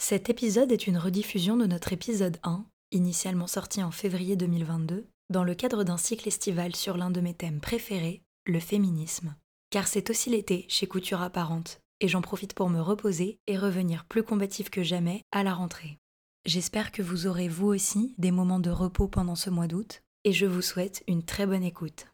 Cet 0.00 0.30
épisode 0.30 0.70
est 0.70 0.86
une 0.86 0.96
rediffusion 0.96 1.56
de 1.56 1.66
notre 1.66 1.92
épisode 1.92 2.38
1, 2.44 2.64
initialement 2.92 3.48
sorti 3.48 3.82
en 3.82 3.90
février 3.90 4.36
2022, 4.36 5.08
dans 5.28 5.42
le 5.42 5.56
cadre 5.56 5.82
d'un 5.82 5.96
cycle 5.96 6.28
estival 6.28 6.76
sur 6.76 6.96
l'un 6.96 7.10
de 7.10 7.20
mes 7.20 7.34
thèmes 7.34 7.60
préférés, 7.60 8.22
le 8.46 8.60
féminisme. 8.60 9.34
Car 9.70 9.88
c'est 9.88 10.08
aussi 10.08 10.30
l'été 10.30 10.66
chez 10.68 10.86
Couture 10.86 11.20
Apparente, 11.20 11.80
et 12.00 12.06
j'en 12.06 12.22
profite 12.22 12.54
pour 12.54 12.70
me 12.70 12.80
reposer 12.80 13.40
et 13.48 13.58
revenir 13.58 14.04
plus 14.04 14.22
combatif 14.22 14.70
que 14.70 14.84
jamais 14.84 15.24
à 15.32 15.42
la 15.42 15.52
rentrée. 15.52 15.98
J'espère 16.46 16.92
que 16.92 17.02
vous 17.02 17.26
aurez 17.26 17.48
vous 17.48 17.66
aussi 17.66 18.14
des 18.18 18.30
moments 18.30 18.60
de 18.60 18.70
repos 18.70 19.08
pendant 19.08 19.34
ce 19.34 19.50
mois 19.50 19.66
d'août, 19.66 20.02
et 20.22 20.32
je 20.32 20.46
vous 20.46 20.62
souhaite 20.62 21.02
une 21.08 21.24
très 21.24 21.44
bonne 21.44 21.64
écoute. 21.64 22.06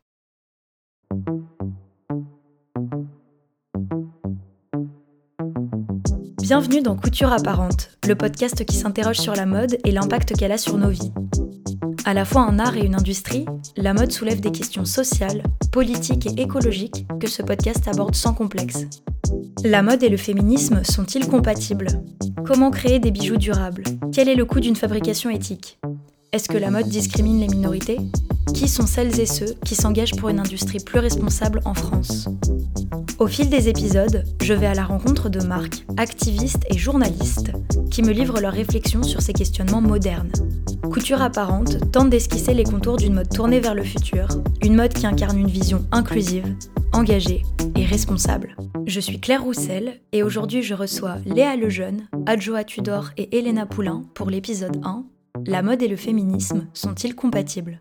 Bienvenue 6.47 6.83
dans 6.83 6.95
Couture 6.95 7.33
Apparente, 7.33 7.89
le 8.07 8.15
podcast 8.17 8.67
qui 8.67 8.77
s'interroge 8.77 9.17
sur 9.17 9.35
la 9.35 9.47
mode 9.47 9.79
et 9.83 9.91
l'impact 9.91 10.37
qu'elle 10.37 10.53
a 10.53 10.59
sur 10.59 10.77
nos 10.77 10.91
vies. 10.91 11.11
À 12.05 12.13
la 12.13 12.27
fois 12.27 12.43
un 12.43 12.59
art 12.59 12.77
et 12.77 12.85
une 12.85 12.97
industrie, 12.97 13.47
la 13.79 13.95
mode 13.95 14.13
soulève 14.13 14.43
des 14.43 14.53
questions 14.53 14.85
sociales, 14.85 15.43
politiques 15.73 16.27
et 16.27 16.43
écologiques 16.43 17.07
que 17.19 17.29
ce 17.29 17.41
podcast 17.41 17.89
aborde 17.89 18.15
sans 18.15 18.35
complexe. 18.35 18.85
La 19.65 19.81
mode 19.81 20.03
et 20.03 20.11
le 20.11 20.19
féminisme 20.19 20.85
sont-ils 20.85 21.27
compatibles? 21.29 21.89
Comment 22.45 22.71
créer 22.71 22.99
des 22.99 23.11
bijoux 23.11 23.39
durables? 23.39 23.85
Quel 24.13 24.29
est 24.29 24.35
le 24.35 24.45
coût 24.45 24.61
d'une 24.61 24.77
fabrication 24.77 25.31
éthique? 25.31 25.79
Est-ce 26.33 26.51
que 26.51 26.59
la 26.59 26.71
mode 26.71 26.89
discrimine 26.89 27.41
les 27.41 27.49
minorités? 27.49 28.01
Qui 28.53 28.69
sont 28.69 28.87
celles 28.87 29.19
et 29.19 29.25
ceux 29.25 29.55
qui 29.65 29.75
s'engagent 29.75 30.17
pour 30.17 30.29
une 30.29 30.41
industrie 30.41 30.81
plus 30.81 30.99
responsable 30.99 31.63
en 31.65 31.73
France? 31.73 32.29
Au 33.19 33.27
fil 33.27 33.49
des 33.49 33.69
épisodes, 33.69 34.25
je 34.43 34.55
vais 34.55 34.67
à 34.67 34.75
la 34.75 34.85
rencontre 34.85 35.29
de 35.29 35.41
marques, 35.41 35.85
activistes 35.97 36.65
et 36.71 36.79
journalistes 36.79 37.53
qui 37.91 38.03
me 38.03 38.13
livrent 38.13 38.41
leurs 38.41 38.53
réflexions 38.53 39.03
sur 39.03 39.21
ces 39.21 39.33
questionnements 39.33 39.81
modernes. 39.81 40.33
Couture 40.91 41.23
apparente 41.23 41.91
tente 41.93 42.11
d'esquisser 42.11 42.55
les 42.55 42.65
contours 42.65 42.97
d'une 42.97 43.15
mode 43.15 43.29
tournée 43.29 43.61
vers 43.61 43.75
le 43.75 43.85
futur, 43.85 44.29
une 44.63 44.77
mode 44.77 44.93
qui 44.93 45.07
incarne 45.07 45.39
une 45.39 45.49
vision 45.49 45.85
inclusive, 45.93 46.57
engagée 46.93 47.43
et 47.77 47.85
responsable. 47.85 48.57
Je 48.87 49.01
suis 49.01 49.21
Claire 49.21 49.45
Roussel 49.45 50.01
et 50.13 50.23
aujourd'hui 50.23 50.63
je 50.63 50.75
reçois 50.75 51.17
Léa 51.25 51.57
Lejeune, 51.57 52.09
Adjoa 52.27 52.65
Tudor 52.65 53.11
et 53.17 53.39
Elena 53.39 53.67
Poulain 53.67 54.03
pour 54.15 54.31
l'épisode 54.31 54.81
1 54.83 55.05
La 55.47 55.63
mode 55.63 55.83
et 55.83 55.89
le 55.89 55.97
féminisme 55.97 56.67
sont-ils 56.75 57.15
compatibles? 57.15 57.81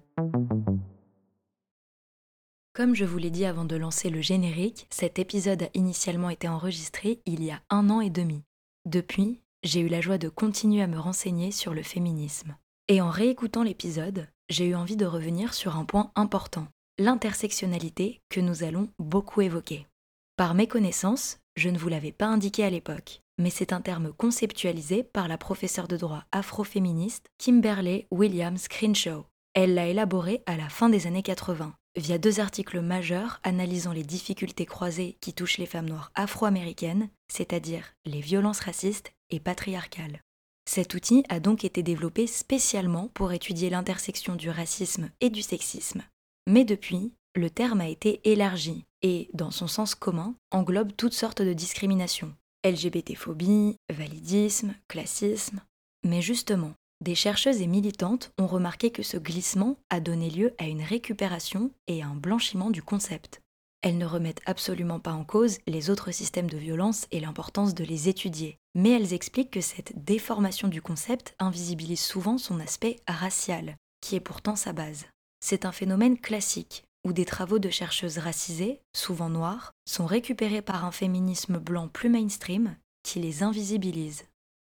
Comme 2.74 2.96
je 2.96 3.06
vous 3.06 3.20
l'ai 3.20 3.30
dit 3.30 3.46
avant 3.46 3.66
de 3.66 3.76
lancer 3.76 4.10
le 4.10 4.22
générique, 4.22 4.88
cet 4.90 5.20
épisode 5.20 5.64
a 5.64 5.70
initialement 5.76 6.32
été 6.32 6.48
enregistré 6.48 7.22
il 7.26 7.44
y 7.44 7.52
a 7.52 7.62
un 7.70 7.90
an 7.92 8.02
et 8.02 8.10
demi. 8.10 8.44
Depuis, 8.86 9.40
j'ai 9.62 9.80
eu 9.80 9.88
la 9.88 10.02
joie 10.02 10.18
de 10.18 10.28
continuer 10.28 10.82
à 10.82 10.88
me 10.88 11.00
renseigner 11.00 11.52
sur 11.52 11.74
le 11.74 11.84
féminisme. 11.84 12.58
Et 12.88 13.00
en 13.00 13.12
réécoutant 13.12 13.64
l'épisode, 13.64 14.28
j'ai 14.50 14.66
eu 14.66 14.76
envie 14.76 14.98
de 14.98 15.06
revenir 15.06 15.54
sur 15.54 15.78
un 15.78 15.86
point 15.86 16.12
important, 16.16 16.68
l'intersectionnalité 16.98 18.22
que 18.30 18.42
nous 18.42 18.64
allons 18.64 18.90
beaucoup 18.98 19.42
évoquer. 19.42 19.88
Par 20.36 20.56
méconnaissance, 20.56 21.38
je 21.56 21.70
ne 21.70 21.78
vous 21.78 21.90
l'avais 21.90 22.12
pas 22.12 22.26
indiqué 22.26 22.64
à 22.64 22.72
l'époque, 22.72 23.22
mais 23.38 23.52
c'est 23.52 23.72
un 23.72 23.82
terme 23.82 24.12
conceptualisé 24.12 25.04
par 25.04 25.28
la 25.28 25.38
professeure 25.38 25.88
de 25.88 25.96
droit 25.96 26.26
afroféministe 26.32 27.28
Kimberly 27.38 28.08
Williams 28.10 28.68
Crenshaw. 28.68 29.26
Elle 29.54 29.76
l'a 29.76 29.88
élaboré 29.88 30.42
à 30.48 30.58
la 30.58 30.70
fin 30.70 30.90
des 30.90 31.06
années 31.06 31.22
80 31.22 31.76
via 31.96 32.18
deux 32.18 32.40
articles 32.40 32.82
majeurs 32.82 33.40
analysant 33.44 33.92
les 33.92 34.04
difficultés 34.04 34.66
croisées 34.66 35.18
qui 35.22 35.34
touchent 35.34 35.58
les 35.58 35.66
femmes 35.66 35.90
noires 35.90 36.12
afro-américaines, 36.16 37.10
c'est-à-dire 37.28 37.94
les 38.06 38.22
violences 38.22 38.60
racistes 38.60 39.14
et 39.30 39.40
patriarcales. 39.40 40.22
Cet 40.66 40.94
outil 40.94 41.24
a 41.30 41.40
donc 41.40 41.66
été 41.66 41.84
développé 41.84 42.26
spécialement 42.26 43.10
pour 43.14 43.34
étudier 43.34 43.70
l'intersection 43.70 44.36
du 44.36 44.50
racisme 44.50 45.12
et 45.20 45.30
du 45.30 45.42
sexisme. 45.42 46.04
Mais 46.48 46.64
depuis, 46.64 47.14
le 47.36 47.50
terme 47.50 47.82
a 47.82 47.88
été 47.88 48.22
élargi 48.30 48.86
et, 49.02 49.30
dans 49.34 49.52
son 49.52 49.68
sens 49.68 49.96
commun, 49.96 50.36
englobe 50.52 50.96
toutes 50.96 51.14
sortes 51.14 51.42
de 51.42 51.54
discriminations. 51.54 52.34
LGBT-phobie, 52.66 53.76
validisme, 53.92 54.74
classisme. 54.88 55.62
Mais 56.06 56.22
justement, 56.22 56.74
des 57.02 57.16
chercheuses 57.16 57.62
et 57.62 57.68
militantes 57.68 58.32
ont 58.38 58.48
remarqué 58.48 58.92
que 58.92 59.04
ce 59.04 59.18
glissement 59.18 59.78
a 59.90 60.00
donné 60.00 60.30
lieu 60.30 60.54
à 60.58 60.66
une 60.66 60.82
récupération 60.82 61.72
et 61.88 62.02
à 62.02 62.08
un 62.08 62.16
blanchiment 62.16 62.70
du 62.70 62.82
concept. 62.82 63.42
Elles 63.82 63.98
ne 63.98 64.06
remettent 64.06 64.42
absolument 64.46 65.02
pas 65.02 65.12
en 65.12 65.26
cause 65.26 65.58
les 65.68 65.90
autres 65.90 66.12
systèmes 66.12 66.50
de 66.50 66.58
violence 66.58 67.06
et 67.12 67.20
l'importance 67.20 67.74
de 67.74 67.84
les 67.84 68.08
étudier, 68.08 68.58
mais 68.76 68.92
elles 68.92 69.14
expliquent 69.14 69.52
que 69.52 69.62
cette 69.62 70.06
déformation 70.06 70.70
du 70.70 70.82
concept 70.82 71.36
invisibilise 71.40 72.00
souvent 72.00 72.38
son 72.38 72.62
aspect 72.62 73.02
racial, 73.08 73.76
qui 74.00 74.16
est 74.16 74.22
pourtant 74.22 74.56
sa 74.56 74.72
base. 74.72 75.06
C'est 75.42 75.66
un 75.66 75.74
phénomène 75.74 76.18
classique, 76.18 76.86
où 77.06 77.12
des 77.12 77.26
travaux 77.26 77.60
de 77.60 77.70
chercheuses 77.70 78.20
racisées, 78.20 78.80
souvent 78.96 79.30
noires, 79.30 79.74
sont 79.86 80.06
récupérés 80.06 80.62
par 80.62 80.86
un 80.86 80.92
féminisme 80.92 81.58
blanc 81.58 81.90
plus 81.90 82.10
mainstream 82.10 82.78
qui 83.04 83.20
les 83.20 83.44
invisibilise. 83.44 84.24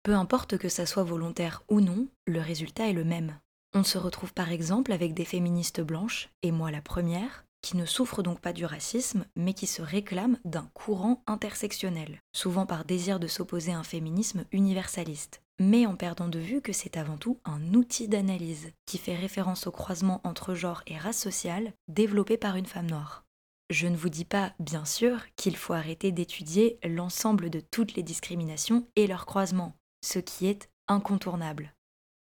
Peu 0.08 0.16
importe 0.16 0.58
que 0.58 0.70
ça 0.70 0.86
soit 0.86 1.04
volontaire 1.04 1.64
ou 1.68 1.82
non, 1.82 2.08
le 2.28 2.40
résultat 2.40 2.88
est 2.88 2.94
le 2.94 3.04
même. 3.04 3.38
On 3.74 3.84
se 3.84 3.98
retrouve 3.98 4.34
par 4.34 4.54
exemple 4.54 4.94
avec 4.94 5.14
des 5.14 5.26
féministes 5.26 5.82
blanches, 5.82 6.30
et 6.44 6.54
moi 6.54 6.72
la 6.72 6.82
première, 6.82 7.44
qui 7.62 7.76
ne 7.76 7.86
souffrent 7.86 8.24
donc 8.24 8.40
pas 8.40 8.54
du 8.54 8.64
racisme, 8.64 9.26
mais 9.36 9.54
qui 9.54 9.68
se 9.68 9.82
réclament 9.82 10.40
d'un 10.46 10.70
courant 10.74 11.24
intersectionnel, 11.28 12.22
souvent 12.32 12.66
par 12.66 12.86
désir 12.86 13.20
de 13.20 13.28
s'opposer 13.28 13.74
à 13.74 13.80
un 13.80 13.84
féminisme 13.84 14.46
universaliste, 14.54 15.42
mais 15.60 15.86
en 15.86 15.98
perdant 15.98 16.30
de 16.30 16.40
vue 16.40 16.62
que 16.62 16.72
c'est 16.72 16.96
avant 16.96 17.18
tout 17.18 17.42
un 17.44 17.74
outil 17.74 18.08
d'analyse, 18.08 18.72
qui 18.86 19.00
fait 19.00 19.18
référence 19.18 19.68
au 19.68 19.72
croisement 19.72 20.22
entre 20.24 20.56
genre 20.56 20.84
et 20.88 20.98
race 20.98 21.20
sociale 21.20 21.74
développé 21.90 22.38
par 22.38 22.56
une 22.56 22.66
femme 22.66 22.90
noire. 22.90 23.26
Je 23.70 23.90
ne 23.90 23.98
vous 23.98 24.08
dis 24.08 24.24
pas, 24.24 24.54
bien 24.62 24.86
sûr, 24.86 25.20
qu'il 25.36 25.58
faut 25.58 25.74
arrêter 25.74 26.14
d'étudier 26.14 26.80
l'ensemble 26.86 27.50
de 27.50 27.60
toutes 27.60 27.96
les 27.96 28.04
discriminations 28.04 28.88
et 28.96 29.08
leurs 29.08 29.26
croisements, 29.26 29.76
ce 30.02 30.20
qui 30.20 30.48
est 30.48 30.70
incontournable. 30.88 31.74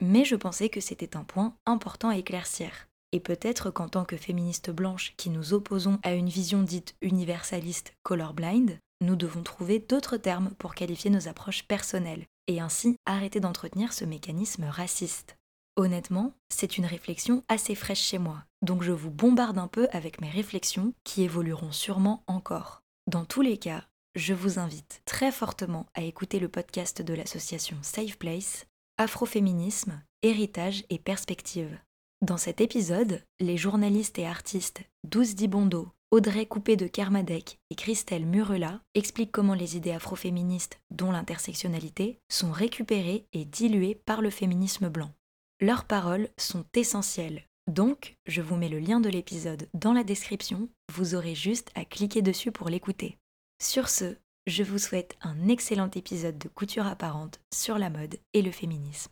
Mais 0.01 0.25
je 0.25 0.35
pensais 0.35 0.69
que 0.69 0.81
c'était 0.81 1.15
un 1.15 1.23
point 1.23 1.55
important 1.65 2.09
à 2.09 2.17
éclaircir. 2.17 2.87
Et 3.11 3.19
peut-être 3.19 3.71
qu'en 3.71 3.87
tant 3.87 4.03
que 4.03 4.17
féministes 4.17 4.71
blanches 4.71 5.13
qui 5.15 5.29
nous 5.29 5.53
opposons 5.53 5.99
à 6.03 6.13
une 6.13 6.27
vision 6.27 6.63
dite 6.63 6.95
universaliste 7.01 7.93
colorblind, 8.03 8.77
nous 9.01 9.15
devons 9.15 9.43
trouver 9.43 9.79
d'autres 9.79 10.17
termes 10.17 10.51
pour 10.57 10.75
qualifier 10.75 11.09
nos 11.09 11.27
approches 11.27 11.63
personnelles, 11.63 12.25
et 12.47 12.59
ainsi 12.59 12.97
arrêter 13.05 13.39
d'entretenir 13.39 13.93
ce 13.93 14.05
mécanisme 14.05 14.65
raciste. 14.65 15.37
Honnêtement, 15.77 16.33
c'est 16.49 16.77
une 16.77 16.85
réflexion 16.85 17.43
assez 17.47 17.75
fraîche 17.75 18.01
chez 18.01 18.17
moi, 18.17 18.45
donc 18.61 18.83
je 18.83 18.91
vous 18.91 19.11
bombarde 19.11 19.57
un 19.57 19.67
peu 19.67 19.87
avec 19.91 20.21
mes 20.21 20.29
réflexions 20.29 20.93
qui 21.03 21.23
évolueront 21.23 21.73
sûrement 21.73 22.23
encore. 22.27 22.81
Dans 23.07 23.25
tous 23.25 23.41
les 23.41 23.57
cas, 23.57 23.85
je 24.15 24.33
vous 24.33 24.59
invite 24.59 25.01
très 25.05 25.31
fortement 25.31 25.85
à 25.93 26.01
écouter 26.01 26.39
le 26.39 26.47
podcast 26.47 27.01
de 27.01 27.13
l'association 27.13 27.77
Safe 27.81 28.17
Place, 28.17 28.65
Afroféminisme, 28.97 30.01
Héritage 30.21 30.85
et 30.89 30.99
Perspective. 30.99 31.77
Dans 32.21 32.37
cet 32.37 32.61
épisode, 32.61 33.21
les 33.41 33.57
journalistes 33.57 34.17
et 34.17 34.25
artistes 34.25 34.83
Douce 35.03 35.35
Dibondo, 35.35 35.89
Audrey 36.11 36.45
Coupé 36.45 36.77
de 36.77 36.87
Kermadec 36.87 37.59
et 37.69 37.75
Christelle 37.75 38.25
Murela 38.25 38.81
expliquent 38.93 39.33
comment 39.33 39.53
les 39.53 39.75
idées 39.75 39.91
afroféministes, 39.91 40.79
dont 40.91 41.11
l'intersectionnalité, 41.11 42.19
sont 42.29 42.51
récupérées 42.51 43.25
et 43.33 43.43
diluées 43.43 43.95
par 44.05 44.21
le 44.21 44.29
féminisme 44.29 44.87
blanc. 44.87 45.11
Leurs 45.59 45.83
paroles 45.83 46.29
sont 46.37 46.65
essentielles, 46.73 47.43
donc 47.67 48.15
je 48.27 48.41
vous 48.41 48.55
mets 48.55 48.69
le 48.69 48.79
lien 48.79 49.01
de 49.01 49.09
l'épisode 49.09 49.67
dans 49.73 49.93
la 49.93 50.05
description, 50.05 50.69
vous 50.93 51.15
aurez 51.15 51.35
juste 51.35 51.69
à 51.75 51.83
cliquer 51.83 52.21
dessus 52.21 52.51
pour 52.51 52.69
l'écouter. 52.69 53.17
Sur 53.65 53.89
ce, 53.89 54.15
je 54.45 54.61
vous 54.61 54.77
souhaite 54.77 55.17
un 55.23 55.47
excellent 55.47 55.89
épisode 55.89 56.37
de 56.37 56.47
Couture 56.47 56.85
apparente 56.85 57.39
sur 57.51 57.79
la 57.79 57.89
mode 57.89 58.17
et 58.33 58.43
le 58.43 58.51
féminisme. 58.51 59.11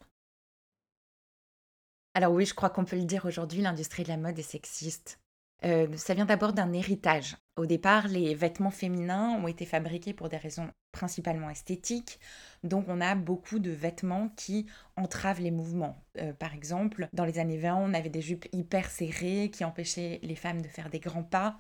Alors 2.14 2.32
oui, 2.32 2.46
je 2.46 2.54
crois 2.54 2.70
qu'on 2.70 2.86
peut 2.86 2.96
le 2.96 3.06
dire 3.06 3.26
aujourd'hui, 3.26 3.64
l'industrie 3.64 4.04
de 4.04 4.10
la 4.10 4.18
mode 4.18 4.38
est 4.38 4.44
sexiste. 4.44 5.20
Euh, 5.66 5.88
ça 5.98 6.14
vient 6.14 6.28
d'abord 6.28 6.54
d'un 6.54 6.72
héritage. 6.72 7.36
Au 7.56 7.66
départ, 7.66 8.08
les 8.08 8.36
vêtements 8.36 8.70
féminins 8.70 9.40
ont 9.42 9.48
été 9.48 9.66
fabriqués 9.66 10.14
pour 10.14 10.30
des 10.30 10.38
raisons 10.38 10.70
principalement 10.92 11.50
esthétiques, 11.50 12.20
donc 12.64 12.86
on 12.90 13.02
a 13.02 13.16
beaucoup 13.16 13.58
de 13.58 13.72
vêtements 13.72 14.30
qui 14.38 14.68
entravent 14.96 15.42
les 15.42 15.50
mouvements. 15.50 15.98
Euh, 16.20 16.32
par 16.32 16.54
exemple, 16.54 17.10
dans 17.12 17.26
les 17.26 17.40
années 17.40 17.58
20, 17.58 17.76
on 17.76 17.94
avait 17.96 18.10
des 18.10 18.22
jupes 18.22 18.48
hyper 18.52 18.92
serrées 18.92 19.50
qui 19.52 19.66
empêchaient 19.66 20.20
les 20.22 20.36
femmes 20.36 20.62
de 20.62 20.68
faire 20.68 20.92
des 20.92 21.00
grands 21.00 21.24
pas 21.24 21.58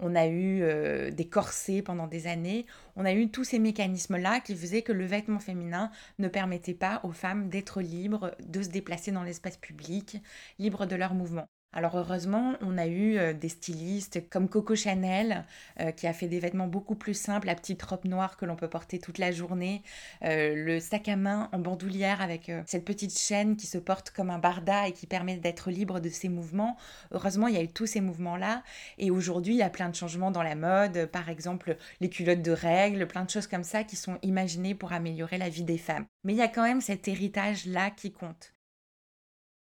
on 0.00 0.14
a 0.14 0.26
eu 0.26 0.62
euh, 0.62 1.10
des 1.10 1.28
corsets 1.28 1.82
pendant 1.82 2.06
des 2.06 2.26
années, 2.26 2.66
on 2.96 3.04
a 3.04 3.12
eu 3.12 3.30
tous 3.30 3.44
ces 3.44 3.58
mécanismes-là 3.58 4.40
qui 4.40 4.56
faisaient 4.56 4.82
que 4.82 4.92
le 4.92 5.04
vêtement 5.06 5.38
féminin 5.40 5.90
ne 6.18 6.28
permettait 6.28 6.74
pas 6.74 7.00
aux 7.04 7.12
femmes 7.12 7.48
d'être 7.48 7.80
libres, 7.82 8.34
de 8.40 8.62
se 8.62 8.68
déplacer 8.68 9.12
dans 9.12 9.22
l'espace 9.22 9.56
public, 9.56 10.18
libres 10.58 10.86
de 10.86 10.96
leurs 10.96 11.14
mouvements. 11.14 11.48
Alors 11.72 11.96
heureusement, 11.96 12.54
on 12.62 12.76
a 12.78 12.88
eu 12.88 13.16
euh, 13.16 13.32
des 13.32 13.48
stylistes 13.48 14.28
comme 14.28 14.48
Coco 14.48 14.74
Chanel 14.74 15.44
euh, 15.78 15.92
qui 15.92 16.08
a 16.08 16.12
fait 16.12 16.26
des 16.26 16.40
vêtements 16.40 16.66
beaucoup 16.66 16.96
plus 16.96 17.14
simples, 17.14 17.46
la 17.46 17.54
petite 17.54 17.80
robe 17.84 18.06
noire 18.06 18.36
que 18.36 18.44
l'on 18.44 18.56
peut 18.56 18.68
porter 18.68 18.98
toute 18.98 19.18
la 19.18 19.30
journée, 19.30 19.84
euh, 20.24 20.56
le 20.56 20.80
sac 20.80 21.06
à 21.06 21.14
main 21.14 21.48
en 21.52 21.60
bandoulière 21.60 22.22
avec 22.22 22.50
cette 22.66 22.84
petite 22.84 23.16
chaîne 23.16 23.56
qui 23.56 23.68
se 23.68 23.78
porte 23.78 24.10
comme 24.10 24.30
un 24.30 24.38
barda 24.40 24.88
et 24.88 24.92
qui 24.92 25.06
permet 25.06 25.36
d'être 25.36 25.70
libre 25.70 26.00
de 26.00 26.08
ses 26.08 26.28
mouvements. 26.28 26.76
Heureusement, 27.12 27.46
il 27.46 27.54
y 27.54 27.58
a 27.58 27.62
eu 27.62 27.68
tous 27.68 27.86
ces 27.86 28.00
mouvements-là 28.00 28.64
et 28.98 29.12
aujourd'hui, 29.12 29.54
il 29.54 29.58
y 29.58 29.62
a 29.62 29.70
plein 29.70 29.88
de 29.88 29.94
changements 29.94 30.32
dans 30.32 30.42
la 30.42 30.56
mode, 30.56 31.06
par 31.06 31.28
exemple 31.28 31.76
les 32.00 32.10
culottes 32.10 32.42
de 32.42 32.50
règles, 32.50 33.06
plein 33.06 33.24
de 33.24 33.30
choses 33.30 33.46
comme 33.46 33.64
ça 33.64 33.84
qui 33.84 33.94
sont 33.94 34.18
imaginées 34.22 34.74
pour 34.74 34.92
améliorer 34.92 35.38
la 35.38 35.48
vie 35.48 35.64
des 35.64 35.78
femmes. 35.78 36.06
Mais 36.24 36.32
il 36.32 36.38
y 36.38 36.42
a 36.42 36.48
quand 36.48 36.64
même 36.64 36.80
cet 36.80 37.06
héritage-là 37.06 37.90
qui 37.92 38.10
compte. 38.10 38.54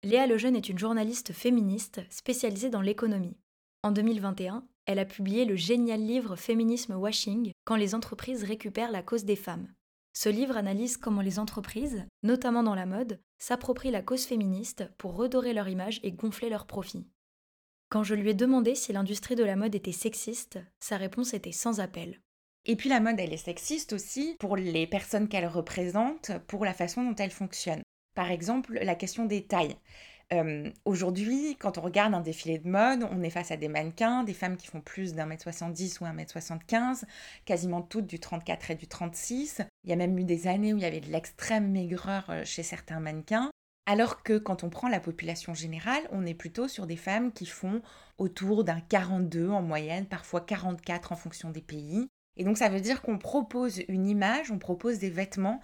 Léa 0.05 0.27
Lejeune 0.27 0.55
est 0.55 0.69
une 0.69 0.79
journaliste 0.79 1.33
féministe 1.33 2.03
spécialisée 2.11 2.69
dans 2.69 2.83
l'économie. 2.83 3.39
En 3.83 3.91
2021, 3.91 4.63
elle 4.85 4.99
a 4.99 5.07
publié 5.07 5.47
le 5.47 5.57
génial 5.57 5.99
livre 5.99 6.37
Féminisme 6.37 6.93
Washing 6.93 7.53
quand 7.65 7.77
les 7.77 7.95
entreprises 7.95 8.45
récupèrent 8.45 8.93
la 8.93 9.03
cause 9.03 9.25
des 9.25 9.35
femmes. 9.35 9.73
Ce 10.13 10.29
livre 10.29 10.59
analyse 10.59 10.99
comment 10.99 11.23
les 11.23 11.39
entreprises, 11.39 12.05
notamment 12.23 12.63
dans 12.63 12.75
la 12.75 12.85
mode, 12.85 13.19
s'approprient 13.39 13.91
la 13.91 14.03
cause 14.03 14.27
féministe 14.27 14.85
pour 14.99 15.17
redorer 15.17 15.55
leur 15.55 15.69
image 15.69 16.01
et 16.03 16.13
gonfler 16.13 16.51
leurs 16.51 16.67
profits. 16.67 17.09
Quand 17.89 18.03
je 18.03 18.15
lui 18.15 18.29
ai 18.29 18.35
demandé 18.35 18.75
si 18.75 18.93
l'industrie 18.93 19.37
de 19.37 19.45
la 19.45 19.57
mode 19.57 19.75
était 19.75 19.91
sexiste, 19.91 20.59
sa 20.81 20.99
réponse 20.99 21.33
était 21.33 21.51
sans 21.51 21.81
appel. 21.81 22.21
Et 22.67 22.77
puis 22.77 22.91
la 22.91 23.01
mode, 23.01 23.21
elle 23.21 23.33
est 23.33 23.39
sexiste 23.39 23.95
aussi 23.95 24.37
pour 24.39 24.59
les 24.59 24.87
personnes 24.87 25.29
qu'elle 25.29 25.47
représente, 25.47 26.31
pour 26.47 26.67
la 26.67 26.75
façon 26.75 27.03
dont 27.03 27.17
elle 27.17 27.31
fonctionne. 27.31 27.81
Par 28.15 28.31
exemple, 28.31 28.79
la 28.83 28.95
question 28.95 29.25
des 29.25 29.45
tailles. 29.45 29.77
Euh, 30.33 30.71
aujourd'hui, 30.85 31.57
quand 31.59 31.79
on 31.79 31.83
regarde 31.83 32.15
un 32.15 32.21
défilé 32.21 32.59
de 32.59 32.69
mode, 32.69 33.07
on 33.11 33.23
est 33.23 33.31
face 33.31 33.51
à 33.51 33.57
des 33.57 33.69
mannequins, 33.69 34.25
des 34.25 34.33
femmes 34.33 34.57
qui 34.57 34.67
font 34.67 34.81
plus 34.81 35.15
d'un 35.15 35.27
mètre 35.27 35.43
70 35.43 36.01
ou 36.01 36.07
un 36.07 36.13
mètre 36.13 36.33
75, 36.33 37.05
quasiment 37.45 37.83
toutes 37.83 38.07
du 38.07 38.19
34 38.19 38.71
et 38.71 38.75
du 38.75 38.87
36. 38.87 39.63
Il 39.85 39.91
y 39.91 39.93
a 39.93 39.97
même 39.97 40.19
eu 40.19 40.25
des 40.25 40.47
années 40.47 40.73
où 40.73 40.77
il 40.77 40.83
y 40.83 40.87
avait 40.87 41.01
de 41.01 41.11
l'extrême 41.11 41.71
maigreur 41.71 42.25
euh, 42.31 42.45
chez 42.45 42.63
certains 42.63 43.01
mannequins. 43.01 43.51
Alors 43.87 44.23
que 44.23 44.39
quand 44.39 44.65
on 44.65 44.71
prend 44.71 44.89
la 44.89 45.01
population 45.01 45.53
générale, 45.53 46.03
on 46.11 46.25
est 46.25 46.35
plutôt 46.35 46.69
sur 46.69 46.87
des 46.87 46.97
femmes 46.97 47.33
qui 47.33 47.45
font 47.45 47.83
autour 48.17 48.65
d'un 48.65 48.81
42 48.81 49.51
en 49.51 49.61
moyenne, 49.61 50.07
parfois 50.07 50.41
44 50.41 51.13
en 51.13 51.17
fonction 51.17 51.51
des 51.51 51.61
pays. 51.61 52.09
Et 52.37 52.45
donc 52.45 52.59
ça 52.59 52.69
veut 52.69 52.81
dire 52.81 53.03
qu'on 53.03 53.19
propose 53.19 53.83
une 53.89 54.07
image, 54.07 54.51
on 54.51 54.59
propose 54.59 54.99
des 54.99 55.11
vêtements 55.11 55.61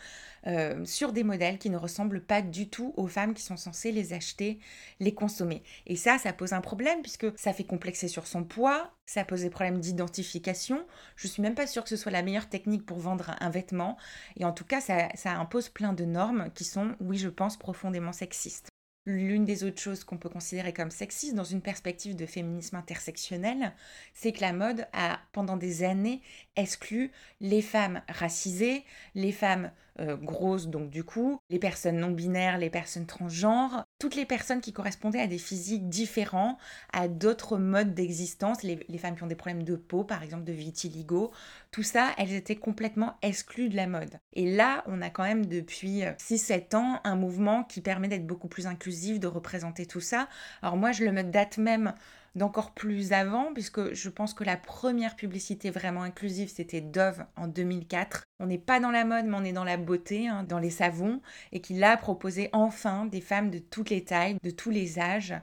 euh, 0.46 0.84
sur 0.84 1.12
des 1.12 1.24
modèles 1.24 1.58
qui 1.58 1.70
ne 1.70 1.76
ressemblent 1.76 2.22
pas 2.22 2.42
du 2.42 2.68
tout 2.68 2.94
aux 2.96 3.08
femmes 3.08 3.34
qui 3.34 3.42
sont 3.42 3.56
censées 3.56 3.92
les 3.92 4.12
acheter, 4.12 4.58
les 5.00 5.12
consommer. 5.12 5.62
Et 5.86 5.96
ça, 5.96 6.18
ça 6.18 6.32
pose 6.32 6.52
un 6.52 6.60
problème 6.60 7.02
puisque 7.02 7.26
ça 7.38 7.52
fait 7.52 7.64
complexer 7.64 8.08
sur 8.08 8.26
son 8.26 8.44
poids, 8.44 8.92
ça 9.06 9.24
pose 9.24 9.42
des 9.42 9.50
problèmes 9.50 9.80
d'identification. 9.80 10.86
Je 11.16 11.26
suis 11.26 11.42
même 11.42 11.54
pas 11.54 11.66
sûre 11.66 11.82
que 11.82 11.90
ce 11.90 11.96
soit 11.96 12.12
la 12.12 12.22
meilleure 12.22 12.48
technique 12.48 12.86
pour 12.86 12.98
vendre 12.98 13.36
un 13.40 13.50
vêtement. 13.50 13.96
Et 14.36 14.44
en 14.44 14.52
tout 14.52 14.64
cas, 14.64 14.80
ça 14.80 15.32
impose 15.32 15.68
plein 15.68 15.92
de 15.92 16.04
normes 16.04 16.50
qui 16.54 16.64
sont, 16.64 16.94
oui, 17.00 17.18
je 17.18 17.28
pense, 17.28 17.56
profondément 17.56 18.12
sexistes. 18.12 18.69
L'une 19.06 19.46
des 19.46 19.64
autres 19.64 19.80
choses 19.80 20.04
qu'on 20.04 20.18
peut 20.18 20.28
considérer 20.28 20.74
comme 20.74 20.90
sexistes 20.90 21.34
dans 21.34 21.44
une 21.44 21.62
perspective 21.62 22.14
de 22.14 22.26
féminisme 22.26 22.76
intersectionnel, 22.76 23.72
c'est 24.12 24.32
que 24.32 24.42
la 24.42 24.52
mode 24.52 24.86
a 24.92 25.20
pendant 25.32 25.56
des 25.56 25.82
années 25.84 26.20
exclu 26.56 27.10
les 27.40 27.62
femmes 27.62 28.02
racisées, 28.08 28.84
les 29.14 29.32
femmes 29.32 29.72
euh, 30.00 30.16
grosses 30.16 30.68
donc 30.68 30.90
du 30.90 31.02
coup, 31.02 31.40
les 31.48 31.58
personnes 31.58 31.98
non 31.98 32.10
binaires, 32.10 32.58
les 32.58 32.70
personnes 32.70 33.06
transgenres, 33.06 33.84
toutes 34.00 34.16
les 34.16 34.24
personnes 34.24 34.62
qui 34.62 34.72
correspondaient 34.72 35.20
à 35.20 35.26
des 35.26 35.38
physiques 35.38 35.88
différents, 35.88 36.58
à 36.92 37.06
d'autres 37.06 37.58
modes 37.58 37.94
d'existence, 37.94 38.62
les, 38.62 38.98
femmes 38.98 39.14
qui 39.14 39.22
ont 39.22 39.28
des 39.28 39.36
problèmes 39.36 39.62
de 39.62 39.76
peau 39.76 40.04
par 40.04 40.22
exemple 40.22 40.44
de 40.44 40.52
vitiligo, 40.52 41.30
tout 41.70 41.82
ça, 41.82 42.10
elles 42.16 42.32
étaient 42.32 42.56
complètement 42.56 43.16
exclues 43.22 43.68
de 43.68 43.76
la 43.76 43.86
mode. 43.86 44.18
Et 44.32 44.50
là, 44.50 44.82
on 44.86 45.02
a 45.02 45.10
quand 45.10 45.22
même 45.22 45.44
depuis 45.46 46.00
6-7 46.18 46.76
ans 46.76 47.00
un 47.04 47.14
mouvement 47.14 47.62
qui 47.62 47.82
permet 47.82 48.08
d'être 48.08 48.26
beaucoup 48.26 48.48
plus 48.48 48.66
inclusif, 48.66 49.20
de 49.20 49.26
représenter 49.26 49.84
tout 49.84 50.00
ça. 50.00 50.28
Alors 50.62 50.78
moi, 50.78 50.92
je 50.92 51.04
le 51.04 51.12
me 51.12 51.22
date 51.22 51.58
même 51.58 51.92
d'encore 52.34 52.72
plus 52.72 53.12
avant, 53.12 53.52
puisque 53.52 53.92
je 53.92 54.08
pense 54.08 54.34
que 54.34 54.44
la 54.44 54.56
première 54.56 55.16
publicité 55.16 55.70
vraiment 55.70 56.02
inclusive, 56.02 56.48
c'était 56.48 56.80
Dove 56.80 57.24
en 57.36 57.48
2004. 57.48 58.24
On 58.38 58.46
n'est 58.46 58.58
pas 58.58 58.80
dans 58.80 58.90
la 58.90 59.04
mode, 59.04 59.26
mais 59.26 59.36
on 59.36 59.44
est 59.44 59.52
dans 59.52 59.64
la 59.64 59.76
beauté, 59.76 60.28
hein, 60.28 60.44
dans 60.44 60.58
les 60.58 60.70
savons, 60.70 61.20
et 61.52 61.60
qui 61.60 61.74
l'a 61.74 61.96
proposé 61.96 62.48
enfin 62.52 63.06
des 63.06 63.20
femmes 63.20 63.50
de 63.50 63.58
toutes 63.58 63.90
les 63.90 64.04
tailles, 64.04 64.36
de 64.42 64.50
tous 64.50 64.70
les 64.70 64.98
âges. 64.98 65.34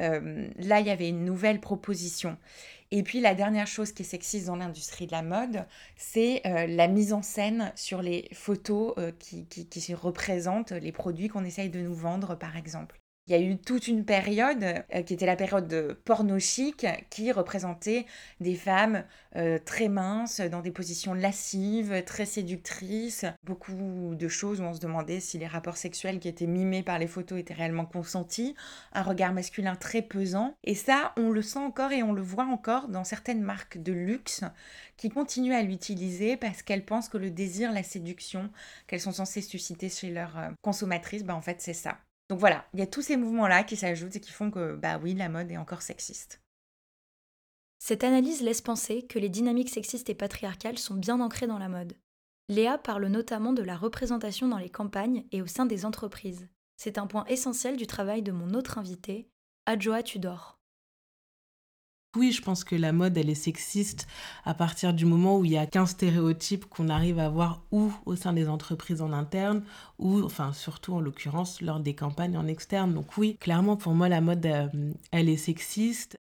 Euh, 0.00 0.48
là, 0.56 0.80
il 0.80 0.86
y 0.86 0.90
avait 0.90 1.08
une 1.08 1.24
nouvelle 1.24 1.60
proposition. 1.60 2.36
Et 2.90 3.02
puis 3.02 3.20
la 3.20 3.34
dernière 3.34 3.66
chose 3.66 3.92
qui 3.92 4.02
est 4.02 4.06
sexiste 4.06 4.46
dans 4.46 4.56
l'industrie 4.56 5.06
de 5.06 5.12
la 5.12 5.22
mode, 5.22 5.64
c'est 5.96 6.42
euh, 6.46 6.66
la 6.66 6.88
mise 6.88 7.14
en 7.14 7.22
scène 7.22 7.72
sur 7.74 8.02
les 8.02 8.28
photos 8.34 8.92
euh, 8.98 9.12
qui, 9.18 9.46
qui, 9.46 9.66
qui 9.66 9.94
représentent 9.94 10.72
les 10.72 10.92
produits 10.92 11.28
qu'on 11.28 11.44
essaye 11.44 11.70
de 11.70 11.80
nous 11.80 11.94
vendre, 11.94 12.34
par 12.34 12.56
exemple. 12.56 13.00
Il 13.28 13.32
y 13.32 13.36
a 13.36 13.40
eu 13.40 13.56
toute 13.56 13.86
une 13.86 14.04
période 14.04 14.64
euh, 14.64 15.02
qui 15.02 15.14
était 15.14 15.26
la 15.26 15.36
période 15.36 15.68
de 15.68 15.96
porno 16.04 16.40
chic 16.40 16.84
qui 17.08 17.30
représentait 17.30 18.04
des 18.40 18.56
femmes 18.56 19.04
euh, 19.36 19.60
très 19.64 19.86
minces, 19.86 20.40
dans 20.40 20.60
des 20.60 20.72
positions 20.72 21.14
lascives, 21.14 22.02
très 22.04 22.26
séductrices, 22.26 23.24
beaucoup 23.44 24.16
de 24.16 24.28
choses 24.28 24.60
où 24.60 24.64
on 24.64 24.74
se 24.74 24.80
demandait 24.80 25.20
si 25.20 25.38
les 25.38 25.46
rapports 25.46 25.76
sexuels 25.76 26.18
qui 26.18 26.26
étaient 26.26 26.48
mimés 26.48 26.82
par 26.82 26.98
les 26.98 27.06
photos 27.06 27.38
étaient 27.38 27.54
réellement 27.54 27.86
consentis, 27.86 28.56
un 28.92 29.02
regard 29.02 29.32
masculin 29.32 29.76
très 29.76 30.02
pesant. 30.02 30.56
Et 30.64 30.74
ça, 30.74 31.12
on 31.16 31.30
le 31.30 31.42
sent 31.42 31.60
encore 31.60 31.92
et 31.92 32.02
on 32.02 32.12
le 32.12 32.22
voit 32.22 32.46
encore 32.46 32.88
dans 32.88 33.04
certaines 33.04 33.42
marques 33.42 33.80
de 33.80 33.92
luxe 33.92 34.42
qui 34.96 35.10
continuent 35.10 35.54
à 35.54 35.62
l'utiliser 35.62 36.36
parce 36.36 36.62
qu'elles 36.62 36.84
pensent 36.84 37.08
que 37.08 37.18
le 37.18 37.30
désir, 37.30 37.70
la 37.70 37.84
séduction 37.84 38.50
qu'elles 38.88 39.00
sont 39.00 39.12
censées 39.12 39.42
susciter 39.42 39.88
chez 39.88 40.10
leurs 40.10 40.38
euh, 40.38 40.50
consommatrices, 40.60 41.22
bah 41.22 41.36
en 41.36 41.40
fait 41.40 41.60
c'est 41.60 41.72
ça. 41.72 41.98
Donc 42.32 42.40
voilà, 42.40 42.64
il 42.72 42.80
y 42.80 42.82
a 42.82 42.86
tous 42.86 43.02
ces 43.02 43.18
mouvements-là 43.18 43.62
qui 43.62 43.76
s'ajoutent 43.76 44.16
et 44.16 44.20
qui 44.20 44.30
font 44.30 44.50
que, 44.50 44.74
bah 44.74 44.96
oui, 44.96 45.12
la 45.12 45.28
mode 45.28 45.50
est 45.50 45.58
encore 45.58 45.82
sexiste. 45.82 46.40
Cette 47.78 48.04
analyse 48.04 48.40
laisse 48.40 48.62
penser 48.62 49.02
que 49.02 49.18
les 49.18 49.28
dynamiques 49.28 49.68
sexistes 49.68 50.08
et 50.08 50.14
patriarcales 50.14 50.78
sont 50.78 50.94
bien 50.94 51.20
ancrées 51.20 51.46
dans 51.46 51.58
la 51.58 51.68
mode. 51.68 51.92
Léa 52.48 52.78
parle 52.78 53.04
notamment 53.08 53.52
de 53.52 53.62
la 53.62 53.76
représentation 53.76 54.48
dans 54.48 54.56
les 54.56 54.70
campagnes 54.70 55.26
et 55.30 55.42
au 55.42 55.46
sein 55.46 55.66
des 55.66 55.84
entreprises. 55.84 56.48
C'est 56.78 56.96
un 56.96 57.06
point 57.06 57.26
essentiel 57.26 57.76
du 57.76 57.86
travail 57.86 58.22
de 58.22 58.32
mon 58.32 58.54
autre 58.54 58.78
invité, 58.78 59.28
Adjoa 59.66 60.02
Tudor. 60.02 60.61
Oui, 62.14 62.30
je 62.30 62.42
pense 62.42 62.62
que 62.62 62.76
la 62.76 62.92
mode, 62.92 63.16
elle 63.16 63.30
est 63.30 63.34
sexiste 63.34 64.06
à 64.44 64.52
partir 64.52 64.92
du 64.92 65.06
moment 65.06 65.38
où 65.38 65.46
il 65.46 65.52
y 65.52 65.56
a 65.56 65.66
qu'un 65.66 65.86
stéréotype 65.86 66.66
qu'on 66.66 66.90
arrive 66.90 67.18
à 67.18 67.30
voir 67.30 67.62
ou 67.72 67.90
au 68.04 68.16
sein 68.16 68.34
des 68.34 68.50
entreprises 68.50 69.00
en 69.00 69.12
interne, 69.12 69.64
ou, 69.98 70.22
enfin, 70.22 70.52
surtout 70.52 70.92
en 70.92 71.00
l'occurrence, 71.00 71.62
lors 71.62 71.80
des 71.80 71.94
campagnes 71.94 72.36
en 72.36 72.46
externe. 72.46 72.92
Donc 72.92 73.16
oui, 73.16 73.38
clairement, 73.38 73.76
pour 73.76 73.94
moi, 73.94 74.10
la 74.10 74.20
mode, 74.20 74.44
euh, 74.44 74.68
elle 75.10 75.30
est 75.30 75.38
sexiste. 75.38 76.16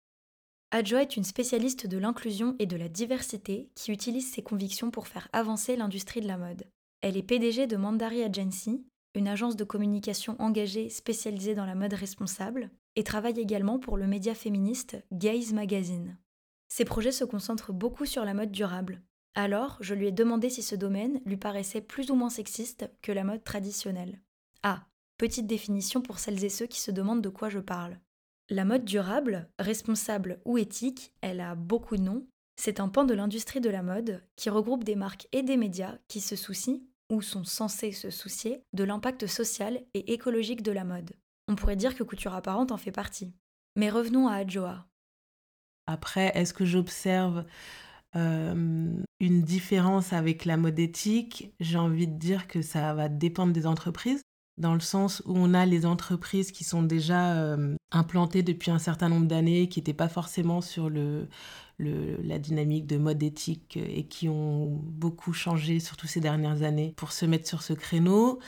Adjoa 0.72 1.00
est 1.00 1.16
une 1.16 1.24
spécialiste 1.24 1.86
de 1.86 1.96
l'inclusion 1.96 2.54
et 2.58 2.66
de 2.66 2.76
la 2.76 2.90
diversité 2.90 3.70
qui 3.74 3.90
utilise 3.90 4.30
ses 4.30 4.42
convictions 4.42 4.90
pour 4.90 5.08
faire 5.08 5.28
avancer 5.32 5.74
l'industrie 5.74 6.20
de 6.20 6.28
la 6.28 6.36
mode. 6.36 6.64
Elle 7.00 7.16
est 7.16 7.22
PDG 7.22 7.66
de 7.66 7.78
Mandari 7.78 8.22
Agency, 8.22 8.84
une 9.14 9.28
agence 9.28 9.56
de 9.56 9.64
communication 9.64 10.36
engagée 10.38 10.90
spécialisée 10.90 11.54
dans 11.54 11.64
la 11.64 11.74
mode 11.74 11.94
responsable, 11.94 12.70
et 12.98 13.04
travaille 13.04 13.38
également 13.38 13.78
pour 13.78 13.96
le 13.96 14.08
média 14.08 14.34
féministe 14.34 14.96
Gaze 15.12 15.52
Magazine. 15.52 16.18
Ses 16.66 16.84
projets 16.84 17.12
se 17.12 17.22
concentrent 17.22 17.72
beaucoup 17.72 18.06
sur 18.06 18.24
la 18.24 18.34
mode 18.34 18.50
durable. 18.50 19.02
Alors, 19.36 19.78
je 19.80 19.94
lui 19.94 20.08
ai 20.08 20.12
demandé 20.12 20.50
si 20.50 20.64
ce 20.64 20.74
domaine 20.74 21.20
lui 21.24 21.36
paraissait 21.36 21.80
plus 21.80 22.10
ou 22.10 22.16
moins 22.16 22.28
sexiste 22.28 22.90
que 23.00 23.12
la 23.12 23.22
mode 23.22 23.44
traditionnelle. 23.44 24.20
Ah, 24.64 24.84
petite 25.16 25.46
définition 25.46 26.02
pour 26.02 26.18
celles 26.18 26.42
et 26.44 26.48
ceux 26.48 26.66
qui 26.66 26.80
se 26.80 26.90
demandent 26.90 27.22
de 27.22 27.28
quoi 27.28 27.48
je 27.48 27.60
parle. 27.60 28.00
La 28.50 28.64
mode 28.64 28.84
durable, 28.84 29.48
responsable 29.60 30.40
ou 30.44 30.58
éthique, 30.58 31.14
elle 31.20 31.40
a 31.40 31.54
beaucoup 31.54 31.96
de 31.96 32.02
noms. 32.02 32.26
C'est 32.56 32.80
un 32.80 32.88
pan 32.88 33.04
de 33.04 33.14
l'industrie 33.14 33.60
de 33.60 33.70
la 33.70 33.84
mode 33.84 34.24
qui 34.34 34.50
regroupe 34.50 34.82
des 34.82 34.96
marques 34.96 35.28
et 35.30 35.44
des 35.44 35.56
médias 35.56 35.98
qui 36.08 36.20
se 36.20 36.34
soucient, 36.34 36.80
ou 37.12 37.22
sont 37.22 37.44
censés 37.44 37.92
se 37.92 38.10
soucier, 38.10 38.64
de 38.72 38.82
l'impact 38.82 39.28
social 39.28 39.84
et 39.94 40.12
écologique 40.14 40.64
de 40.64 40.72
la 40.72 40.82
mode. 40.82 41.12
On 41.48 41.56
pourrait 41.56 41.76
dire 41.76 41.96
que 41.96 42.02
Couture 42.02 42.34
Apparente 42.34 42.72
en 42.72 42.76
fait 42.76 42.92
partie. 42.92 43.34
Mais 43.74 43.90
revenons 43.90 44.28
à 44.28 44.34
Adjoa. 44.34 44.86
Après, 45.86 46.30
est-ce 46.34 46.52
que 46.52 46.66
j'observe 46.66 47.46
euh, 48.14 48.92
une 49.20 49.42
différence 49.42 50.12
avec 50.12 50.44
la 50.44 50.58
mode 50.58 50.78
éthique? 50.78 51.54
J'ai 51.60 51.78
envie 51.78 52.06
de 52.06 52.18
dire 52.18 52.46
que 52.46 52.60
ça 52.60 52.92
va 52.92 53.08
dépendre 53.08 53.54
des 53.54 53.66
entreprises, 53.66 54.20
dans 54.58 54.74
le 54.74 54.80
sens 54.80 55.22
où 55.24 55.32
on 55.34 55.54
a 55.54 55.64
les 55.64 55.86
entreprises 55.86 56.52
qui 56.52 56.64
sont 56.64 56.82
déjà 56.82 57.34
euh, 57.36 57.74
implantées 57.90 58.42
depuis 58.42 58.70
un 58.70 58.78
certain 58.78 59.08
nombre 59.08 59.26
d'années, 59.26 59.70
qui 59.70 59.80
n'étaient 59.80 59.94
pas 59.94 60.08
forcément 60.08 60.60
sur 60.60 60.90
le, 60.90 61.28
la 61.78 62.38
dynamique 62.38 62.86
de 62.86 62.96
mode 62.96 63.22
éthique 63.22 63.76
et 63.76 64.04
qui 64.04 64.28
ont 64.28 64.66
beaucoup 64.66 65.32
changé, 65.32 65.80
surtout 65.80 66.06
ces 66.06 66.20
dernières 66.20 66.62
années, 66.62 66.92
pour 66.96 67.12
se 67.12 67.24
mettre 67.24 67.46
sur 67.46 67.62
ce 67.62 67.72
créneau. 67.72 68.40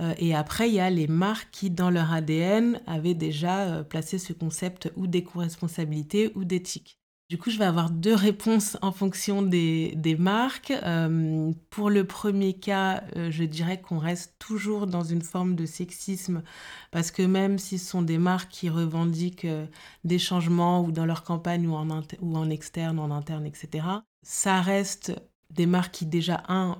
Euh, 0.00 0.14
et 0.18 0.34
après, 0.34 0.68
il 0.68 0.74
y 0.74 0.80
a 0.80 0.90
les 0.90 1.08
marques 1.08 1.48
qui, 1.50 1.70
dans 1.70 1.90
leur 1.90 2.12
ADN, 2.12 2.80
avaient 2.86 3.14
déjà 3.14 3.62
euh, 3.62 3.82
placé 3.82 4.18
ce 4.18 4.32
concept 4.32 4.92
ou 4.96 5.06
d'éco-responsabilité 5.06 6.32
ou 6.34 6.44
d'éthique. 6.44 7.00
Du 7.28 7.38
coup, 7.38 7.50
je 7.50 7.58
vais 7.58 7.64
avoir 7.64 7.90
deux 7.90 8.14
réponses 8.14 8.76
en 8.82 8.92
fonction 8.92 9.42
des, 9.42 10.16
marques. 10.16 10.70
Euh, 10.70 11.52
pour 11.70 11.90
le 11.90 12.06
premier 12.06 12.54
cas, 12.54 13.02
euh, 13.16 13.32
je 13.32 13.42
dirais 13.42 13.80
qu'on 13.80 13.98
reste 13.98 14.36
toujours 14.38 14.86
dans 14.86 15.02
une 15.02 15.22
forme 15.22 15.56
de 15.56 15.66
sexisme 15.66 16.44
parce 16.92 17.10
que 17.10 17.22
même 17.22 17.58
si 17.58 17.78
ce 17.78 17.90
sont 17.90 18.02
des 18.02 18.18
marques 18.18 18.52
qui 18.52 18.68
revendiquent 18.68 19.44
euh, 19.44 19.66
des 20.04 20.20
changements 20.20 20.84
ou 20.84 20.92
dans 20.92 21.04
leur 21.04 21.24
campagne 21.24 21.66
ou 21.66 21.74
en, 21.74 21.88
ou 22.20 22.36
en 22.36 22.48
externe, 22.48 23.00
en 23.00 23.10
interne, 23.10 23.44
etc., 23.44 23.88
ça 24.22 24.60
reste 24.60 25.12
des 25.50 25.66
marques 25.66 25.94
qui 25.94 26.06
déjà, 26.06 26.44
un, 26.48 26.78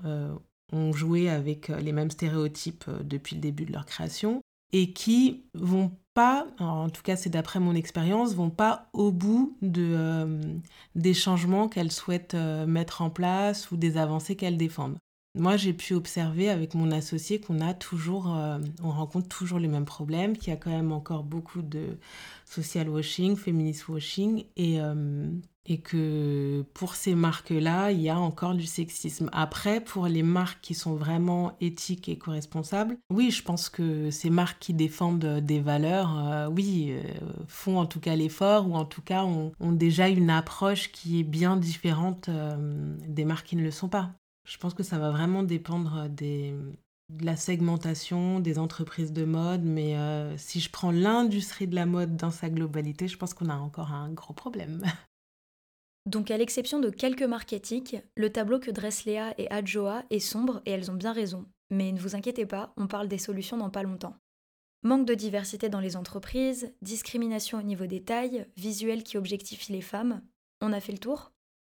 ont 0.73 0.93
joué 0.93 1.29
avec 1.29 1.69
les 1.69 1.93
mêmes 1.93 2.11
stéréotypes 2.11 2.88
depuis 3.03 3.35
le 3.35 3.41
début 3.41 3.65
de 3.65 3.73
leur 3.73 3.87
création 3.87 4.43
et 4.73 4.93
qui 4.93 5.45
vont 5.55 5.93
pas, 6.16 6.46
en 6.58 6.88
tout 6.88 7.02
cas 7.02 7.14
c'est 7.14 7.28
d'après 7.28 7.61
mon 7.61 7.75
expérience, 7.75 8.35
vont 8.35 8.49
pas 8.49 8.88
au 8.94 9.12
bout 9.12 9.54
de, 9.61 9.92
euh, 9.94 10.40
des 10.94 11.12
changements 11.12 11.68
qu'elles 11.68 11.92
souhaitent 11.92 12.32
euh, 12.32 12.66
mettre 12.66 13.02
en 13.02 13.11
place 13.11 13.70
ou 13.70 13.76
des 13.76 13.99
avancées 13.99 14.35
qu'elles 14.35 14.56
défendent. 14.56 14.96
Moi, 15.38 15.58
j'ai 15.58 15.75
pu 15.75 15.92
observer 15.92 16.49
avec 16.49 16.73
mon 16.73 16.90
associé 16.90 17.38
qu'on 17.38 17.61
a 17.61 17.75
toujours, 17.75 18.35
euh, 18.35 18.58
on 18.82 18.88
rencontre 18.88 19.28
toujours 19.28 19.58
les 19.58 19.68
mêmes 19.68 19.85
problèmes, 19.85 20.38
qu'il 20.38 20.49
y 20.49 20.52
a 20.52 20.56
quand 20.56 20.70
même 20.70 20.90
encore 20.90 21.23
beaucoup 21.23 21.61
de 21.61 21.99
social 22.46 22.88
washing, 22.88 23.37
feminist 23.37 23.87
washing, 23.87 24.46
et, 24.56 24.80
et 25.68 25.78
que 25.78 26.64
pour 26.75 26.94
ces 26.94 27.14
marques-là, 27.14 27.90
il 27.90 28.00
y 28.00 28.08
a 28.08 28.18
encore 28.18 28.54
du 28.54 28.66
sexisme. 28.66 29.28
Après, 29.32 29.80
pour 29.80 30.06
les 30.06 30.23
marques 30.23 30.61
qui 30.62 30.75
sont 30.75 30.94
vraiment 30.94 31.56
éthiques 31.61 32.08
et 32.08 32.18
co-responsables, 32.18 32.96
oui, 33.11 33.30
je 33.30 33.42
pense 33.42 33.68
que 33.68 34.11
ces 34.11 34.30
marques 34.30 34.61
qui 34.61 34.75
défendent 34.75 35.40
des 35.40 35.61
valeurs, 35.61 36.18
euh, 36.18 36.49
oui, 36.49 36.90
euh, 36.90 37.02
font 37.49 37.78
en 37.78 37.87
tout 37.87 38.00
cas 38.00 38.14
l'effort 38.14 38.68
ou 38.68 38.75
en 38.75 38.85
tout 38.85 39.02
cas 39.02 39.25
ont, 39.25 39.52
déjà 39.61 40.08
une 40.08 40.30
approche 40.30 40.92
qui 40.92 41.20
est 41.20 41.25
bien 41.25 41.56
différente 41.56 42.28
euh, 42.28 42.96
des 43.06 43.25
marques 43.25 43.46
qui 43.46 43.56
ne 43.56 43.62
le 43.62 43.73
sont 43.73 43.88
pas. 43.88 44.11
Je 44.49 44.56
pense 44.58 44.75
que 44.75 44.85
ça 44.85 44.99
va 44.99 45.11
vraiment 45.11 45.42
dépendre 45.42 46.08
de 46.08 46.54
la 47.20 47.37
segmentation 47.37 48.38
des 48.38 48.58
entreprises 48.58 49.12
de 49.12 49.25
mode, 49.25 49.64
mais 49.64 49.96
si 50.37 50.61
je 50.61 50.70
prends 50.70 50.92
l'industrie 50.92 51.66
de 51.66 51.75
la 51.75 51.85
mode 51.85 52.16
dans 52.16 52.30
sa 52.30 52.49
globalité, 52.49 53.08
je 53.08 53.16
pense 53.16 53.35
qu'on 53.35 53.49
a 53.49 53.56
encore 53.56 53.92
un 53.92 54.12
gros 54.12 54.35
problème. 54.35 54.85
Donc 56.07 56.31
à 56.31 56.37
l'exception 56.37 56.79
de 56.79 56.89
quelques 56.89 57.23
marques 57.23 57.53
éthiques, 57.53 57.97
le 58.17 58.31
tableau 58.31 58.61
que 58.61 58.71
dressent 58.71 59.05
Léa 59.05 59.35
et 59.39 59.51
Adjoa 59.51 60.05
est 60.11 60.21
sombre 60.21 60.63
et 60.65 60.71
elles 60.71 60.91
ont 60.91 60.95
bien 60.95 61.13
raison. 61.13 61.45
Mais 61.71 61.91
ne 61.91 61.99
vous 61.99 62.15
inquiétez 62.15 62.47
pas, 62.47 62.73
on 62.77 62.87
parle 62.87 63.09
des 63.09 63.19
solutions 63.19 63.57
dans 63.57 63.71
pas 63.71 63.83
longtemps. 63.83 64.17
Manque 64.85 65.07
de 65.07 65.15
diversité 65.15 65.69
dans 65.69 65.81
les 65.81 65.97
entreprises, 65.97 66.73
discrimination 66.81 67.59
au 67.59 67.63
niveau 67.63 67.87
des 67.87 68.05
tailles, 68.05 68.47
visuels 68.57 69.03
qui 69.03 69.17
objectifient 69.17 69.73
les 69.73 69.81
femmes. 69.81 70.23
On 70.61 70.73
a 70.73 70.81
fait 70.81 70.93
le 70.93 70.99
tour? 70.99 71.33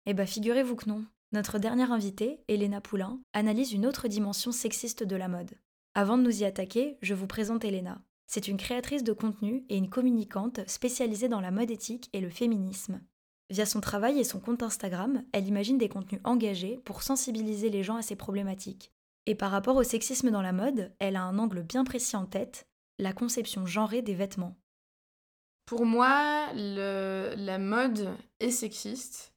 Eh 0.07 0.15
bah 0.15 0.27
figurez-vous 0.27 0.77
que 0.77 0.89
non. 0.89 1.05
Notre 1.33 1.59
dernière 1.59 1.93
invitée, 1.93 2.39
Elena 2.47 2.81
Poulain, 2.81 3.21
analyse 3.33 3.73
une 3.73 3.87
autre 3.87 4.07
dimension 4.07 4.53
sexiste 4.53 5.03
de 5.03 5.17
la 5.17 5.27
mode. 5.27 5.51
Avant 5.95 6.19
de 6.19 6.23
nous 6.23 6.43
y 6.43 6.45
attaquer, 6.45 6.99
je 7.03 7.15
vous 7.15 7.27
présente 7.27 7.65
Elena. 7.65 8.01
C'est 8.29 8.47
une 8.47 8.59
créatrice 8.59 9.03
de 9.03 9.13
contenu 9.13 9.65
et 9.69 9.77
une 9.77 9.91
communicante 9.91 10.61
spécialisée 10.69 11.29
dans 11.29 11.41
la 11.41 11.51
mode 11.51 11.73
éthique 11.73 12.09
et 12.13 12.21
le 12.21 12.31
féminisme. 12.31 13.01
Via 13.51 13.67
son 13.67 13.81
travail 13.81 14.21
et 14.21 14.25
son 14.25 14.39
compte 14.39 14.63
Instagram, 14.63 15.25
elle 15.33 15.49
imagine 15.49 15.77
des 15.77 15.89
contenus 15.89 16.21
engagés 16.23 16.81
pour 16.85 17.03
sensibiliser 17.03 17.69
les 17.69 17.83
gens 17.83 17.97
à 17.97 18.03
ces 18.03 18.15
problématiques. 18.15 18.93
Et 19.27 19.35
par 19.35 19.51
rapport 19.51 19.77
au 19.77 19.83
sexisme 19.83 20.31
dans 20.31 20.41
la 20.41 20.53
mode, 20.53 20.93
elle 21.01 21.17
a 21.17 21.23
un 21.23 21.39
angle 21.39 21.63
bien 21.63 21.85
précis 21.85 22.17
en 22.17 22.27
tête, 22.27 22.69
la 22.99 23.13
conception 23.13 23.67
genrée 23.67 24.03
des 24.03 24.15
vêtements. 24.15 24.57
Pour 25.67 25.85
moi, 25.85 26.53
la 26.55 27.59
mode 27.59 28.09
est 28.39 28.51
sexiste, 28.51 29.35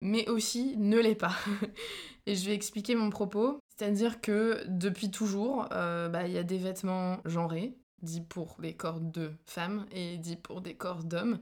mais 0.00 0.28
aussi 0.28 0.76
ne 0.78 0.98
l'est 0.98 1.14
pas. 1.14 1.36
et 2.26 2.34
je 2.34 2.46
vais 2.46 2.54
expliquer 2.54 2.94
mon 2.94 3.10
propos. 3.10 3.60
C'est-à-dire 3.76 4.20
que 4.20 4.64
depuis 4.68 5.10
toujours, 5.10 5.68
euh, 5.72 6.08
bah, 6.08 6.26
il 6.26 6.32
y 6.32 6.38
a 6.38 6.44
des 6.44 6.58
vêtements 6.58 7.18
genrés, 7.24 7.78
dit 8.02 8.20
pour 8.20 8.56
les 8.60 8.74
corps 8.74 9.00
de 9.00 9.32
femmes 9.46 9.86
et 9.92 10.18
dit 10.18 10.36
pour 10.36 10.60
des 10.60 10.74
corps 10.74 11.04
d'hommes. 11.04 11.38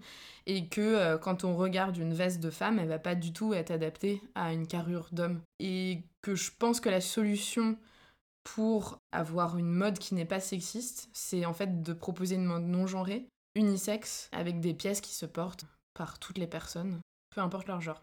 Et 0.46 0.66
que 0.68 0.80
euh, 0.80 1.18
quand 1.18 1.44
on 1.44 1.56
regarde 1.56 1.96
une 1.96 2.14
veste 2.14 2.40
de 2.40 2.50
femme 2.50 2.78
elle 2.78 2.88
va 2.88 2.98
pas 2.98 3.14
du 3.14 3.32
tout 3.32 3.54
être 3.54 3.70
adaptée 3.70 4.22
à 4.34 4.52
une 4.52 4.66
carrure 4.66 5.08
d'homme. 5.12 5.40
Et 5.60 6.02
que 6.22 6.34
je 6.34 6.50
pense 6.58 6.80
que 6.80 6.88
la 6.88 7.00
solution 7.00 7.76
pour 8.44 8.98
avoir 9.12 9.58
une 9.58 9.72
mode 9.72 9.98
qui 9.98 10.14
n'est 10.14 10.24
pas 10.24 10.40
sexiste 10.40 11.08
c'est 11.12 11.44
en 11.44 11.52
fait 11.52 11.82
de 11.82 11.92
proposer 11.92 12.36
une 12.36 12.46
mode 12.46 12.64
non 12.64 12.86
genrée 12.86 13.26
unisexe 13.54 14.30
avec 14.32 14.60
des 14.60 14.72
pièces 14.72 15.00
qui 15.00 15.12
se 15.12 15.26
portent 15.26 15.66
par 15.92 16.18
toutes 16.18 16.38
les 16.38 16.46
personnes 16.46 17.00
peu 17.34 17.42
importe 17.42 17.66
leur 17.66 17.80
genre 17.80 18.02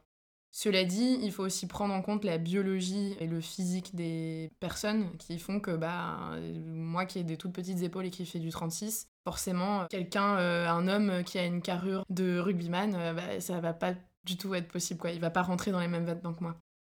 cela 0.58 0.86
dit, 0.86 1.20
il 1.22 1.34
faut 1.34 1.44
aussi 1.44 1.68
prendre 1.68 1.94
en 1.94 2.02
compte 2.02 2.24
la 2.24 2.38
biologie 2.38 3.14
et 3.20 3.28
le 3.28 3.42
physique 3.42 3.94
des 3.94 4.50
personnes 4.62 5.10
qui 5.18 5.38
font 5.38 5.60
que 5.60 5.76
bah, 5.76 6.18
moi 6.66 7.06
qui 7.06 7.20
ai 7.20 7.26
des 7.26 7.36
toutes 7.36 7.52
petites 7.52 7.82
épaules 7.82 8.06
et 8.06 8.10
qui 8.10 8.26
fais 8.26 8.40
du 8.40 8.52
36, 8.52 9.10
forcément, 9.26 9.86
quelqu'un, 9.88 10.38
euh, 10.38 10.66
un 10.70 10.88
homme 10.88 11.26
qui 11.26 11.38
a 11.38 11.46
une 11.46 11.62
carrure 11.62 12.06
de 12.10 12.40
rugbyman, 12.40 12.96
euh, 12.96 13.14
bah, 13.14 13.42
ça 13.42 13.60
va 13.60 13.74
pas 13.74 13.96
du 14.24 14.38
tout 14.38 14.56
être 14.56 14.70
possible. 14.70 14.98
Quoi. 14.98 15.12
Il 15.12 15.20
va 15.20 15.30
pas 15.30 15.42
rentrer 15.42 15.72
dans 15.72 15.82
les 15.82 15.90
mêmes 15.90 16.06
vêtements 16.06 16.34
que 16.34 16.42
moi. 16.42 16.56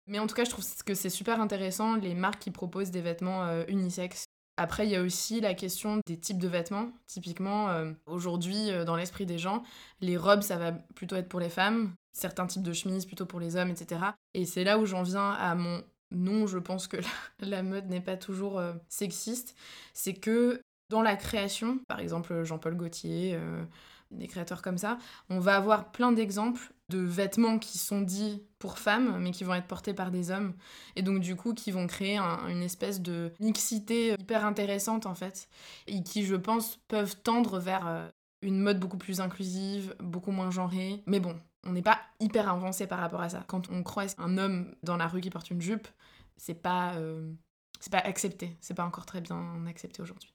Mais 0.06 0.18
en 0.18 0.26
tout 0.26 0.34
cas, 0.34 0.44
je 0.44 0.50
trouve 0.50 0.66
que 0.84 0.92
c'est 0.92 1.08
super 1.08 1.40
intéressant 1.40 1.96
les 1.96 2.14
marques 2.14 2.40
qui 2.40 2.50
proposent 2.50 2.90
des 2.90 3.00
vêtements 3.00 3.46
euh, 3.46 3.64
unisexes. 3.68 4.26
Après, 4.58 4.86
il 4.86 4.90
y 4.90 4.96
a 4.96 5.02
aussi 5.02 5.40
la 5.40 5.54
question 5.54 6.00
des 6.04 6.18
types 6.18 6.38
de 6.38 6.48
vêtements. 6.48 6.90
Typiquement, 7.06 7.68
aujourd'hui, 8.06 8.70
dans 8.86 8.96
l'esprit 8.96 9.26
des 9.26 9.36
gens, 9.36 9.62
les 10.00 10.16
robes, 10.16 10.40
ça 10.40 10.56
va 10.56 10.72
plutôt 10.72 11.14
être 11.16 11.28
pour 11.28 11.40
les 11.40 11.50
femmes 11.50 11.92
certains 12.16 12.46
types 12.46 12.62
de 12.62 12.72
chemises 12.72 13.04
plutôt 13.04 13.26
pour 13.26 13.40
les 13.40 13.56
hommes, 13.56 13.70
etc. 13.70 14.00
Et 14.34 14.46
c'est 14.46 14.64
là 14.64 14.78
où 14.78 14.86
j'en 14.86 15.02
viens 15.02 15.30
à 15.32 15.54
mon 15.54 15.82
non, 16.12 16.46
je 16.46 16.58
pense 16.58 16.86
que 16.86 16.96
la, 17.40 17.62
mode 17.62 17.88
n'est 17.88 18.00
pas 18.00 18.16
toujours 18.16 18.58
euh, 18.58 18.72
sexiste. 18.88 19.54
C'est 19.92 20.14
que 20.14 20.60
dans 20.88 21.02
la 21.02 21.16
création, 21.16 21.78
par 21.88 22.00
exemple 22.00 22.44
Jean-Paul 22.44 22.76
Gaultier, 22.76 23.34
euh, 23.34 23.64
des 24.12 24.28
créateurs 24.28 24.62
comme 24.62 24.78
ça, 24.78 24.98
on 25.28 25.40
va 25.40 25.56
avoir 25.56 25.90
plein 25.90 26.12
d'exemples 26.12 26.72
de 26.88 26.98
vêtements 26.98 27.58
qui 27.58 27.76
sont 27.76 28.00
dits 28.00 28.44
pour 28.60 28.78
femmes, 28.78 29.18
mais 29.20 29.32
qui 29.32 29.42
vont 29.42 29.54
être 29.54 29.66
portés 29.66 29.92
par 29.92 30.12
des 30.12 30.30
hommes. 30.30 30.54
Et 30.94 31.02
donc, 31.02 31.18
du 31.18 31.34
coup, 31.34 31.52
qui 31.52 31.72
vont 31.72 31.88
créer 31.88 32.18
une 32.18 32.62
espèce 32.62 33.02
de 33.02 33.32
mixité 33.40 34.14
hyper 34.18 34.46
intéressante, 34.46 35.06
en 35.06 35.16
fait, 35.16 35.48
et 35.88 36.04
qui, 36.04 36.24
je 36.24 36.36
pense, 36.36 36.78
peuvent 36.86 37.16
tendre 37.16 37.58
vers 37.58 37.88
euh, 37.88 38.08
une 38.42 38.60
mode 38.60 38.78
beaucoup 38.78 38.98
plus 38.98 39.20
inclusive, 39.20 39.96
beaucoup 39.98 40.30
moins 40.30 40.52
genrée. 40.52 41.02
Mais 41.06 41.18
bon, 41.18 41.36
on 41.66 41.72
n'est 41.72 41.82
pas 41.82 41.98
hyper 42.20 42.48
avancé 42.48 42.86
par 42.86 42.98
rapport 42.98 43.20
à 43.20 43.28
ça. 43.28 43.44
Quand 43.46 43.70
on 43.70 43.82
croise 43.82 44.14
un 44.18 44.38
homme 44.38 44.74
dans 44.82 44.96
la 44.96 45.06
rue 45.08 45.20
qui 45.20 45.30
porte 45.30 45.50
une 45.50 45.60
jupe, 45.60 45.88
c'est 46.36 46.54
pas, 46.54 46.94
euh, 46.94 47.32
c'est 47.80 47.92
pas 47.92 47.98
accepté. 47.98 48.56
C'est 48.60 48.74
pas 48.74 48.84
encore 48.84 49.06
très 49.06 49.20
bien 49.20 49.66
accepté 49.66 50.02
aujourd'hui. 50.02 50.32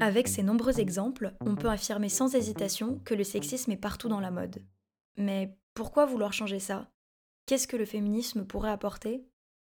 Avec 0.00 0.26
ces 0.26 0.42
nombreux 0.42 0.80
exemples, 0.80 1.32
on 1.40 1.54
peut 1.54 1.70
affirmer 1.70 2.08
sans 2.08 2.34
hésitation 2.34 2.98
que 3.04 3.14
le 3.14 3.24
sexisme 3.24 3.70
est 3.70 3.76
partout 3.76 4.08
dans 4.08 4.20
la 4.20 4.32
mode. 4.32 4.62
Mais 5.16 5.56
pourquoi 5.74 6.06
vouloir 6.06 6.32
changer 6.32 6.58
ça? 6.58 6.90
Qu'est-ce 7.46 7.68
que 7.68 7.76
le 7.76 7.84
féminisme 7.84 8.44
pourrait 8.44 8.70
apporter? 8.70 9.24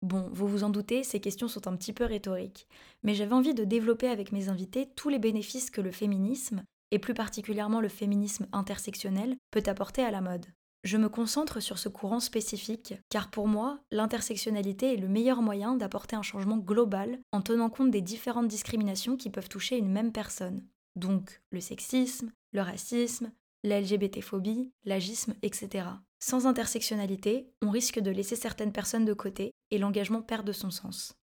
Bon, 0.05 0.29
vous 0.33 0.47
vous 0.47 0.65
en 0.65 0.69
doutez, 0.69 1.03
ces 1.03 1.19
questions 1.19 1.49
sont 1.49 1.67
un 1.67 1.75
petit 1.77 1.95
peu 1.95 2.05
rhétoriques, 2.05 2.69
mais 3.05 3.15
j'avais 3.15 3.33
envie 3.33 3.55
de 3.55 3.65
développer 3.65 4.09
avec 4.09 4.33
mes 4.33 4.51
invités 4.51 4.91
tous 4.97 5.09
les 5.09 5.19
bénéfices 5.19 5.71
que 5.71 5.81
le 5.81 5.91
féminisme, 5.91 6.63
et 6.91 6.99
plus 6.99 7.15
particulièrement 7.15 7.81
le 7.81 7.89
féminisme 7.89 8.47
intersectionnel, 8.53 9.35
peut 9.51 9.63
apporter 9.65 10.03
à 10.03 10.11
la 10.11 10.21
mode. 10.21 10.45
Je 10.83 10.99
me 10.99 11.09
concentre 11.09 11.61
sur 11.61 11.79
ce 11.79 11.89
courant 11.89 12.21
spécifique, 12.21 12.93
car 13.09 13.31
pour 13.31 13.49
moi, 13.49 13.79
l'intersectionnalité 13.91 14.93
est 14.93 14.99
le 14.99 15.09
meilleur 15.09 15.41
moyen 15.41 15.75
d'apporter 15.75 16.17
un 16.17 16.23
changement 16.23 16.59
global 16.59 17.19
en 17.33 17.41
tenant 17.41 17.71
compte 17.71 17.91
des 17.91 18.03
différentes 18.03 18.49
discriminations 18.49 19.17
qui 19.17 19.31
peuvent 19.31 19.49
toucher 19.49 19.79
une 19.79 19.91
même 19.91 20.13
personne. 20.13 20.67
Donc 20.97 21.41
le 21.51 21.61
sexisme, 21.61 22.31
le 22.53 22.61
racisme, 22.61 23.33
la 23.63 23.81
LGBT-phobie, 23.81 24.71
l'agisme, 24.85 25.33
etc. 25.41 25.87
Sans 26.27 26.47
intersectionnalité, 26.47 27.51
on 27.61 27.69
risque 27.69 28.01
de 28.01 28.11
laisser 28.11 28.35
certaines 28.35 28.73
personnes 28.73 29.05
de 29.05 29.13
côté 29.13 29.53
et 29.71 29.77
l'engagement 29.77 30.23
perd 30.23 30.47
de 30.47 30.53
son 30.53 30.71
sens. 30.71 31.19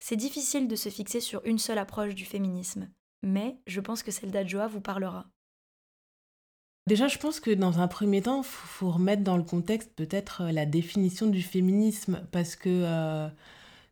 C'est 0.00 0.16
difficile 0.16 0.66
de 0.66 0.76
se 0.76 0.88
fixer 0.88 1.20
sur 1.20 1.42
une 1.44 1.58
seule 1.58 1.76
approche 1.76 2.14
du 2.14 2.24
féminisme, 2.24 2.88
mais 3.22 3.58
je 3.66 3.82
pense 3.82 4.02
que 4.02 4.10
celle 4.10 4.30
d'Adjoa 4.30 4.66
vous 4.66 4.80
parlera. 4.80 5.26
Déjà, 6.86 7.06
je 7.06 7.18
pense 7.18 7.38
que 7.38 7.50
dans 7.50 7.80
un 7.80 7.86
premier 7.86 8.22
temps, 8.22 8.40
il 8.40 8.46
faut, 8.46 8.90
remettre 8.90 9.22
dans 9.22 9.36
le 9.36 9.42
contexte 9.42 9.92
peut-être 9.94 10.44
euh, 10.44 10.52
la 10.52 10.64
définition 10.64 11.26
du 11.26 11.42
féminisme, 11.42 12.26
parce 12.32 12.56
que 12.56 12.70
euh, 12.70 13.28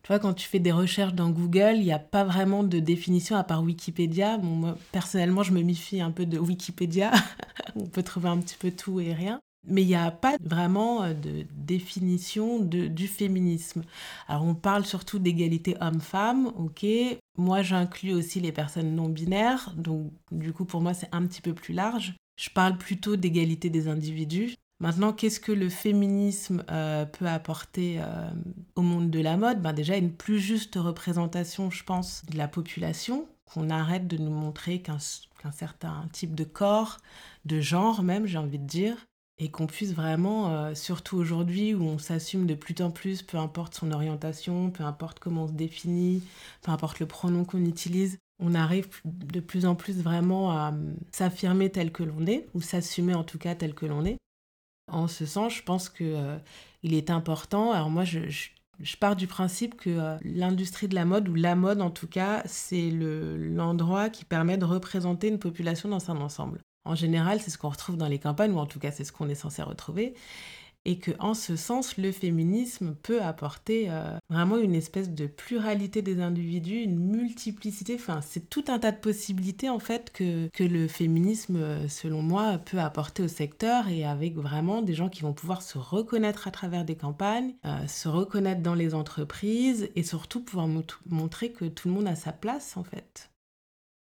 Tu 0.02 0.08
vois, 0.08 0.18
quand 0.18 0.32
tu 0.32 0.48
fais 0.48 0.60
des 0.60 0.72
recherches 0.72 1.12
dans 1.12 1.28
Google, 1.28 1.74
il 1.74 1.84
n'y 1.84 1.92
a 1.92 1.98
pas 1.98 2.24
vraiment 2.24 2.64
de 2.64 2.78
définition 2.78 3.36
à 3.36 3.44
part 3.44 3.62
Wikipédia. 3.62 4.38
Moi, 4.38 4.78
personnellement, 4.92 5.42
je 5.42 5.52
me 5.52 5.62
méfie 5.62 6.00
un 6.00 6.10
peu 6.10 6.24
de 6.24 6.38
Wikipédia. 6.38 7.12
On 7.76 7.84
peut 7.84 8.02
trouver 8.02 8.30
un 8.30 8.38
petit 8.38 8.56
peu 8.56 8.70
tout 8.70 8.98
et 9.00 9.12
rien. 9.12 9.42
Mais 9.66 9.82
il 9.82 9.88
n'y 9.88 9.94
a 9.94 10.10
pas 10.10 10.36
vraiment 10.42 11.02
euh, 11.02 11.14
de 11.14 11.46
définition 11.56 12.60
de, 12.60 12.86
du 12.86 13.08
féminisme. 13.08 13.82
Alors 14.28 14.44
on 14.44 14.54
parle 14.54 14.84
surtout 14.84 15.18
d'égalité 15.18 15.76
homme-femme, 15.80 16.52
ok. 16.56 16.86
Moi 17.36 17.62
j'inclus 17.62 18.12
aussi 18.12 18.40
les 18.40 18.52
personnes 18.52 18.94
non 18.94 19.08
binaires, 19.08 19.72
donc 19.76 20.12
du 20.30 20.52
coup 20.52 20.64
pour 20.64 20.80
moi 20.80 20.94
c'est 20.94 21.08
un 21.12 21.26
petit 21.26 21.40
peu 21.40 21.54
plus 21.54 21.74
large. 21.74 22.14
Je 22.36 22.50
parle 22.50 22.76
plutôt 22.76 23.16
d'égalité 23.16 23.70
des 23.70 23.88
individus. 23.88 24.54
Maintenant, 24.80 25.12
qu'est-ce 25.12 25.40
que 25.40 25.52
le 25.52 25.68
féminisme 25.68 26.64
euh, 26.70 27.06
peut 27.06 27.28
apporter 27.28 28.00
euh, 28.00 28.30
au 28.74 28.82
monde 28.82 29.08
de 29.08 29.20
la 29.20 29.36
mode? 29.36 29.62
Ben 29.62 29.72
Déjà, 29.72 29.96
une 29.96 30.12
plus 30.12 30.40
juste 30.40 30.74
représentation, 30.74 31.70
je 31.70 31.84
pense, 31.84 32.22
de 32.26 32.36
la 32.36 32.48
population, 32.48 33.26
qu'on 33.46 33.70
arrête 33.70 34.08
de 34.08 34.16
nous 34.16 34.32
montrer 34.32 34.82
qu'un 34.82 34.98
certain 35.52 36.08
type 36.12 36.34
de 36.34 36.44
corps, 36.44 36.98
de 37.44 37.60
genre 37.60 38.02
même, 38.02 38.26
j'ai 38.26 38.38
envie 38.38 38.58
de 38.58 38.66
dire, 38.66 38.96
et 39.38 39.50
qu'on 39.50 39.66
puisse 39.66 39.92
vraiment, 39.92 40.50
euh, 40.50 40.74
surtout 40.74 41.16
aujourd'hui 41.16 41.74
où 41.74 41.82
on 41.82 41.98
s'assume 41.98 42.46
de 42.46 42.54
plus 42.54 42.80
en 42.80 42.90
plus, 42.90 43.22
peu 43.22 43.36
importe 43.36 43.74
son 43.74 43.90
orientation, 43.90 44.70
peu 44.70 44.84
importe 44.84 45.18
comment 45.18 45.44
on 45.44 45.48
se 45.48 45.52
définit, 45.52 46.22
peu 46.62 46.70
importe 46.70 47.00
le 47.00 47.06
pronom 47.06 47.44
qu'on 47.44 47.64
utilise, 47.64 48.18
on 48.38 48.54
arrive 48.54 48.88
de 49.04 49.40
plus 49.40 49.66
en 49.66 49.74
plus 49.74 50.02
vraiment 50.02 50.52
à 50.52 50.72
s'affirmer 51.12 51.70
tel 51.70 51.92
que 51.92 52.02
l'on 52.02 52.26
est, 52.26 52.48
ou 52.54 52.60
s'assumer 52.60 53.14
en 53.14 53.24
tout 53.24 53.38
cas 53.38 53.54
tel 53.54 53.74
que 53.74 53.86
l'on 53.86 54.04
est. 54.04 54.18
En 54.90 55.08
ce 55.08 55.26
sens, 55.26 55.54
je 55.54 55.62
pense 55.62 55.88
qu'il 55.88 56.06
euh, 56.06 56.38
est 56.84 57.10
important. 57.10 57.72
Alors 57.72 57.90
moi, 57.90 58.04
je, 58.04 58.20
pars 59.00 59.16
du 59.16 59.26
principe 59.26 59.76
que 59.76 59.90
euh, 59.90 60.16
l'industrie 60.22 60.88
de 60.88 60.94
la 60.94 61.04
mode, 61.04 61.28
ou 61.28 61.34
la 61.34 61.56
mode 61.56 61.80
en 61.80 61.90
tout 61.90 62.08
cas, 62.08 62.42
c'est 62.46 62.90
l'endroit 62.90 64.10
qui 64.10 64.24
permet 64.24 64.58
de 64.58 64.64
représenter 64.64 65.28
une 65.28 65.38
population 65.38 65.88
dans 65.88 66.00
son 66.00 66.20
ensemble. 66.20 66.60
En 66.84 66.94
général, 66.94 67.40
c'est 67.40 67.50
ce 67.50 67.58
qu'on 67.58 67.70
retrouve 67.70 67.96
dans 67.96 68.08
les 68.08 68.18
campagnes, 68.18 68.52
ou 68.52 68.58
en 68.58 68.66
tout 68.66 68.78
cas 68.78 68.90
c'est 68.90 69.04
ce 69.04 69.12
qu'on 69.12 69.28
est 69.28 69.34
censé 69.34 69.62
retrouver. 69.62 70.14
Et 70.86 70.98
que 70.98 71.12
en 71.18 71.32
ce 71.32 71.56
sens 71.56 71.96
le 71.96 72.12
féminisme 72.12 72.94
peut 72.94 73.22
apporter 73.22 73.86
euh, 73.88 74.18
vraiment 74.28 74.58
une 74.58 74.74
espèce 74.74 75.08
de 75.08 75.26
pluralité 75.26 76.02
des 76.02 76.20
individus, 76.20 76.82
une 76.82 76.98
multiplicité, 76.98 77.94
enfin 77.94 78.20
c'est 78.20 78.50
tout 78.50 78.64
un 78.68 78.78
tas 78.78 78.92
de 78.92 78.98
possibilités 78.98 79.70
en 79.70 79.78
fait 79.78 80.12
que, 80.12 80.48
que 80.52 80.62
le 80.62 80.86
féminisme 80.86 81.56
euh, 81.56 81.88
selon 81.88 82.20
moi 82.20 82.58
peut 82.58 82.80
apporter 82.80 83.22
au 83.22 83.28
secteur 83.28 83.88
et 83.88 84.04
avec 84.04 84.34
vraiment 84.34 84.82
des 84.82 84.92
gens 84.92 85.08
qui 85.08 85.22
vont 85.22 85.32
pouvoir 85.32 85.62
se 85.62 85.78
reconnaître 85.78 86.48
à 86.48 86.50
travers 86.50 86.84
des 86.84 86.96
campagnes, 86.96 87.54
euh, 87.64 87.86
se 87.86 88.08
reconnaître 88.08 88.60
dans 88.60 88.74
les 88.74 88.94
entreprises 88.94 89.88
et 89.96 90.02
surtout 90.02 90.42
pouvoir 90.44 90.68
montrer 91.08 91.50
que 91.52 91.64
tout 91.64 91.88
le 91.88 91.94
monde 91.94 92.08
a 92.08 92.14
sa 92.14 92.32
place 92.32 92.76
en 92.76 92.84
fait. 92.84 93.30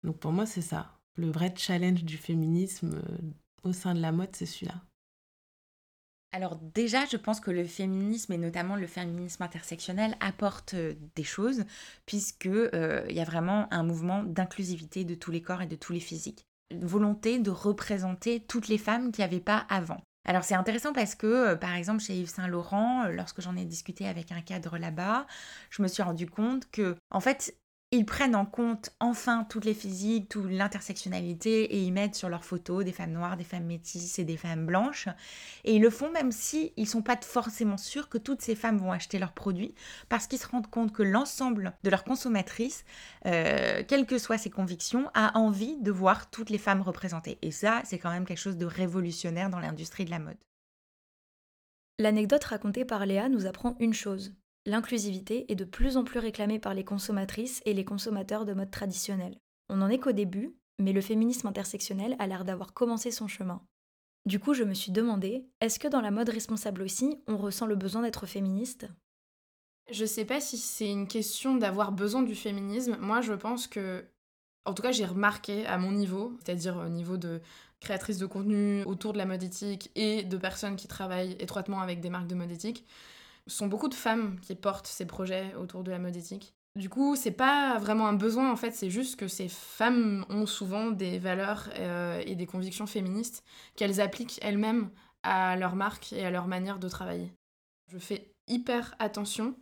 Donc 0.04 0.18
pour 0.18 0.32
moi 0.32 0.48
c'est 0.48 0.62
ça, 0.62 1.01
le 1.16 1.30
vrai 1.30 1.54
challenge 1.56 2.04
du 2.04 2.18
féminisme 2.18 3.02
au 3.64 3.74
sein 3.74 3.94
de 3.94 4.02
la 4.02 4.12
mode 4.12 4.36
c'est 4.36 4.46
celui-là. 4.46 4.82
Alors 6.34 6.56
déjà, 6.56 7.06
je 7.06 7.18
pense 7.18 7.42
que 7.42 7.52
le 7.52 7.66
féminisme 7.66 8.32
et 8.32 8.38
notamment 8.38 8.78
le 8.78 8.88
féminisme 8.88 9.44
intersectionnel 9.44 10.16
apporte 10.22 10.76
euh, 10.76 10.94
des 11.16 11.24
choses 11.24 11.66
puisque 12.06 12.46
euh, 12.46 13.06
y 13.10 13.20
a 13.20 13.26
vraiment 13.26 13.68
un 13.72 13.84
mouvement 13.84 14.24
d'inclusivité 14.24 15.04
de 15.04 15.16
tous 15.16 15.32
les 15.32 15.42
corps 15.42 15.62
et 15.62 15.68
de 15.68 15.76
tous 15.76 15.92
les 15.92 16.00
physiques. 16.00 16.46
Une 16.70 16.86
volonté 16.86 17.38
de 17.40 17.52
représenter 17.52 18.40
toutes 18.40 18.70
les 18.70 18.78
femmes 18.78 19.12
qui 19.12 19.20
n'y 19.20 19.26
avait 19.26 19.42
pas 19.42 19.66
avant. 19.70 20.02
Alors 20.26 20.46
c'est 20.46 20.56
intéressant 20.56 20.94
parce 20.94 21.16
que, 21.16 21.28
euh, 21.28 21.56
par 21.58 21.76
exemple, 21.76 22.02
chez 22.02 22.16
Yves 22.16 22.30
Saint 22.30 22.48
Laurent, 22.48 23.08
lorsque 23.10 23.42
j'en 23.42 23.58
ai 23.58 23.66
discuté 23.66 24.08
avec 24.08 24.32
un 24.32 24.42
cadre 24.42 24.78
là-bas, 24.78 25.28
je 25.70 25.82
me 25.82 25.90
suis 25.90 26.04
rendu 26.04 26.30
compte 26.30 26.70
que, 26.72 26.96
en 27.10 27.20
fait, 27.20 27.58
ils 27.94 28.06
prennent 28.06 28.36
en 28.36 28.46
compte 28.46 28.92
enfin 29.02 29.46
toutes 29.50 29.66
les 29.66 29.74
physiques, 29.74 30.30
toute 30.30 30.50
l'intersectionnalité 30.50 31.76
et 31.76 31.84
ils 31.84 31.92
mettent 31.92 32.16
sur 32.16 32.30
leurs 32.30 32.46
photos 32.46 32.86
des 32.86 32.94
femmes 32.94 33.12
noires, 33.12 33.36
des 33.36 33.44
femmes 33.44 33.66
métisses 33.66 34.18
et 34.18 34.24
des 34.24 34.38
femmes 34.38 34.66
blanches. 34.66 35.10
Et 35.66 35.76
ils 35.76 35.82
le 35.82 35.90
font 35.90 36.10
même 36.10 36.32
si 36.32 36.72
ils 36.78 36.88
sont 36.88 37.02
pas 37.02 37.18
forcément 37.22 37.78
sûrs 37.78 38.08
que 38.08 38.18
toutes 38.18 38.42
ces 38.42 38.56
femmes 38.56 38.78
vont 38.78 38.94
acheter 38.94 39.20
leurs 39.20 39.34
produits 39.34 39.76
parce 40.08 40.28
qu'ils 40.28 40.40
se 40.40 40.48
rendent 40.48 40.70
compte 40.70 40.94
que 40.94 41.04
l'ensemble 41.04 41.74
de 41.84 41.90
leurs 41.90 42.06
consommatrices, 42.06 42.86
euh, 43.26 43.84
quelles 43.86 44.06
que 44.06 44.18
soient 44.18 44.38
ses 44.38 44.50
convictions, 44.50 45.10
a 45.14 45.38
envie 45.38 45.78
de 45.82 45.92
voir 45.92 46.30
toutes 46.30 46.50
les 46.50 46.58
femmes 46.58 46.82
représentées. 46.82 47.40
Et 47.42 47.52
ça, 47.52 47.82
c'est 47.84 48.00
quand 48.00 48.12
même 48.12 48.26
quelque 48.26 48.38
chose 48.38 48.58
de 48.58 48.66
révolutionnaire 48.66 49.50
dans 49.50 49.60
l'industrie 49.60 50.06
de 50.06 50.12
la 50.12 50.20
mode. 50.20 50.38
L'anecdote 52.00 52.46
racontée 52.46 52.86
par 52.86 53.06
Léa 53.06 53.28
nous 53.28 53.46
apprend 53.46 53.76
une 53.80 53.94
chose 53.94 54.34
L'inclusivité 54.66 55.52
est 55.52 55.56
de 55.56 55.66
plus 55.66 55.98
en 55.98 56.04
plus 56.04 56.20
réclamée 56.20 56.60
par 56.60 56.76
les 56.76 56.84
consommatrices 56.84 57.62
et 57.66 57.74
les 57.74 57.86
consommateurs 57.86 58.46
de 58.46 58.54
mode 58.54 58.70
traditionnel. 58.70 59.40
On 59.70 59.78
n'en 59.78 59.90
est 59.90 59.98
qu'au 59.98 60.12
début, 60.12 60.56
mais 60.78 60.94
le 60.94 61.02
féminisme 61.02 61.48
intersectionnel 61.48 62.16
a 62.20 62.28
l'air 62.28 62.46
d'avoir 62.46 62.74
commencé 62.74 63.10
son 63.10 63.28
chemin. 63.28 63.62
Du 64.28 64.40
coup, 64.40 64.54
je 64.54 64.64
me 64.64 64.76
suis 64.76 64.92
demandé, 64.92 65.48
est-ce 65.62 65.80
que 65.80 65.88
dans 65.88 66.02
la 66.02 66.12
mode 66.12 66.30
responsable 66.30 66.84
aussi, 66.84 67.18
on 67.28 67.38
ressent 67.38 67.66
le 67.66 67.76
besoin 67.76 68.04
d'être 68.04 68.28
féministe? 68.28 68.88
Je 69.90 70.06
sais 70.06 70.26
pas 70.26 70.40
si 70.40 70.58
c'est 70.58 70.90
une 70.90 71.08
question 71.08 71.56
d'avoir 71.56 71.92
besoin 71.92 72.22
du 72.22 72.36
féminisme. 72.36 72.98
Moi, 73.02 73.22
je 73.22 73.34
pense 73.34 73.66
que, 73.66 74.06
en 74.66 74.76
tout 74.76 74.84
cas, 74.84 74.92
j'ai 74.92 75.06
remarqué 75.06 75.66
à 75.66 75.80
mon 75.80 75.92
niveau, 75.92 76.38
c'est-à-dire 76.38 76.78
au 76.78 76.90
niveau 76.90 77.18
de 77.18 77.42
créatrice 77.80 78.20
de 78.20 78.28
contenu 78.28 78.84
autour 78.84 79.14
de 79.14 79.18
la 79.18 79.26
mode 79.26 79.42
éthique 79.42 79.90
et 79.96 80.22
de 80.22 80.38
personnes 80.38 80.76
qui 80.76 80.88
travaillent 80.88 81.36
étroitement 81.40 81.82
avec 81.82 82.00
des 82.00 82.12
marques 82.12 82.28
de 82.28 82.36
mode 82.36 82.52
éthique, 82.52 82.86
ce 83.48 83.58
sont 83.58 83.68
beaucoup 83.68 83.90
de 83.90 83.96
femmes 83.96 84.40
qui 84.42 84.56
portent 84.56 84.88
ces 84.88 85.06
projets 85.06 85.54
autour 85.56 85.84
de 85.84 85.92
la 85.92 86.00
mode 86.00 86.16
éthique. 86.16 86.54
Du 86.78 86.88
coup, 86.88 87.18
c'est 87.18 87.32
pas 87.32 87.78
vraiment 87.80 88.08
un 88.08 88.14
besoin 88.14 88.50
en 88.50 88.56
fait, 88.56 88.72
c'est 88.72 88.90
juste 88.90 89.18
que 89.18 89.28
ces 89.28 89.50
femmes 89.50 90.26
ont 90.30 90.46
souvent 90.46 90.92
des 90.92 91.20
valeurs 91.20 91.70
euh, 91.78 92.24
et 92.26 92.36
des 92.36 92.46
convictions 92.46 92.88
féministes 92.88 93.44
qu'elles 93.76 94.00
appliquent 94.00 94.40
elles-mêmes 94.42 94.90
à 95.24 95.58
leur 95.58 95.76
marque 95.76 96.14
et 96.14 96.26
à 96.26 96.32
leur 96.32 96.48
manière 96.48 96.80
de 96.80 96.88
travailler. 96.88 97.34
Je 97.90 97.98
fais 97.98 98.32
hyper 98.48 98.96
attention 99.00 99.56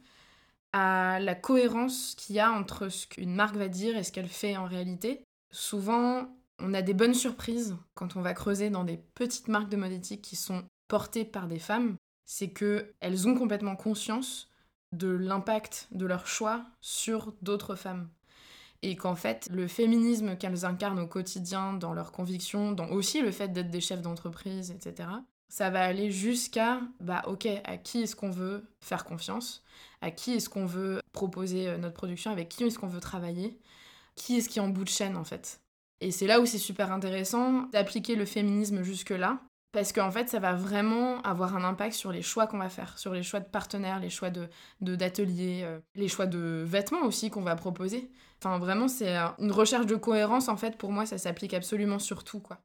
à 0.71 1.19
la 1.19 1.33
cohérence 1.33 2.13
qu'il 2.15 2.35
y 2.35 2.39
a 2.39 2.51
entre 2.51 2.89
ce 2.89 3.07
qu'une 3.07 3.33
marque 3.33 3.55
va 3.55 3.69
dire 3.69 3.97
et 3.97 4.03
ce 4.03 4.11
qu'elle 4.11 4.27
fait 4.27 4.55
en 4.55 4.65
réalité. 4.65 5.23
Souvent, 5.51 6.29
on 6.59 6.75
a 6.75 6.83
des 6.83 6.93
bonnes 6.93 7.15
surprises 7.15 7.75
quand 7.95 8.17
on 8.17 8.21
va 8.21 8.35
creuser 8.35 8.69
dans 8.69 8.83
des 8.83 8.99
petites 9.15 9.47
marques 9.47 9.69
de 9.69 9.77
mode 9.77 9.93
éthique 9.93 10.21
qui 10.21 10.35
sont 10.35 10.63
portées 10.87 11.25
par 11.25 11.47
des 11.47 11.59
femmes 11.59 11.95
c'est 12.31 12.49
qu'elles 12.49 13.27
ont 13.27 13.33
complètement 13.33 13.75
conscience 13.75 14.51
de 14.91 15.07
l'impact 15.07 15.87
de 15.89 16.05
leur 16.05 16.27
choix 16.27 16.63
sur 16.79 17.33
d'autres 17.41 17.73
femmes. 17.73 18.07
Et 18.83 18.95
qu'en 18.95 19.15
fait, 19.15 19.49
le 19.51 19.67
féminisme 19.67 20.37
qu'elles 20.37 20.63
incarnent 20.63 20.99
au 20.99 21.07
quotidien, 21.07 21.73
dans 21.73 21.91
leurs 21.91 22.11
convictions, 22.11 22.71
dans 22.71 22.87
aussi 22.89 23.23
le 23.23 23.31
fait 23.31 23.47
d'être 23.47 23.71
des 23.71 23.81
chefs 23.81 24.03
d'entreprise, 24.03 24.69
etc., 24.69 25.09
ça 25.51 25.71
va 25.71 25.81
aller 25.81 26.11
jusqu'à, 26.11 26.81
bah 26.99 27.23
ok, 27.25 27.47
à 27.63 27.77
qui 27.77 28.03
est-ce 28.03 28.15
qu'on 28.15 28.29
veut 28.29 28.63
faire 28.79 29.05
confiance? 29.05 29.63
À 30.01 30.11
qui 30.11 30.33
est-ce 30.33 30.49
qu'on 30.49 30.67
veut 30.67 31.01
proposer 31.11 31.67
euh, 31.67 31.77
notre 31.79 31.95
production? 31.95 32.29
Avec 32.29 32.49
qui 32.49 32.63
est-ce 32.63 32.77
qu'on 32.77 32.87
veut 32.87 32.99
travailler? 32.99 33.57
Qui 34.13 34.37
est-ce 34.37 34.49
qui 34.49 34.59
est 34.59 34.61
en 34.61 34.69
bout 34.69 34.83
de 34.83 34.89
chaîne, 34.89 35.17
en 35.17 35.23
fait? 35.23 35.61
Et 35.99 36.11
c'est 36.11 36.27
là 36.27 36.39
où 36.39 36.45
c'est 36.45 36.59
super 36.59 36.91
intéressant 36.91 37.63
d'appliquer 37.73 38.15
le 38.15 38.25
féminisme 38.25 38.83
jusque-là, 38.83 39.41
parce 39.71 39.93
qu'en 39.93 40.10
fait, 40.10 40.29
ça 40.29 40.39
va 40.39 40.53
vraiment 40.53 41.21
avoir 41.21 41.55
un 41.55 41.63
impact 41.63 41.93
sur 41.93 42.12
les 42.12 42.21
choix 42.21 42.47
qu'on 42.47 42.58
va 42.58 42.69
faire, 42.69 42.97
sur 42.97 43.13
les 43.13 43.23
choix 43.23 43.39
de 43.39 43.47
partenaires, 43.47 43.99
les 43.99 44.10
choix 44.10 44.29
de 44.29 44.49
d'ateliers, 44.82 45.62
euh, 45.63 45.79
les 45.95 46.08
choix 46.08 46.25
de 46.25 46.63
vêtements 46.65 47.03
aussi 47.03 47.29
qu'on 47.29 47.41
va 47.41 47.55
proposer. 47.55 48.10
Enfin, 48.39 48.58
vraiment, 48.58 48.88
c'est 48.88 49.17
euh, 49.17 49.27
une 49.38 49.51
recherche 49.51 49.86
de 49.86 49.95
cohérence, 49.95 50.49
en 50.49 50.58
fait, 50.58 50.77
pour 50.77 50.91
moi, 50.91 51.05
ça 51.05 51.17
s'applique 51.17 51.53
absolument 51.53 51.99
sur 51.99 52.23
tout, 52.23 52.39
quoi. 52.39 52.62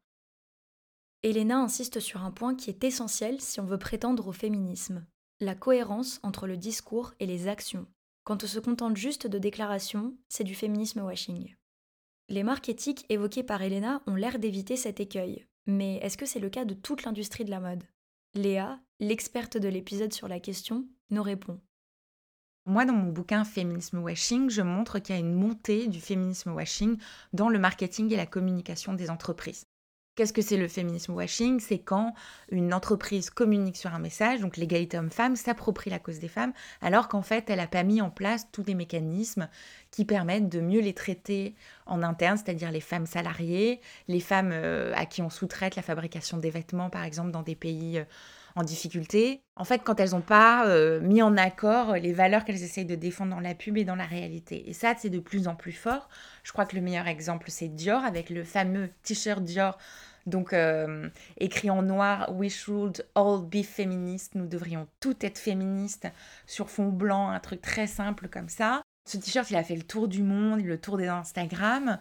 Elena 1.22 1.58
insiste 1.58 2.00
sur 2.00 2.22
un 2.22 2.30
point 2.30 2.54
qui 2.54 2.70
est 2.70 2.84
essentiel 2.84 3.40
si 3.40 3.58
on 3.60 3.64
veut 3.64 3.78
prétendre 3.78 4.28
au 4.28 4.32
féminisme 4.32 5.06
la 5.40 5.54
cohérence 5.54 6.20
entre 6.22 6.46
le 6.46 6.56
discours 6.56 7.12
et 7.18 7.26
les 7.26 7.48
actions. 7.48 7.86
Quand 8.24 8.44
on 8.44 8.46
se 8.46 8.58
contente 8.58 8.96
juste 8.96 9.26
de 9.26 9.38
déclarations, 9.38 10.14
c'est 10.28 10.44
du 10.44 10.54
féminisme 10.54 11.00
washing. 11.00 11.54
Les 12.28 12.42
marques 12.42 12.68
éthiques 12.68 13.04
évoquées 13.08 13.42
par 13.42 13.60
Elena 13.62 14.00
ont 14.06 14.14
l'air 14.14 14.38
d'éviter 14.38 14.76
cet 14.76 15.00
écueil, 15.00 15.46
mais 15.66 15.96
est-ce 15.96 16.16
que 16.16 16.26
c'est 16.26 16.40
le 16.40 16.50
cas 16.50 16.64
de 16.64 16.74
toute 16.74 17.04
l'industrie 17.04 17.44
de 17.44 17.50
la 17.50 17.60
mode? 17.60 17.84
Léa, 18.34 18.80
l'experte 19.00 19.56
de 19.56 19.68
l'épisode 19.68 20.12
sur 20.12 20.28
la 20.28 20.40
question, 20.40 20.86
nous 21.10 21.22
répond. 21.22 21.60
Moi, 22.66 22.86
dans 22.86 22.94
mon 22.94 23.12
bouquin 23.12 23.44
Féminisme 23.44 23.98
Washing, 23.98 24.48
je 24.48 24.62
montre 24.62 24.98
qu'il 24.98 25.14
y 25.14 25.18
a 25.18 25.20
une 25.20 25.34
montée 25.34 25.86
du 25.86 26.00
féminisme 26.00 26.52
washing 26.52 26.96
dans 27.34 27.50
le 27.50 27.58
marketing 27.58 28.10
et 28.12 28.16
la 28.16 28.26
communication 28.26 28.94
des 28.94 29.10
entreprises. 29.10 29.66
Qu'est-ce 30.16 30.32
que 30.32 30.42
c'est 30.42 30.56
le 30.56 30.68
féminisme 30.68 31.12
washing? 31.12 31.58
C'est 31.58 31.80
quand 31.80 32.14
une 32.48 32.72
entreprise 32.72 33.30
communique 33.30 33.76
sur 33.76 33.92
un 33.92 33.98
message, 33.98 34.38
donc 34.38 34.56
l'égalité 34.56 34.96
homme-femme, 34.96 35.34
s'approprie 35.34 35.90
la 35.90 35.98
cause 35.98 36.20
des 36.20 36.28
femmes, 36.28 36.52
alors 36.80 37.08
qu'en 37.08 37.22
fait, 37.22 37.50
elle 37.50 37.56
n'a 37.56 37.66
pas 37.66 37.82
mis 37.82 38.00
en 38.00 38.10
place 38.10 38.46
tous 38.52 38.62
les 38.64 38.76
mécanismes 38.76 39.48
qui 39.90 40.04
permettent 40.04 40.48
de 40.48 40.60
mieux 40.60 40.80
les 40.80 40.94
traiter 40.94 41.56
en 41.86 42.00
interne, 42.04 42.36
c'est-à-dire 42.36 42.70
les 42.70 42.80
femmes 42.80 43.06
salariées, 43.06 43.80
les 44.06 44.20
femmes 44.20 44.50
euh, 44.52 44.92
à 44.94 45.04
qui 45.04 45.20
on 45.20 45.30
sous-traite 45.30 45.74
la 45.74 45.82
fabrication 45.82 46.38
des 46.38 46.50
vêtements, 46.50 46.90
par 46.90 47.02
exemple, 47.02 47.32
dans 47.32 47.42
des 47.42 47.56
pays 47.56 47.98
euh, 47.98 48.04
en 48.56 48.62
difficulté, 48.62 49.42
en 49.56 49.64
fait, 49.64 49.80
quand 49.80 49.98
elles 49.98 50.10
n'ont 50.10 50.20
pas 50.20 50.66
euh, 50.66 51.00
mis 51.00 51.22
en 51.22 51.36
accord 51.36 51.94
les 51.94 52.12
valeurs 52.12 52.44
qu'elles 52.44 52.62
essayent 52.62 52.84
de 52.84 52.94
défendre 52.94 53.34
dans 53.34 53.40
la 53.40 53.54
pub 53.54 53.76
et 53.76 53.84
dans 53.84 53.96
la 53.96 54.04
réalité. 54.04 54.68
Et 54.68 54.72
ça, 54.72 54.94
c'est 54.96 55.10
de 55.10 55.18
plus 55.18 55.48
en 55.48 55.56
plus 55.56 55.72
fort. 55.72 56.08
Je 56.44 56.52
crois 56.52 56.64
que 56.64 56.76
le 56.76 56.82
meilleur 56.82 57.08
exemple, 57.08 57.50
c'est 57.50 57.68
Dior, 57.68 58.04
avec 58.04 58.30
le 58.30 58.44
fameux 58.44 58.90
t-shirt 59.02 59.42
Dior, 59.42 59.76
donc 60.26 60.52
euh, 60.52 61.08
écrit 61.38 61.68
en 61.68 61.82
noir, 61.82 62.32
We 62.34 62.50
should 62.52 63.06
all 63.14 63.42
be 63.42 63.62
feminists, 63.62 64.34
nous 64.34 64.46
devrions 64.46 64.86
toutes 65.00 65.24
être 65.24 65.38
féministes, 65.38 66.08
sur 66.46 66.70
fond 66.70 66.88
blanc, 66.88 67.30
un 67.30 67.40
truc 67.40 67.60
très 67.60 67.86
simple 67.86 68.28
comme 68.28 68.48
ça. 68.48 68.82
Ce 69.06 69.18
t-shirt, 69.18 69.50
il 69.50 69.56
a 69.56 69.64
fait 69.64 69.76
le 69.76 69.82
tour 69.82 70.08
du 70.08 70.22
monde, 70.22 70.62
le 70.64 70.80
tour 70.80 70.96
des 70.96 71.08
Instagram 71.08 71.98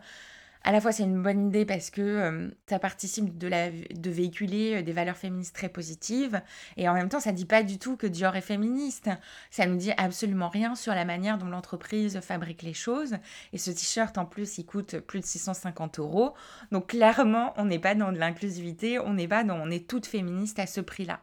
à 0.64 0.72
la 0.72 0.82
fois 0.82 0.92
c'est 0.92 1.04
une 1.04 1.22
bonne 1.22 1.48
idée 1.48 1.66
parce 1.66 1.90
que 1.90 2.02
euh, 2.02 2.50
ça 2.70 2.80
participe 2.80 3.38
de, 3.38 4.10
véhiculer 4.10 4.76
euh, 4.76 4.82
des 4.82 4.94
valeurs 4.94 5.18
féministes 5.18 5.56
très 5.56 5.70
positives 5.70 6.42
et 6.78 6.88
en 6.88 6.94
même 6.94 7.10
temps 7.10 7.20
ça 7.20 7.32
dit 7.32 7.46
pas 7.46 7.64
du 7.64 7.80
tout 7.80 7.98
que 7.98 8.08
Dior 8.08 8.36
est 8.36 8.42
féministe. 8.42 9.10
Ça 9.52 9.66
nous 9.66 9.76
dit 9.76 9.92
absolument 9.98 10.50
rien 10.50 10.76
sur 10.76 10.94
la 10.94 11.06
manière 11.06 11.38
dont 11.38 11.48
l'entreprise 11.48 12.20
fabrique 12.22 12.62
les 12.62 12.74
choses 12.74 13.18
et 13.52 13.58
ce 13.58 13.72
t-shirt 13.72 14.18
en 14.18 14.26
plus 14.26 14.58
il 14.58 14.66
coûte 14.66 15.00
plus 15.00 15.20
de 15.20 15.26
650 15.26 16.00
euros. 16.00 16.34
Donc 16.72 16.88
clairement 16.88 17.54
on 17.58 17.66
n'est 17.66 17.80
pas 17.80 17.96
dans 17.96 18.12
de 18.12 18.18
l'inclusivité, 18.18 19.00
on 19.00 19.14
n'est 19.14 19.28
pas 19.28 19.44
dans 19.44 19.60
on 19.60 19.70
est 19.70 19.88
toutes 19.88 20.06
féministes 20.06 20.60
à 20.60 20.68
ce 20.68 20.82
prix-là. 20.82 21.22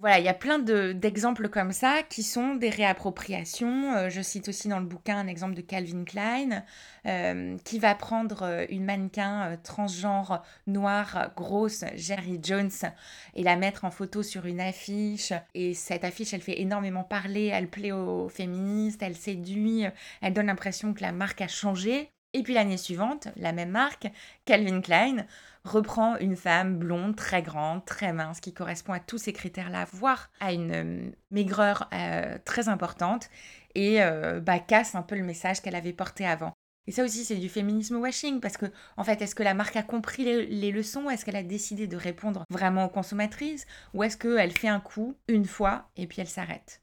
Voilà, 0.00 0.18
il 0.18 0.24
y 0.24 0.28
a 0.28 0.34
plein 0.34 0.58
d'exemples 0.58 1.50
comme 1.50 1.72
ça 1.72 2.02
qui 2.02 2.22
sont 2.22 2.54
des 2.54 2.70
réappropriations. 2.70 3.94
Euh, 3.94 4.08
je 4.08 4.22
cite 4.22 4.48
aussi 4.48 4.66
dans 4.66 4.78
le 4.80 4.86
bouquin 4.86 5.18
un 5.18 5.26
exemple 5.26 5.54
de 5.54 5.60
Calvin 5.60 6.04
Klein 6.04 6.64
euh, 7.04 7.58
qui 7.64 7.78
va 7.78 7.94
prendre 7.94 8.42
euh, 8.42 8.64
une 8.70 8.86
mannequin 8.86 9.58
transgenre 9.62 10.42
noire 10.66 11.32
grosse, 11.36 11.84
Jerry 11.96 12.40
Jones, 12.42 12.70
et 13.34 13.42
la 13.42 13.56
mettre 13.56 13.84
en 13.84 13.90
photo 13.90 14.22
sur 14.22 14.46
une 14.46 14.60
affiche. 14.62 15.34
Et 15.54 15.74
cette 15.74 16.04
affiche, 16.04 16.32
elle 16.32 16.40
fait 16.40 16.62
énormément 16.62 17.04
parler, 17.04 17.48
elle 17.48 17.68
plaît 17.68 17.92
aux 17.92 18.30
féministes, 18.30 19.02
elle 19.02 19.16
séduit, 19.16 19.84
elle 20.22 20.32
donne 20.32 20.46
l'impression 20.46 20.94
que 20.94 21.02
la 21.02 21.12
marque 21.12 21.42
a 21.42 21.48
changé. 21.48 22.10
Et 22.32 22.42
puis 22.42 22.54
l'année 22.54 22.76
suivante, 22.76 23.28
la 23.36 23.52
même 23.52 23.70
marque, 23.70 24.08
Calvin 24.44 24.80
Klein, 24.80 25.26
reprend 25.64 26.16
une 26.18 26.36
femme 26.36 26.78
blonde, 26.78 27.16
très 27.16 27.42
grande, 27.42 27.84
très 27.84 28.12
mince, 28.12 28.40
qui 28.40 28.54
correspond 28.54 28.92
à 28.92 29.00
tous 29.00 29.18
ces 29.18 29.32
critères-là, 29.32 29.86
voire 29.92 30.30
à 30.38 30.52
une 30.52 30.72
euh, 30.72 31.10
maigreur 31.30 31.88
euh, 31.92 32.38
très 32.44 32.68
importante, 32.68 33.28
et 33.74 34.02
euh, 34.02 34.40
bah, 34.40 34.60
casse 34.60 34.94
un 34.94 35.02
peu 35.02 35.16
le 35.16 35.24
message 35.24 35.60
qu'elle 35.60 35.74
avait 35.74 35.92
porté 35.92 36.24
avant. 36.24 36.52
Et 36.86 36.92
ça 36.92 37.04
aussi, 37.04 37.24
c'est 37.24 37.36
du 37.36 37.48
féminisme 37.48 37.96
washing, 37.96 38.40
parce 38.40 38.56
que, 38.56 38.66
en 38.96 39.04
fait, 39.04 39.20
est-ce 39.22 39.34
que 39.34 39.42
la 39.42 39.54
marque 39.54 39.76
a 39.76 39.82
compris 39.82 40.24
les, 40.24 40.46
les 40.46 40.72
leçons? 40.72 41.10
Est-ce 41.10 41.24
qu'elle 41.24 41.36
a 41.36 41.42
décidé 41.42 41.86
de 41.86 41.96
répondre 41.96 42.44
vraiment 42.48 42.84
aux 42.86 42.88
consommatrices? 42.88 43.66
Ou 43.92 44.04
est-ce 44.04 44.16
qu'elle 44.16 44.52
fait 44.52 44.68
un 44.68 44.80
coup, 44.80 45.16
une 45.28 45.44
fois, 45.46 45.90
et 45.96 46.06
puis 46.06 46.20
elle 46.20 46.28
s'arrête? 46.28 46.80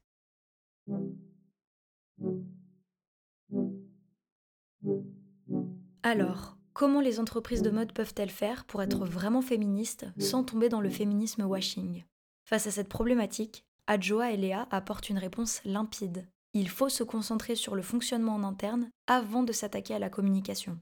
Alors, 6.04 6.58
comment 6.74 7.02
les 7.02 7.20
entreprises 7.20 7.62
de 7.62 7.70
mode 7.70 7.92
peuvent-elles 7.92 8.30
faire 8.30 8.66
pour 8.66 8.82
être 8.82 9.06
vraiment 9.06 9.42
féministes 9.42 10.06
sans 10.20 10.44
tomber 10.44 10.70
dans 10.70 10.82
le 10.82 10.90
féminisme 10.90 11.44
washing? 11.44 12.04
Face 12.46 12.68
à 12.68 12.72
cette 12.72 12.90
problématique, 12.90 13.66
Adjoa 13.88 14.32
et 14.32 14.38
Léa 14.38 14.68
apportent 14.72 15.10
une 15.10 15.18
réponse 15.18 15.62
limpide. 15.66 16.28
Il 16.54 16.70
faut 16.70 16.90
se 16.90 17.04
concentrer 17.04 17.56
sur 17.56 17.76
le 17.76 17.82
fonctionnement 17.82 18.36
en 18.36 18.44
interne 18.44 18.90
avant 19.08 19.44
de 19.44 19.52
s'attaquer 19.52 19.96
à 19.96 20.00
la 20.00 20.10
communication. 20.10 20.80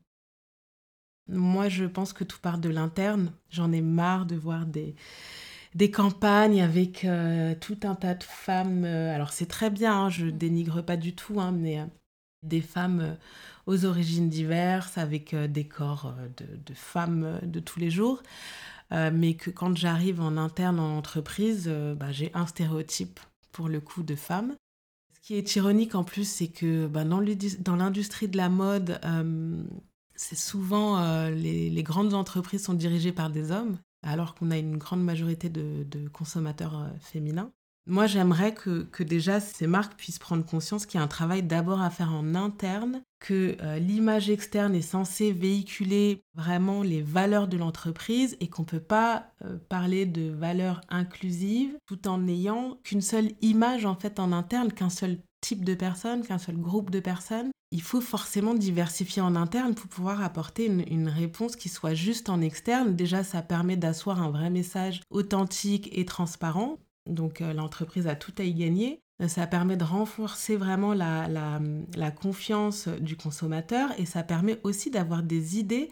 Moi, 1.27 1.69
je 1.69 1.85
pense 1.85 2.13
que 2.13 2.23
tout 2.23 2.39
part 2.39 2.59
de 2.59 2.69
l'interne. 2.69 3.31
J'en 3.49 3.71
ai 3.71 3.81
marre 3.81 4.25
de 4.25 4.35
voir 4.35 4.65
des, 4.65 4.95
des 5.73 5.89
campagnes 5.91 6.61
avec 6.61 7.03
euh, 7.03 7.55
tout 7.59 7.79
un 7.83 7.95
tas 7.95 8.13
de 8.13 8.23
femmes. 8.23 8.85
Euh, 8.85 9.13
alors, 9.13 9.31
c'est 9.31 9.47
très 9.47 9.69
bien, 9.69 9.93
hein, 9.93 10.09
je 10.09 10.27
dénigre 10.27 10.83
pas 10.83 10.97
du 10.97 11.15
tout, 11.15 11.41
hein, 11.41 11.51
mais 11.51 11.79
euh, 11.79 11.85
des 12.43 12.61
femmes 12.61 13.17
aux 13.65 13.85
origines 13.85 14.29
diverses, 14.29 14.97
avec 14.97 15.33
euh, 15.33 15.47
des 15.47 15.67
corps 15.67 16.13
euh, 16.17 16.27
de, 16.65 16.73
femmes 16.73 17.23
euh, 17.23 17.39
de 17.41 17.59
tous 17.59 17.79
les 17.79 17.89
jours. 17.89 18.21
mais 18.91 19.33
que 19.33 19.49
quand 19.49 19.75
j'arrive 19.75 20.21
en 20.21 20.37
interne 20.37 20.79
en 20.79 20.97
entreprise, 20.97 21.67
bah, 21.97 22.11
j'ai 22.11 22.31
un 22.33 22.45
stéréotype 22.45 23.19
pour 23.51 23.67
le 23.67 23.81
coup 23.81 24.03
de 24.03 24.15
femme. 24.15 24.55
Ce 25.13 25.19
qui 25.21 25.35
est 25.35 25.55
ironique 25.55 25.95
en 25.95 26.03
plus, 26.03 26.27
c'est 26.29 26.49
que 26.49 26.85
bah, 26.87 27.03
dans 27.03 27.75
l'industrie 27.75 28.27
de 28.27 28.37
la 28.37 28.47
mode, 28.47 29.01
c'est 30.15 30.37
souvent 30.37 31.27
les, 31.29 31.83
grandes 31.83 32.13
entreprises 32.13 32.63
sont 32.63 32.75
dirigées 32.75 33.11
par 33.11 33.31
des 33.31 33.49
hommes, 33.51 33.79
alors 34.03 34.35
qu'on 34.35 34.51
a 34.51 34.57
une 34.57 34.77
grande 34.77 35.03
majorité 35.03 35.49
de, 35.49 36.07
consommateurs 36.09 36.87
féminins. 37.01 37.51
Moi, 37.87 38.07
j'aimerais 38.07 38.53
que, 38.53 39.03
déjà 39.03 39.39
ces 39.39 39.67
marques 39.67 39.95
puissent 39.95 40.17
prendre 40.17 40.43
conscience 40.43 40.87
qu'il 40.87 40.99
y 40.99 41.01
a 41.01 41.03
un 41.03 41.07
travail 41.07 41.43
d'abord 41.43 41.81
à 41.81 41.91
faire 41.91 42.11
en 42.11 42.33
interne, 42.33 43.03
que 43.19 43.57
euh, 43.61 43.77
l'image 43.77 44.29
externe 44.29 44.73
est 44.73 44.81
censée 44.81 45.31
véhiculer 45.31 46.23
vraiment 46.33 46.81
les 46.81 47.03
valeurs 47.03 47.47
de 47.47 47.57
l'entreprise 47.57 48.37
et 48.39 48.47
qu'on 48.47 48.63
ne 48.63 48.67
peut 48.67 48.79
pas 48.79 49.27
euh, 49.43 49.57
parler 49.69 50.07
de 50.07 50.31
valeurs 50.31 50.81
inclusives 50.89 51.77
tout 51.85 52.07
en 52.07 52.19
n'ayant 52.19 52.79
qu'une 52.83 53.01
seule 53.01 53.31
image 53.41 53.85
en 53.85 53.95
fait 53.95 54.19
en 54.19 54.31
interne, 54.31 54.73
qu'un 54.73 54.89
seul 54.89 55.19
type 55.41 55.63
de 55.63 55.75
personne, 55.75 56.25
qu'un 56.25 56.39
seul 56.39 56.57
groupe 56.57 56.89
de 56.89 56.99
personnes. 56.99 57.51
Il 57.71 57.81
faut 57.81 58.01
forcément 58.01 58.55
diversifier 58.55 59.21
en 59.21 59.35
interne 59.35 59.75
pour 59.75 59.87
pouvoir 59.87 60.23
apporter 60.23 60.65
une 60.65 61.09
réponse 61.09 61.55
qui 61.55 61.69
soit 61.69 61.93
juste 61.93 62.29
en 62.29 62.41
externe. 62.41 62.95
Déjà, 62.95 63.23
ça 63.23 63.41
permet 63.41 63.75
d'asseoir 63.75 64.21
un 64.21 64.29
vrai 64.29 64.49
message 64.49 65.01
authentique 65.09 65.89
et 65.91 66.05
transparent 66.05 66.79
donc 67.07 67.41
euh, 67.41 67.53
l'entreprise 67.53 68.07
a 68.07 68.15
tout 68.15 68.33
à 68.37 68.43
y 68.43 68.53
gagner. 68.53 69.01
Euh, 69.21 69.27
ça 69.27 69.47
permet 69.47 69.77
de 69.77 69.83
renforcer 69.83 70.55
vraiment 70.55 70.93
la, 70.93 71.27
la, 71.27 72.11
confiance 72.11 72.87
du 72.87 73.15
consommateur 73.15 73.89
et 73.97 74.05
ça 74.05 74.23
permet 74.23 74.59
aussi 74.63 74.91
d'avoir 74.91 75.23
des 75.23 75.57
idées 75.57 75.89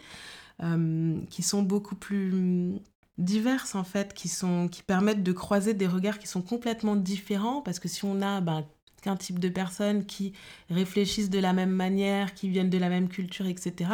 euh, 0.62 1.18
qui 1.30 1.42
sont 1.42 1.64
beaucoup 1.64 1.96
plus 1.96 2.82
diverses 3.18 3.76
en 3.76 3.84
fait, 3.84 4.14
qui, 4.14 4.28
sont, 4.28 4.68
qui 4.68 4.84
permettent 4.84 5.24
de 5.24 5.32
croiser 5.32 5.74
des 5.74 5.88
regards 5.88 6.20
qui 6.20 6.28
sont 6.28 6.42
complètement 6.42 6.96
différents 6.96 7.62
parce 7.62 7.80
que 7.80 7.88
si 7.88 8.04
on 8.04 8.22
a 8.22 8.42
ben, 8.42 8.66
qu'un 9.04 9.16
type 9.16 9.40
de 9.40 9.50
personnes 9.50 10.06
qui 10.06 10.34
réfléchissent 10.70 11.30
de 11.30 11.40
la 11.40 11.54
même 11.54 11.70
manière, 11.70 12.34
qui 12.34 12.50
viennent 12.50 12.70
de 12.70 12.78
la 12.78 12.90
même 12.90 13.10
culture, 13.10 13.46
etc., 13.46 13.92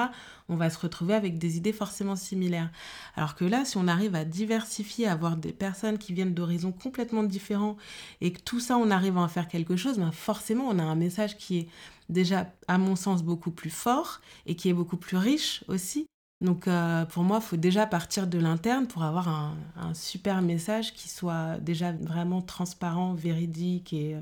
on 0.47 0.55
va 0.55 0.69
se 0.69 0.79
retrouver 0.79 1.13
avec 1.13 1.37
des 1.37 1.57
idées 1.57 1.73
forcément 1.73 2.15
similaires. 2.15 2.71
Alors 3.15 3.35
que 3.35 3.45
là, 3.45 3.65
si 3.65 3.77
on 3.77 3.87
arrive 3.87 4.15
à 4.15 4.25
diversifier, 4.25 5.07
à 5.07 5.13
avoir 5.13 5.35
des 5.37 5.51
personnes 5.51 5.97
qui 5.97 6.13
viennent 6.13 6.33
d'horizons 6.33 6.71
complètement 6.71 7.23
différents, 7.23 7.77
et 8.21 8.31
que 8.31 8.41
tout 8.41 8.59
ça, 8.59 8.77
on 8.77 8.89
arrive 8.89 9.17
à 9.17 9.21
en 9.21 9.27
faire 9.27 9.47
quelque 9.47 9.75
chose, 9.75 9.97
ben 9.97 10.11
forcément, 10.11 10.67
on 10.67 10.79
a 10.79 10.83
un 10.83 10.95
message 10.95 11.37
qui 11.37 11.59
est 11.59 11.67
déjà, 12.09 12.47
à 12.67 12.77
mon 12.77 12.95
sens, 12.95 13.23
beaucoup 13.23 13.51
plus 13.51 13.69
fort 13.69 14.21
et 14.45 14.55
qui 14.55 14.69
est 14.69 14.73
beaucoup 14.73 14.97
plus 14.97 15.17
riche 15.17 15.63
aussi. 15.67 16.07
Donc 16.41 16.67
euh, 16.67 17.05
pour 17.05 17.23
moi, 17.23 17.39
il 17.41 17.45
faut 17.45 17.57
déjà 17.57 17.85
partir 17.85 18.25
de 18.25 18.39
l'interne 18.39 18.87
pour 18.87 19.03
avoir 19.03 19.27
un, 19.27 19.57
un, 19.75 19.93
super 19.93 20.41
message 20.41 20.93
qui 20.93 21.09
soit 21.09 21.57
déjà 21.59 21.91
vraiment 21.91 22.41
transparent, 22.41 23.13
véridique 23.13 23.91
et, 23.91 24.15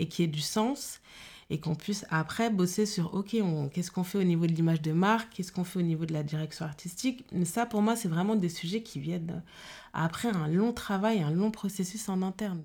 et 0.00 0.08
qui 0.08 0.22
ait 0.22 0.26
du 0.26 0.40
sens 0.40 1.00
et 1.50 1.58
qu'on 1.60 1.74
puisse 1.74 2.06
après 2.10 2.50
bosser 2.50 2.86
sur 2.86 3.14
ok 3.14 3.36
qu'est-ce 3.72 3.90
qu'on 3.90 4.04
fait 4.04 4.18
au 4.18 4.24
niveau 4.24 4.46
de 4.46 4.52
l'image 4.52 4.82
de 4.82 4.92
marque 4.92 5.32
qu'est-ce 5.34 5.52
qu'on 5.52 5.64
fait 5.64 5.80
au 5.80 5.82
niveau 5.82 6.06
de 6.06 6.12
la 6.12 6.22
direction 6.22 6.64
artistique 6.64 7.24
mais 7.32 7.44
ça 7.44 7.66
pour 7.66 7.82
moi 7.82 7.96
c'est 7.96 8.08
vraiment 8.08 8.36
des 8.36 8.48
sujets 8.48 8.82
qui 8.82 9.00
viennent 9.00 9.42
après 9.92 10.28
un 10.28 10.48
long 10.48 10.72
travail 10.72 11.20
un 11.22 11.30
long 11.30 11.50
processus 11.50 12.08
en 12.08 12.22
interne 12.22 12.64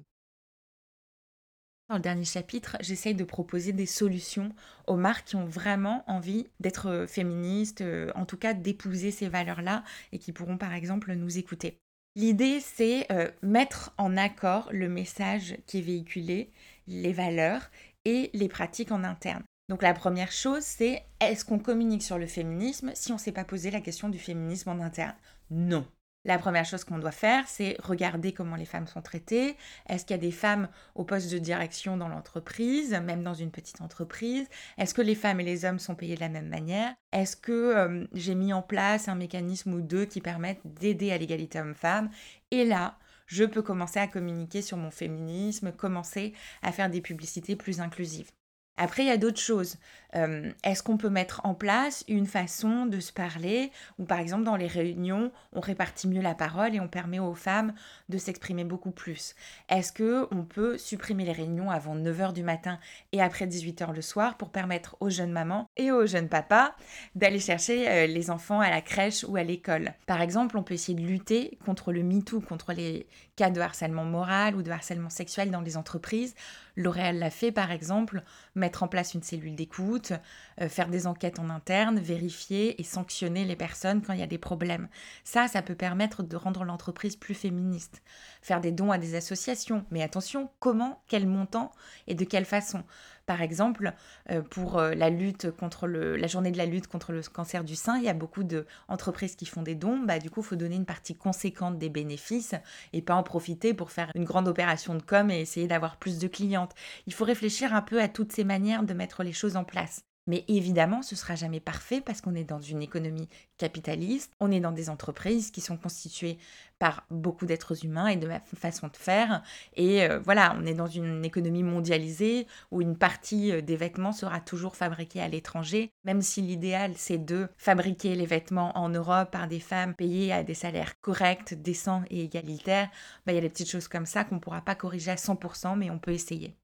dans 1.88 1.98
le 1.98 2.02
dernier 2.02 2.26
chapitre, 2.26 2.78
j'essaye 2.80 3.14
de 3.14 3.24
proposer 3.24 3.72
des 3.72 3.86
solutions 3.86 4.56
aux 4.88 4.96
marques 4.96 5.28
qui 5.28 5.36
ont 5.36 5.46
vraiment 5.46 6.04
envie 6.08 6.48
d'être 6.60 7.06
féministes, 7.08 7.82
euh, 7.82 8.12
en 8.16 8.26
tout 8.26 8.38
cas 8.38 8.56
d'épouser 8.56 9.12
ces 9.12 9.30
valeurs-là 9.30 9.84
et 10.12 10.18
qui 10.18 10.32
pourront 10.32 10.58
par 10.58 10.74
exemple 10.74 11.14
nous 11.14 11.38
écouter. 11.38 11.78
L'idée, 12.16 12.62
c'est 12.62 13.12
euh, 13.12 13.30
mettre 13.42 13.94
en 13.98 14.16
accord 14.16 14.70
le 14.72 14.88
message 14.88 15.58
qui 15.68 15.80
est 15.80 15.82
véhiculé 15.82 16.50
les 16.88 17.12
valeurs 17.12 17.70
et 18.06 18.30
les 18.34 18.48
pratiques 18.48 18.92
en 18.92 19.04
interne. 19.04 19.44
Donc 19.68 19.82
la 19.82 19.94
première 19.94 20.32
chose, 20.32 20.64
c'est 20.64 21.04
est-ce 21.20 21.44
qu'on 21.44 21.60
communique 21.60 22.04
sur 22.04 22.18
le 22.18 22.28
féminisme 22.28 22.92
si 22.94 23.12
on 23.12 23.16
ne 23.16 23.20
s'est 23.20 23.32
pas 23.32 23.44
posé 23.44 23.70
la 23.72 23.82
question 23.82 24.08
du 24.10 24.20
féminisme 24.20 24.70
en 24.70 24.80
interne? 24.80 25.16
Non. 25.50 25.86
La 26.26 26.40
première 26.40 26.66
chose 26.66 26.84
qu'on 26.84 26.98
doit 26.98 27.12
faire, 27.12 27.48
c'est 27.48 27.78
regarder 27.84 28.34
comment 28.34 28.56
les 28.56 28.66
femmes 28.66 28.88
sont 28.88 29.04
traitées. 29.04 29.56
Est-ce 29.88 30.06
qu'il 30.06 30.16
y 30.16 30.20
a 30.20 30.22
des 30.22 30.32
femmes 30.32 30.70
au 30.96 31.04
poste 31.04 31.32
de 31.32 31.38
direction 31.38 31.98
dans 31.98 32.08
l'entreprise, 32.08 32.92
même 32.94 33.22
dans 33.22 33.36
une 33.36 33.52
petite 33.52 33.80
entreprise? 33.80 34.48
Est-ce 34.80 34.96
que 34.96 35.04
les 35.04 35.14
femmes 35.14 35.40
et 35.40 35.44
les 35.44 35.66
hommes 35.66 35.78
sont 35.78 35.94
payés 35.94 36.16
de 36.16 36.22
la 36.22 36.30
même 36.30 36.50
manière? 36.50 36.96
Est-ce 37.12 37.38
que 37.38 37.52
euh, 37.52 38.08
j'ai 38.14 38.34
mis 38.34 38.54
en 38.54 38.64
place 38.64 39.08
un 39.08 39.14
mécanisme 39.14 39.74
ou 39.76 39.82
deux 39.82 40.06
qui 40.06 40.20
permettent 40.20 40.66
d'aider 40.66 41.12
à 41.12 41.20
l'égalité 41.20 41.60
homme-femme? 41.60 42.10
Et 42.50 42.66
là, 42.66 42.98
je 43.28 43.44
peux 43.44 43.62
commencer 43.62 44.00
à 44.00 44.08
communiquer 44.08 44.64
sur 44.64 44.78
mon 44.78 44.90
féminisme, 44.90 45.72
commencer 45.72 46.34
à 46.64 46.72
faire 46.72 46.90
des 46.90 47.02
publicités 47.02 47.56
plus 47.56 47.82
inclusives. 47.82 48.32
Après, 48.78 49.04
il 49.04 49.08
y 49.08 49.12
a 49.12 49.18
d'autres 49.18 49.40
choses. 49.40 49.78
Euh, 50.16 50.52
est-ce 50.64 50.82
qu'on 50.82 50.98
peut 50.98 51.10
mettre 51.10 51.42
en 51.44 51.54
place 51.54 52.04
une 52.08 52.26
façon 52.26 52.86
de 52.86 53.00
se 53.00 53.12
parler 53.12 53.72
ou 54.00 54.06
par 54.06 54.20
exemple 54.20 54.44
dans 54.44 54.56
les 54.56 54.68
réunions, 54.68 55.32
on 55.52 55.60
répartit 55.60 56.08
mieux 56.08 56.22
la 56.22 56.36
parole 56.36 56.74
et 56.74 56.80
on 56.80 56.88
permet 56.88 57.20
aux 57.20 57.34
femmes 57.36 57.74
de 58.08 58.18
s'exprimer 58.18 58.64
beaucoup 58.64 58.92
plus? 58.92 59.36
Est-ce 59.70 59.92
que 59.92 60.28
on 60.32 60.44
peut 60.44 60.78
supprimer 60.78 61.26
les 61.26 61.34
réunions 61.34 61.70
avant 61.70 61.96
9h 61.96 62.34
du 62.34 62.44
matin 62.44 62.80
et 63.12 63.22
après 63.22 63.46
18h 63.46 63.94
le 63.94 64.02
soir 64.02 64.38
pour 64.38 64.50
permettre 64.50 64.96
aux 65.00 65.10
jeunes 65.10 65.32
mamans 65.32 65.70
et 65.76 65.92
aux 65.92 66.06
jeunes 66.06 66.30
papas 66.30 66.76
d'aller 67.16 67.40
chercher 67.40 67.90
euh, 67.90 68.08
les 68.08 68.30
enfants 68.30 68.62
à 68.62 68.70
la 68.70 68.82
crèche 68.82 69.26
ou 69.28 69.36
à 69.36 69.44
l'école? 69.44 69.94
Par 70.06 70.22
exemple, 70.22 70.58
on 70.58 70.64
peut 70.64 70.74
essayer 70.74 70.98
de 70.98 71.06
lutter 71.06 71.58
contre 71.66 71.92
le 71.92 72.04
MeToo, 72.04 72.40
contre 72.40 72.72
les 72.72 73.08
cas 73.36 73.50
de 73.50 73.60
harcèlement 73.60 74.06
moral 74.06 74.56
ou 74.56 74.64
de 74.64 74.72
harcèlement 74.72 75.10
sexuel 75.10 75.52
dans 75.52 75.62
les 75.62 75.76
entreprises. 75.76 76.36
L'Oréal 76.76 77.20
l'a 77.20 77.30
fait 77.30 77.52
par 77.52 77.72
exemple, 77.72 78.24
mettre 78.56 78.84
en 78.84 78.88
place 78.88 79.14
une 79.14 79.24
cellule 79.24 79.56
d'écoute, 79.56 80.14
euh, 80.62 80.70
faire 80.70 80.90
des 80.90 81.08
enquêtes 81.08 81.40
en 81.40 81.50
interne, 81.50 82.00
vérifier 82.00 82.80
et 82.80 82.84
sanctionner 82.84 83.46
les 83.46 83.56
personnes 83.56 84.02
quand 84.02 84.14
il 84.14 84.20
y 84.20 84.24
a 84.24 84.28
des 84.28 84.38
problèmes. 84.38 84.88
Ça, 85.24 85.48
ça 85.48 85.62
peut 85.62 85.76
permettre 85.76 86.24
de 86.24 86.36
rendre 86.36 86.64
l'entreprise 86.64 87.16
plus 87.16 87.34
féministe. 87.36 88.02
Faire 88.42 88.62
des 88.62 88.72
dons 88.72 88.92
à 88.92 88.98
des 88.98 89.16
associations, 89.16 89.86
mais 89.92 90.04
attention, 90.04 90.50
comment, 90.60 91.04
quel 91.08 91.28
montant 91.28 91.72
et 92.08 92.16
de 92.16 92.26
quelle 92.26 92.46
façon? 92.46 92.84
Par 93.26 93.42
exemple, 93.42 93.94
euh, 94.30 94.42
pour 94.42 94.78
euh, 94.78 94.94
la 94.94 95.10
lutte 95.10 95.52
contre 95.52 95.88
le, 95.88 96.16
la 96.16 96.28
journée 96.28 96.52
de 96.52 96.58
la 96.58 96.66
lutte 96.66 96.88
contre 96.88 97.12
le 97.12 97.22
cancer 97.22 97.64
du 97.64 97.76
sein, 97.76 97.98
il 97.98 98.04
y 98.04 98.10
a 98.10 98.14
beaucoup 98.14 98.44
d'entreprises 98.44 99.36
qui 99.36 99.46
font 99.46 99.64
des 99.64 99.76
dons. 99.76 100.00
Bah, 100.00 100.20
du 100.20 100.30
coup, 100.30 100.42
il 100.42 100.46
faut 100.46 100.56
donner 100.56 100.76
une 100.76 100.86
partie 100.86 101.16
conséquente 101.16 101.78
des 101.78 101.90
bénéfices 101.90 102.56
et 102.94 103.02
pas 103.02 103.16
en 103.16 103.24
profiter 103.24 103.74
pour 103.74 103.92
faire 103.92 104.12
une 104.16 104.26
grande 104.26 104.48
opération 104.48 104.96
de 104.96 105.02
com 105.02 105.32
et 105.32 105.42
essayer 105.42 105.68
d'avoir 105.68 105.98
plus 105.98 106.20
de 106.20 106.28
clientes. 106.28 106.74
Il 107.08 107.14
faut 107.14 107.26
réfléchir 107.26 107.74
un 107.74 107.82
peu 107.82 108.02
à 108.02 108.08
toutes 108.08 108.32
ces 108.32 108.44
manières 108.44 108.84
de 108.84 108.94
mettre 108.94 109.24
les 109.24 109.34
choses 109.34 109.56
en 109.56 109.64
place. 109.64 110.04
Mais 110.28 110.44
évidemment, 110.48 111.02
ce 111.04 111.16
sera 111.16 111.36
jamais 111.36 111.60
parfait 111.60 112.02
parce 112.02 112.22
qu'on 112.22 112.36
est 112.36 112.44
dans 112.44 112.62
une 112.62 112.82
économie 112.82 113.30
capitaliste, 113.58 114.32
on 114.40 114.52
est 114.52 114.60
dans 114.60 114.72
des 114.72 114.90
entreprises 114.90 115.52
qui 115.52 115.62
sont 115.62 115.78
constituées 115.78 116.38
par 116.80 117.06
beaucoup 117.10 117.46
d'êtres 117.46 117.86
humains 117.86 118.08
et 118.08 118.18
de 118.18 118.28
façon 118.56 118.88
de 118.88 118.98
faire. 118.98 119.44
Et 119.76 120.04
euh, 120.04 120.20
voilà, 120.20 120.56
on 120.60 120.66
est 120.66 120.74
dans 120.74 120.88
une 120.88 121.24
économie 121.24 121.64
mondialisée 121.64 122.48
où 122.72 122.82
une 122.82 122.98
partie 122.98 123.52
euh, 123.52 123.62
des 123.62 123.76
vêtements 123.76 124.12
sera 124.12 124.40
toujours 124.40 124.76
fabriquée 124.76 125.22
à 125.22 125.28
l'étranger, 125.28 125.92
même 126.04 126.22
si 126.22 126.42
l'idéal 126.42 126.94
c'est 126.96 127.24
de 127.24 127.48
fabriquer 127.58 128.16
les 128.16 128.26
vêtements 128.26 128.78
en 128.78 128.90
Europe 128.90 129.32
par 129.32 129.48
des 129.48 129.60
femmes 129.60 129.94
payées 129.96 130.34
à 130.34 130.44
des 130.44 130.54
salaires 130.54 131.00
corrects, 131.02 131.54
décents 131.54 132.04
et 132.10 132.24
égalitaires. 132.24 132.90
Bah, 133.26 133.32
il 133.32 133.36
y 133.36 133.40
a 133.40 133.42
des 133.42 133.50
petites 133.50 133.70
choses 133.70 133.88
comme 133.88 134.06
ça 134.06 134.24
qu'on 134.24 134.36
ne 134.36 134.40
pourra 134.40 134.62
pas 134.62 134.76
corriger 134.76 135.12
à 135.12 135.16
100%, 135.16 135.78
mais 135.78 135.90
on 135.92 136.00
peut 136.00 136.12
essayer. 136.12 136.56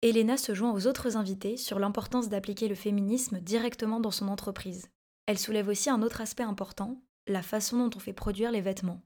Elena 0.00 0.36
se 0.36 0.54
joint 0.54 0.72
aux 0.72 0.86
autres 0.86 1.16
invités 1.16 1.56
sur 1.56 1.80
l'importance 1.80 2.28
d'appliquer 2.28 2.68
le 2.68 2.76
féminisme 2.76 3.40
directement 3.40 3.98
dans 3.98 4.12
son 4.12 4.28
entreprise. 4.28 4.86
Elle 5.26 5.38
soulève 5.38 5.66
aussi 5.66 5.90
un 5.90 6.02
autre 6.02 6.20
aspect 6.20 6.44
important, 6.44 7.02
la 7.26 7.42
façon 7.42 7.78
dont 7.78 7.96
on 7.96 7.98
fait 7.98 8.12
produire 8.12 8.52
les 8.52 8.60
vêtements. 8.60 9.02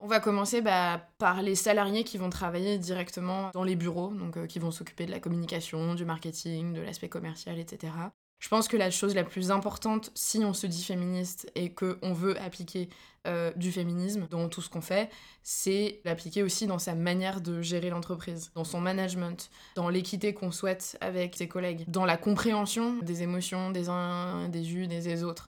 On 0.00 0.06
va 0.06 0.20
commencer 0.20 0.62
bah, 0.62 1.06
par 1.18 1.42
les 1.42 1.54
salariés 1.54 2.04
qui 2.04 2.16
vont 2.16 2.30
travailler 2.30 2.78
directement 2.78 3.50
dans 3.52 3.64
les 3.64 3.76
bureaux, 3.76 4.14
donc 4.14 4.38
euh, 4.38 4.46
qui 4.46 4.58
vont 4.58 4.70
s'occuper 4.70 5.04
de 5.04 5.10
la 5.10 5.20
communication, 5.20 5.94
du 5.94 6.06
marketing, 6.06 6.72
de 6.72 6.80
l'aspect 6.80 7.10
commercial, 7.10 7.58
etc. 7.58 7.92
Je 8.38 8.48
pense 8.48 8.68
que 8.68 8.76
la 8.76 8.90
chose 8.90 9.14
la 9.14 9.24
plus 9.24 9.50
importante, 9.50 10.12
si 10.14 10.38
on 10.44 10.54
se 10.54 10.66
dit 10.66 10.84
féministe 10.84 11.50
et 11.56 11.72
qu'on 11.72 12.12
veut 12.12 12.40
appliquer 12.40 12.88
euh, 13.26 13.52
du 13.56 13.72
féminisme 13.72 14.28
dans 14.30 14.48
tout 14.48 14.62
ce 14.62 14.70
qu'on 14.70 14.80
fait, 14.80 15.10
c'est 15.42 16.00
l'appliquer 16.04 16.44
aussi 16.44 16.68
dans 16.68 16.78
sa 16.78 16.94
manière 16.94 17.40
de 17.40 17.62
gérer 17.62 17.90
l'entreprise, 17.90 18.52
dans 18.54 18.62
son 18.64 18.80
management, 18.80 19.50
dans 19.74 19.88
l'équité 19.88 20.34
qu'on 20.34 20.52
souhaite 20.52 20.96
avec 21.00 21.34
ses 21.34 21.48
collègues, 21.48 21.84
dans 21.88 22.04
la 22.04 22.16
compréhension 22.16 22.98
des 23.02 23.22
émotions 23.22 23.70
des 23.70 23.88
uns, 23.88 24.48
des 24.48 24.72
unes 24.72 24.92
et 24.92 25.00
des 25.00 25.24
autres. 25.24 25.46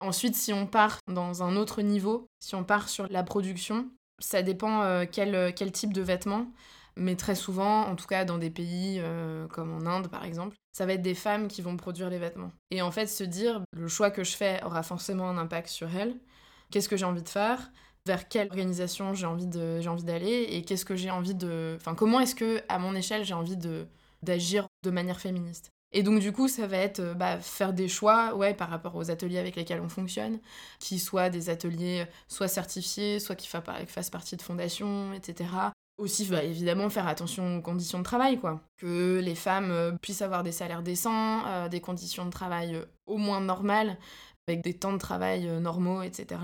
Ensuite, 0.00 0.34
si 0.34 0.52
on 0.52 0.66
part 0.66 0.98
dans 1.06 1.44
un 1.44 1.54
autre 1.54 1.80
niveau, 1.80 2.26
si 2.40 2.56
on 2.56 2.64
part 2.64 2.88
sur 2.88 3.06
la 3.08 3.22
production, 3.22 3.88
ça 4.18 4.42
dépend 4.42 4.82
euh, 4.82 5.04
quel, 5.10 5.54
quel 5.54 5.70
type 5.70 5.92
de 5.92 6.02
vêtements 6.02 6.48
mais 6.96 7.16
très 7.16 7.34
souvent, 7.34 7.82
en 7.86 7.96
tout 7.96 8.06
cas 8.06 8.24
dans 8.24 8.38
des 8.38 8.50
pays 8.50 8.96
euh, 8.98 9.46
comme 9.48 9.72
en 9.72 9.86
Inde 9.86 10.08
par 10.08 10.24
exemple, 10.24 10.56
ça 10.72 10.86
va 10.86 10.94
être 10.94 11.02
des 11.02 11.14
femmes 11.14 11.48
qui 11.48 11.62
vont 11.62 11.76
produire 11.76 12.10
les 12.10 12.18
vêtements. 12.18 12.52
Et 12.70 12.82
en 12.82 12.90
fait, 12.90 13.06
se 13.06 13.24
dire, 13.24 13.62
le 13.72 13.88
choix 13.88 14.10
que 14.10 14.24
je 14.24 14.36
fais 14.36 14.62
aura 14.64 14.82
forcément 14.82 15.28
un 15.28 15.38
impact 15.38 15.68
sur 15.68 15.94
elles. 15.94 16.16
Qu'est-ce 16.70 16.88
que 16.88 16.96
j'ai 16.96 17.04
envie 17.04 17.22
de 17.22 17.28
faire? 17.28 17.70
Vers 18.06 18.28
quelle 18.28 18.48
organisation 18.48 19.14
j'ai 19.14 19.26
envie 19.26 19.46
d'aller? 19.46 20.48
Et 20.50 20.62
qu'est-ce 20.62 20.84
que 20.84 20.96
j'ai 20.96 21.10
envie 21.10 21.34
de 21.34 21.76
enfin 21.76 21.94
comment 21.94 22.20
est-ce 22.20 22.34
que 22.34 22.60
à 22.68 22.78
mon 22.78 22.94
échelle 22.94 23.24
j'ai 23.24 23.34
envie 23.34 23.56
de 23.56 23.86
d'agir 24.22 24.66
de 24.82 24.90
manière 24.90 25.20
féministe? 25.20 25.70
Et 25.92 26.02
donc 26.02 26.20
du 26.20 26.32
coup 26.32 26.48
ça 26.48 26.66
va 26.66 26.78
être 26.78 27.00
euh, 27.00 27.14
bah, 27.14 27.38
faire 27.38 27.72
des 27.72 27.88
choix 27.88 28.34
ouais 28.34 28.54
par 28.54 28.70
rapport 28.70 28.96
aux 28.96 29.10
ateliers 29.10 29.38
avec 29.38 29.56
lesquels 29.56 29.80
on 29.80 29.88
fonctionne 29.88 30.40
qui 30.78 30.98
soient 30.98 31.28
des 31.30 31.50
ateliers 31.50 32.06
soit 32.28 32.48
certifiés 32.48 33.20
soit 33.20 33.36
qui 33.36 33.48
fassent 33.48 34.10
partie 34.10 34.36
de 34.36 34.42
fondations 34.42 35.12
etc 35.12 35.44
aussi, 35.98 36.26
bah, 36.26 36.42
évidemment, 36.42 36.88
faire 36.90 37.06
attention 37.06 37.58
aux 37.58 37.62
conditions 37.62 37.98
de 37.98 38.04
travail, 38.04 38.38
quoi. 38.38 38.60
Que 38.76 39.20
les 39.20 39.34
femmes 39.34 39.70
euh, 39.70 39.92
puissent 40.00 40.22
avoir 40.22 40.42
des 40.42 40.52
salaires 40.52 40.82
décents, 40.82 41.46
euh, 41.46 41.68
des 41.68 41.80
conditions 41.80 42.24
de 42.24 42.30
travail 42.30 42.74
euh, 42.74 42.84
au 43.06 43.16
moins 43.16 43.40
normales, 43.40 43.98
avec 44.48 44.62
des 44.62 44.74
temps 44.74 44.92
de 44.92 44.98
travail 44.98 45.46
normaux, 45.60 46.02
etc. 46.02 46.40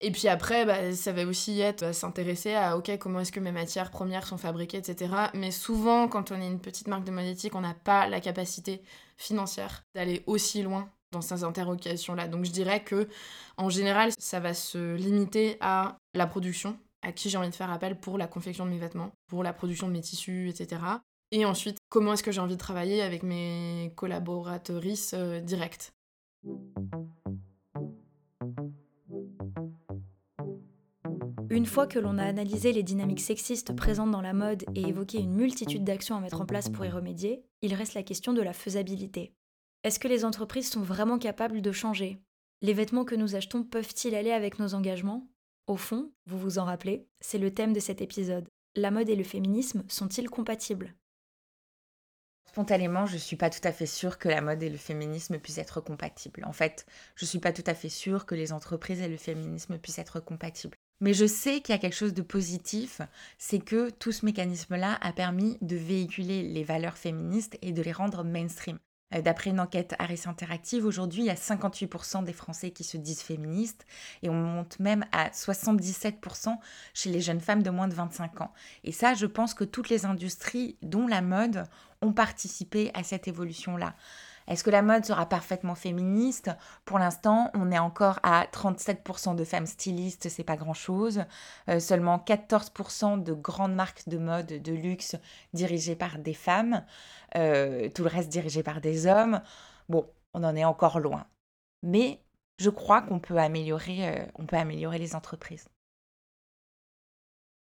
Et 0.00 0.10
puis 0.10 0.28
après, 0.28 0.64
bah, 0.64 0.92
ça 0.92 1.12
va 1.12 1.24
aussi 1.26 1.60
être 1.60 1.82
bah, 1.82 1.92
s'intéresser 1.92 2.54
à, 2.54 2.76
ok, 2.76 2.96
comment 2.98 3.20
est-ce 3.20 3.32
que 3.32 3.40
mes 3.40 3.52
matières 3.52 3.90
premières 3.90 4.26
sont 4.26 4.38
fabriquées, 4.38 4.78
etc. 4.78 5.12
Mais 5.34 5.50
souvent, 5.50 6.08
quand 6.08 6.30
on 6.30 6.40
est 6.40 6.46
une 6.46 6.60
petite 6.60 6.88
marque 6.88 7.04
de 7.04 7.10
mode 7.10 7.26
éthique, 7.26 7.54
on 7.54 7.60
n'a 7.60 7.74
pas 7.74 8.08
la 8.08 8.20
capacité 8.20 8.82
financière 9.16 9.82
d'aller 9.94 10.22
aussi 10.26 10.62
loin 10.62 10.90
dans 11.12 11.20
ces 11.20 11.44
interrogations-là. 11.44 12.28
Donc 12.28 12.44
je 12.44 12.50
dirais 12.50 12.82
que, 12.82 13.08
en 13.56 13.70
général, 13.70 14.10
ça 14.18 14.40
va 14.40 14.52
se 14.52 14.94
limiter 14.96 15.56
à 15.60 15.96
la 16.12 16.26
production, 16.26 16.78
à 17.04 17.12
qui 17.12 17.30
j'ai 17.30 17.38
envie 17.38 17.50
de 17.50 17.54
faire 17.54 17.70
appel 17.70 18.00
pour 18.00 18.18
la 18.18 18.26
confection 18.26 18.64
de 18.64 18.70
mes 18.70 18.78
vêtements, 18.78 19.12
pour 19.26 19.42
la 19.42 19.52
production 19.52 19.86
de 19.86 19.92
mes 19.92 20.00
tissus, 20.00 20.48
etc. 20.48 20.80
Et 21.30 21.44
ensuite, 21.44 21.78
comment 21.88 22.14
est-ce 22.14 22.22
que 22.22 22.32
j'ai 22.32 22.40
envie 22.40 22.54
de 22.54 22.60
travailler 22.60 23.02
avec 23.02 23.22
mes 23.22 23.92
collaboratrices 23.96 25.14
euh, 25.14 25.40
directes. 25.40 25.92
Une 31.50 31.66
fois 31.66 31.86
que 31.86 31.98
l'on 31.98 32.18
a 32.18 32.24
analysé 32.24 32.72
les 32.72 32.82
dynamiques 32.82 33.20
sexistes 33.20 33.76
présentes 33.76 34.10
dans 34.10 34.20
la 34.20 34.32
mode 34.32 34.64
et 34.74 34.88
évoqué 34.88 35.18
une 35.18 35.34
multitude 35.34 35.84
d'actions 35.84 36.16
à 36.16 36.20
mettre 36.20 36.40
en 36.40 36.46
place 36.46 36.68
pour 36.68 36.84
y 36.84 36.90
remédier, 36.90 37.44
il 37.62 37.74
reste 37.74 37.94
la 37.94 38.02
question 38.02 38.32
de 38.32 38.42
la 38.42 38.52
faisabilité. 38.52 39.34
Est-ce 39.84 39.98
que 39.98 40.08
les 40.08 40.24
entreprises 40.24 40.70
sont 40.70 40.82
vraiment 40.82 41.18
capables 41.18 41.62
de 41.62 41.72
changer? 41.72 42.18
Les 42.62 42.72
vêtements 42.72 43.04
que 43.04 43.14
nous 43.14 43.36
achetons 43.36 43.62
peuvent-ils 43.62 44.14
aller 44.14 44.32
avec 44.32 44.58
nos 44.58 44.74
engagements? 44.74 45.28
Au 45.66 45.76
fond, 45.76 46.12
vous 46.26 46.38
vous 46.38 46.58
en 46.58 46.64
rappelez, 46.64 47.06
c'est 47.20 47.38
le 47.38 47.52
thème 47.52 47.72
de 47.72 47.80
cet 47.80 48.00
épisode. 48.00 48.48
La 48.76 48.90
mode 48.90 49.08
et 49.08 49.16
le 49.16 49.24
féminisme 49.24 49.84
sont-ils 49.88 50.28
compatibles? 50.28 50.94
Spontanément, 52.46 53.06
je 53.06 53.14
ne 53.14 53.18
suis 53.18 53.36
pas 53.36 53.50
tout 53.50 53.66
à 53.66 53.72
fait 53.72 53.86
sûre 53.86 54.18
que 54.18 54.28
la 54.28 54.40
mode 54.40 54.62
et 54.62 54.68
le 54.68 54.76
féminisme 54.76 55.38
puissent 55.38 55.58
être 55.58 55.80
compatibles. 55.80 56.44
En 56.44 56.52
fait, 56.52 56.86
je 57.16 57.24
ne 57.24 57.28
suis 57.28 57.38
pas 57.38 57.52
tout 57.52 57.64
à 57.66 57.74
fait 57.74 57.88
sûre 57.88 58.26
que 58.26 58.34
les 58.34 58.52
entreprises 58.52 59.00
et 59.00 59.08
le 59.08 59.16
féminisme 59.16 59.78
puissent 59.78 59.98
être 59.98 60.20
compatibles. 60.20 60.76
Mais 61.00 61.14
je 61.14 61.26
sais 61.26 61.60
qu'il 61.60 61.74
y 61.74 61.76
a 61.76 61.80
quelque 61.80 61.96
chose 61.96 62.14
de 62.14 62.22
positif, 62.22 63.00
c'est 63.38 63.58
que 63.58 63.90
tout 63.90 64.12
ce 64.12 64.24
mécanisme-là 64.24 64.98
a 65.00 65.12
permis 65.12 65.58
de 65.60 65.76
véhiculer 65.76 66.42
les 66.42 66.62
valeurs 66.62 66.98
féministes 66.98 67.58
et 67.62 67.72
de 67.72 67.82
les 67.82 67.92
rendre 67.92 68.22
mainstream. 68.22 68.78
Euh, 69.14 69.20
d'après 69.20 69.50
une 69.50 69.60
enquête 69.60 69.94
Harris 69.98 70.22
Interactive, 70.26 70.86
aujourd'hui, 70.86 71.22
il 71.22 71.26
y 71.26 71.30
a 71.30 71.34
58% 71.34 72.24
des 72.24 72.32
Français 72.32 72.70
qui 72.70 72.84
se 72.84 72.96
disent 72.96 73.20
féministes 73.20 73.86
et 74.22 74.28
on 74.28 74.34
monte 74.34 74.78
même 74.78 75.04
à 75.12 75.28
77% 75.30 76.56
chez 76.94 77.10
les 77.10 77.20
jeunes 77.20 77.40
femmes 77.40 77.62
de 77.62 77.70
moins 77.70 77.88
de 77.88 77.94
25 77.94 78.40
ans. 78.40 78.52
Et 78.82 78.92
ça, 78.92 79.14
je 79.14 79.26
pense 79.26 79.54
que 79.54 79.64
toutes 79.64 79.88
les 79.88 80.06
industries, 80.06 80.76
dont 80.82 81.06
la 81.06 81.20
mode, 81.20 81.64
ont 82.00 82.12
participé 82.12 82.90
à 82.94 83.02
cette 83.02 83.28
évolution-là. 83.28 83.94
Est-ce 84.46 84.62
que 84.62 84.70
la 84.70 84.82
mode 84.82 85.04
sera 85.04 85.26
parfaitement 85.26 85.74
féministe? 85.74 86.50
Pour 86.84 86.98
l'instant, 86.98 87.50
on 87.54 87.70
est 87.72 87.78
encore 87.78 88.20
à 88.22 88.46
37% 88.52 89.34
de 89.36 89.44
femmes 89.44 89.66
stylistes, 89.66 90.28
c'est 90.28 90.44
pas 90.44 90.56
grand-chose. 90.56 91.24
Euh, 91.68 91.80
seulement 91.80 92.18
14% 92.18 93.22
de 93.22 93.32
grandes 93.32 93.74
marques 93.74 94.08
de 94.08 94.18
mode 94.18 94.46
de 94.46 94.72
luxe 94.72 95.16
dirigées 95.54 95.96
par 95.96 96.18
des 96.18 96.34
femmes. 96.34 96.84
Euh, 97.36 97.88
tout 97.88 98.02
le 98.02 98.08
reste 98.08 98.28
dirigé 98.28 98.62
par 98.62 98.80
des 98.80 99.06
hommes. 99.06 99.40
Bon, 99.88 100.06
on 100.34 100.44
en 100.44 100.56
est 100.56 100.64
encore 100.64 101.00
loin. 101.00 101.26
Mais 101.82 102.20
je 102.58 102.70
crois 102.70 103.02
qu'on 103.02 103.20
peut 103.20 103.38
améliorer, 103.38 104.08
euh, 104.08 104.26
on 104.36 104.46
peut 104.46 104.56
améliorer 104.56 104.98
les 104.98 105.14
entreprises. 105.14 105.68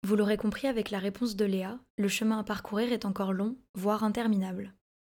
Vous 0.05 0.15
l'aurez 0.15 0.37
compris 0.37 0.69
avec 0.69 0.91
la 0.91 0.99
réponse 0.99 1.35
de 1.35 1.45
Léa, 1.45 1.79
le 1.99 2.09
chemin 2.09 2.39
à 2.39 2.45
parcourir 2.45 2.93
est 2.93 3.05
encore 3.05 3.33
long, 3.33 3.57
voire 3.75 4.05
interminable. 4.05 4.73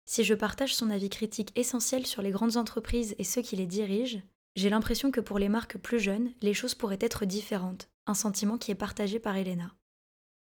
Si 0.09 0.23
je 0.23 0.33
partage 0.33 0.73
son 0.73 0.89
avis 0.89 1.09
critique 1.09 1.51
essentiel 1.57 2.07
sur 2.07 2.21
les 2.21 2.31
grandes 2.31 2.55
entreprises 2.55 3.13
et 3.19 3.25
ceux 3.25 3.41
qui 3.41 3.57
les 3.57 3.65
dirigent, 3.65 4.21
j'ai 4.55 4.69
l'impression 4.69 5.11
que 5.11 5.19
pour 5.19 5.37
les 5.37 5.49
marques 5.49 5.77
plus 5.77 5.99
jeunes, 5.99 6.31
les 6.41 6.53
choses 6.53 6.75
pourraient 6.75 6.97
être 7.01 7.25
différentes, 7.25 7.89
un 8.05 8.13
sentiment 8.13 8.57
qui 8.57 8.71
est 8.71 8.75
partagé 8.75 9.19
par 9.19 9.35
Elena. 9.35 9.75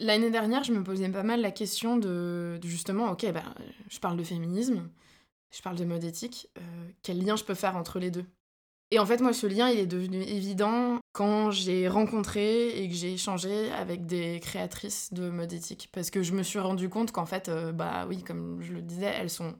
L'année 0.00 0.30
dernière, 0.30 0.64
je 0.64 0.72
me 0.72 0.82
posais 0.82 1.10
pas 1.10 1.22
mal 1.22 1.42
la 1.42 1.50
question 1.50 1.98
de, 1.98 2.58
justement, 2.64 3.10
ok, 3.10 3.30
bah, 3.30 3.54
je 3.90 4.00
parle 4.00 4.16
de 4.16 4.24
féminisme, 4.24 4.88
je 5.54 5.60
parle 5.60 5.76
de 5.76 5.84
mode 5.84 6.02
éthique, 6.02 6.48
quel 7.02 7.22
lien 7.22 7.36
je 7.36 7.44
peux 7.44 7.54
faire 7.54 7.76
entre 7.76 7.98
les 7.98 8.10
deux? 8.10 8.24
Et 8.92 8.98
en 8.98 9.06
fait, 9.06 9.22
moi, 9.22 9.32
ce 9.32 9.46
lien, 9.46 9.70
il 9.70 9.78
est 9.78 9.86
devenu 9.86 10.22
évident 10.22 10.98
quand 11.12 11.50
j'ai 11.50 11.88
rencontré 11.88 12.68
et 12.78 12.90
que 12.90 12.94
j'ai 12.94 13.14
échangé 13.14 13.72
avec 13.72 14.04
des 14.04 14.38
créatrices 14.38 15.14
de 15.14 15.30
mode 15.30 15.50
éthique. 15.54 15.88
Parce 15.92 16.10
que 16.10 16.22
je 16.22 16.34
me 16.34 16.42
suis 16.42 16.58
rendu 16.58 16.90
compte 16.90 17.10
qu'en 17.10 17.24
fait, 17.24 17.48
euh, 17.48 17.72
bah 17.72 18.04
oui, 18.06 18.22
comme 18.22 18.60
je 18.60 18.74
le 18.74 18.82
disais, 18.82 19.06
elles 19.06 19.30
sont 19.30 19.54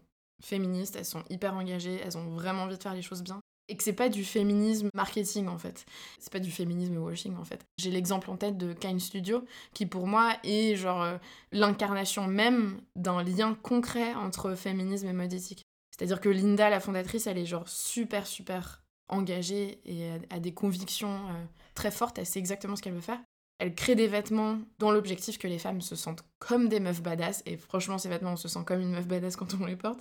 féministes, 0.45 0.97
elles 0.97 1.07
sont 1.07 1.25
hyper 1.31 1.55
engagées, 1.55 1.99
elles 2.05 2.19
ont 2.19 2.29
vraiment 2.29 2.65
envie 2.65 2.77
de 2.77 2.83
faire 2.83 2.93
les 2.93 3.01
choses 3.01 3.23
bien. 3.23 3.41
Et 3.71 3.77
que 3.79 3.83
c'est 3.83 3.95
pas 3.95 4.11
du 4.11 4.23
féminisme 4.23 4.91
marketing 4.93 5.49
en 5.49 5.57
fait. 5.57 5.87
C'est 6.19 6.33
pas 6.33 6.39
du 6.39 6.51
féminisme 6.51 6.99
washing 6.99 7.35
en 7.39 7.45
fait. 7.45 7.65
J'ai 7.79 7.91
l'exemple 7.91 8.31
en 8.31 8.37
tête 8.37 8.59
de 8.59 8.75
Kind 8.75 9.01
Studio 9.01 9.47
qui 9.73 9.87
pour 9.87 10.07
moi 10.07 10.35
est 10.45 10.77
genre 10.77 11.01
euh, 11.01 11.17
l'incarnation 11.53 12.27
même 12.27 12.83
d'un 12.97 13.23
lien 13.23 13.55
concret 13.55 14.13
entre 14.13 14.55
féminisme 14.57 15.07
et 15.07 15.15
mode 15.15 15.33
éthique. 15.33 15.63
C'est-à-dire 15.91 16.21
que 16.21 16.29
Linda, 16.29 16.69
la 16.69 16.81
fondatrice, 16.81 17.27
elle 17.27 17.39
est 17.39 17.47
genre 17.47 17.67
super 17.67 18.27
super 18.27 18.82
engagée 19.13 19.81
et 19.85 20.11
a, 20.31 20.41
des 20.41 20.53
convictions 20.53 21.15
euh, 21.29 21.45
très 21.75 21.91
fortes, 21.91 22.19
elle 22.19 22.27
sait 22.27 22.39
exactement 22.39 22.77
ce 22.77 22.83
qu'elle 22.83 22.95
veut 22.95 23.01
faire. 23.01 23.21
Elle 23.59 23.75
crée 23.75 23.95
des 23.95 24.09
vêtements 24.09 24.59
dans 24.81 24.91
l'objectif 24.91 25.39
que 25.39 25.47
les 25.47 25.59
femmes 25.59 25.83
se 25.83 25.95
sentent 25.95 26.25
comme 26.41 26.69
des 26.69 26.81
meufs 26.81 27.03
badass, 27.03 27.43
et 27.47 27.57
franchement, 27.57 27.97
ces 27.99 28.09
vêtements, 28.09 28.33
on 28.33 28.37
se 28.37 28.49
sent 28.49 28.65
comme 28.67 28.81
une 28.81 28.91
meuf 28.91 29.07
badass 29.07 29.37
quand 29.37 29.55
on 29.55 29.67
les 29.67 29.77
porte. 29.77 30.01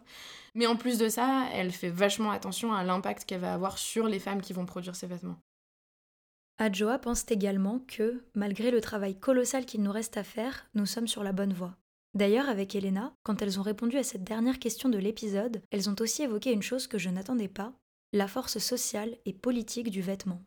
Mais 0.56 0.65
en 0.65 0.76
plus 0.76 0.97
de 0.97 1.10
ça, 1.10 1.47
elle 1.54 1.71
fait 1.71 1.89
vachement 1.89 2.32
attention 2.32 2.74
à 2.74 2.84
l'impact 2.84 3.26
qu'elle 3.26 3.41
va 3.41 3.54
avoir 3.54 3.78
sur 3.78 4.08
les 4.08 4.19
femmes 4.19 4.41
qui 4.41 4.54
vont 4.54 4.65
produire 4.65 4.95
ces 4.95 5.06
vêtements. 5.06 5.38
Adjoa 6.58 7.00
pense 7.00 7.26
également 7.30 7.80
que, 7.88 8.24
malgré 8.36 8.71
le 8.71 8.82
travail 8.82 9.15
colossal 9.15 9.65
qu'il 9.65 9.84
nous 9.84 9.91
reste 9.91 10.17
à 10.17 10.24
faire, 10.24 10.67
nous 10.74 10.86
sommes 10.86 11.08
sur 11.08 11.24
la 11.24 11.32
bonne 11.32 11.54
voie. 11.54 11.76
D'ailleurs, 12.13 12.50
avec 12.50 12.76
Elena, 12.76 13.13
quand 13.24 13.41
elles 13.41 13.60
ont 13.60 13.63
répondu 13.63 13.97
à 13.97 14.04
cette 14.04 14.24
dernière 14.24 14.60
question 14.60 14.89
de 14.89 14.97
l'épisode, 14.97 15.62
elles 15.71 15.89
ont 15.89 15.95
aussi 16.00 16.24
évoqué 16.24 16.52
une 16.52 16.62
chose 16.62 16.88
que 16.88 16.97
je 16.97 17.10
n'attendais 17.10 17.47
pas, 17.47 17.74
la 18.13 18.28
force 18.28 18.58
sociale 18.58 19.15
et 19.26 19.34
politique 19.34 19.89
du 19.89 20.02
vêtement. 20.02 20.41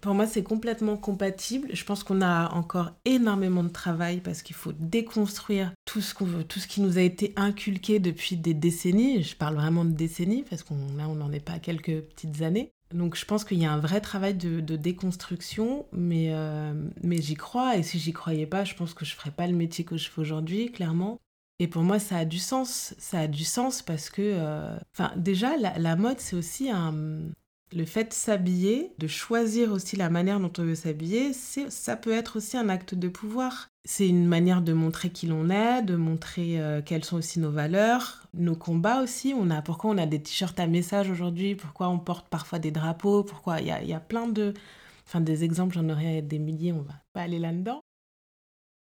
Pour 0.00 0.14
moi, 0.14 0.26
c'est 0.26 0.42
complètement 0.42 0.96
compatible. 0.96 1.68
Je 1.72 1.84
pense 1.84 2.02
qu'on 2.02 2.22
a 2.22 2.50
encore 2.54 2.92
énormément 3.04 3.62
de 3.62 3.68
travail 3.68 4.20
parce 4.20 4.42
qu'il 4.42 4.56
faut 4.56 4.72
déconstruire 4.72 5.72
tout 5.84 6.00
ce, 6.00 6.14
tout 6.42 6.60
ce 6.60 6.66
qui 6.66 6.80
nous 6.80 6.96
a 6.96 7.02
été 7.02 7.32
inculqué 7.36 7.98
depuis 7.98 8.36
des 8.36 8.54
décennies. 8.54 9.22
Je 9.22 9.36
parle 9.36 9.54
vraiment 9.56 9.84
de 9.84 9.92
décennies 9.92 10.44
parce 10.48 10.62
qu'on 10.62 10.76
on 10.98 11.14
n'en 11.14 11.32
est 11.32 11.44
pas 11.44 11.52
à 11.52 11.58
quelques 11.58 12.00
petites 12.00 12.42
années. 12.42 12.72
Donc 12.92 13.16
je 13.16 13.24
pense 13.24 13.44
qu'il 13.44 13.58
y 13.58 13.66
a 13.66 13.72
un 13.72 13.78
vrai 13.78 14.00
travail 14.00 14.34
de, 14.34 14.60
déconstruction, 14.76 15.86
mais, 15.92 16.28
euh, 16.32 16.72
mais 17.02 17.20
j'y 17.20 17.34
crois. 17.34 17.76
Et 17.76 17.82
si 17.82 17.98
j'y 17.98 18.12
croyais 18.12 18.46
pas, 18.46 18.64
je 18.64 18.74
pense 18.74 18.94
que 18.94 19.04
je 19.04 19.14
ferais 19.14 19.30
pas 19.30 19.46
le 19.46 19.54
métier 19.54 19.84
que 19.84 19.96
je 19.96 20.10
fais 20.10 20.20
aujourd'hui, 20.20 20.72
clairement. 20.72 21.20
Et 21.58 21.68
pour 21.68 21.82
moi, 21.82 21.98
ça 21.98 22.18
a 22.18 22.24
du 22.24 22.38
sens. 22.38 22.94
Ça 22.98 23.20
a 23.20 23.26
du 23.28 23.44
sens 23.44 23.82
parce 23.82 24.10
que, 24.10 24.22
euh, 24.22 24.76
enfin, 24.92 25.12
déjà, 25.16 25.56
la, 25.56 25.96
mode, 25.96 26.18
c'est 26.18 26.36
aussi 26.36 26.70
un, 26.70 27.30
le 27.74 27.84
fait 27.84 28.04
de 28.04 28.12
s'habiller, 28.12 28.92
de 28.98 29.06
choisir 29.06 29.72
aussi 29.72 29.96
la 29.96 30.10
manière 30.10 30.40
dont 30.40 30.52
on 30.58 30.62
veut 30.62 30.74
s'habiller, 30.74 31.32
ça 31.32 31.96
peut 31.96 32.12
être 32.12 32.36
aussi 32.36 32.56
un 32.56 32.68
acte 32.68 32.94
de 32.94 33.08
pouvoir. 33.08 33.68
C'est 33.84 34.08
une 34.08 34.26
manière 34.26 34.62
de 34.62 34.72
montrer 34.72 35.10
qui 35.10 35.26
l'on 35.26 35.50
est, 35.50 35.82
de 35.82 35.96
montrer 35.96 36.60
euh, 36.60 36.82
quelles 36.82 37.04
sont 37.04 37.16
aussi 37.16 37.40
nos 37.40 37.50
valeurs, 37.50 38.28
nos 38.34 38.54
combats 38.54 39.02
aussi. 39.02 39.34
On 39.36 39.50
a, 39.50 39.62
pourquoi 39.62 39.90
on 39.90 39.98
a 39.98 40.06
des 40.06 40.22
t-shirts 40.22 40.58
à 40.60 40.66
message 40.66 41.10
aujourd'hui, 41.10 41.54
pourquoi 41.54 41.88
on 41.88 41.98
porte 41.98 42.28
parfois 42.28 42.58
des 42.58 42.70
drapeaux, 42.70 43.24
pourquoi? 43.24 43.60
Il 43.60 43.66
y 43.66 43.72
a, 43.72 43.82
y 43.82 43.92
a, 43.92 44.00
plein 44.00 44.28
de... 44.28 44.54
Enfin, 45.06 45.20
des 45.20 45.42
exemples, 45.42 45.74
j'en 45.74 45.88
aurais 45.88 46.22
des 46.22 46.38
milliers, 46.38 46.72
on 46.72 46.82
va 46.82 46.94
pas 47.12 47.22
aller 47.22 47.38
là-dedans. 47.38 47.80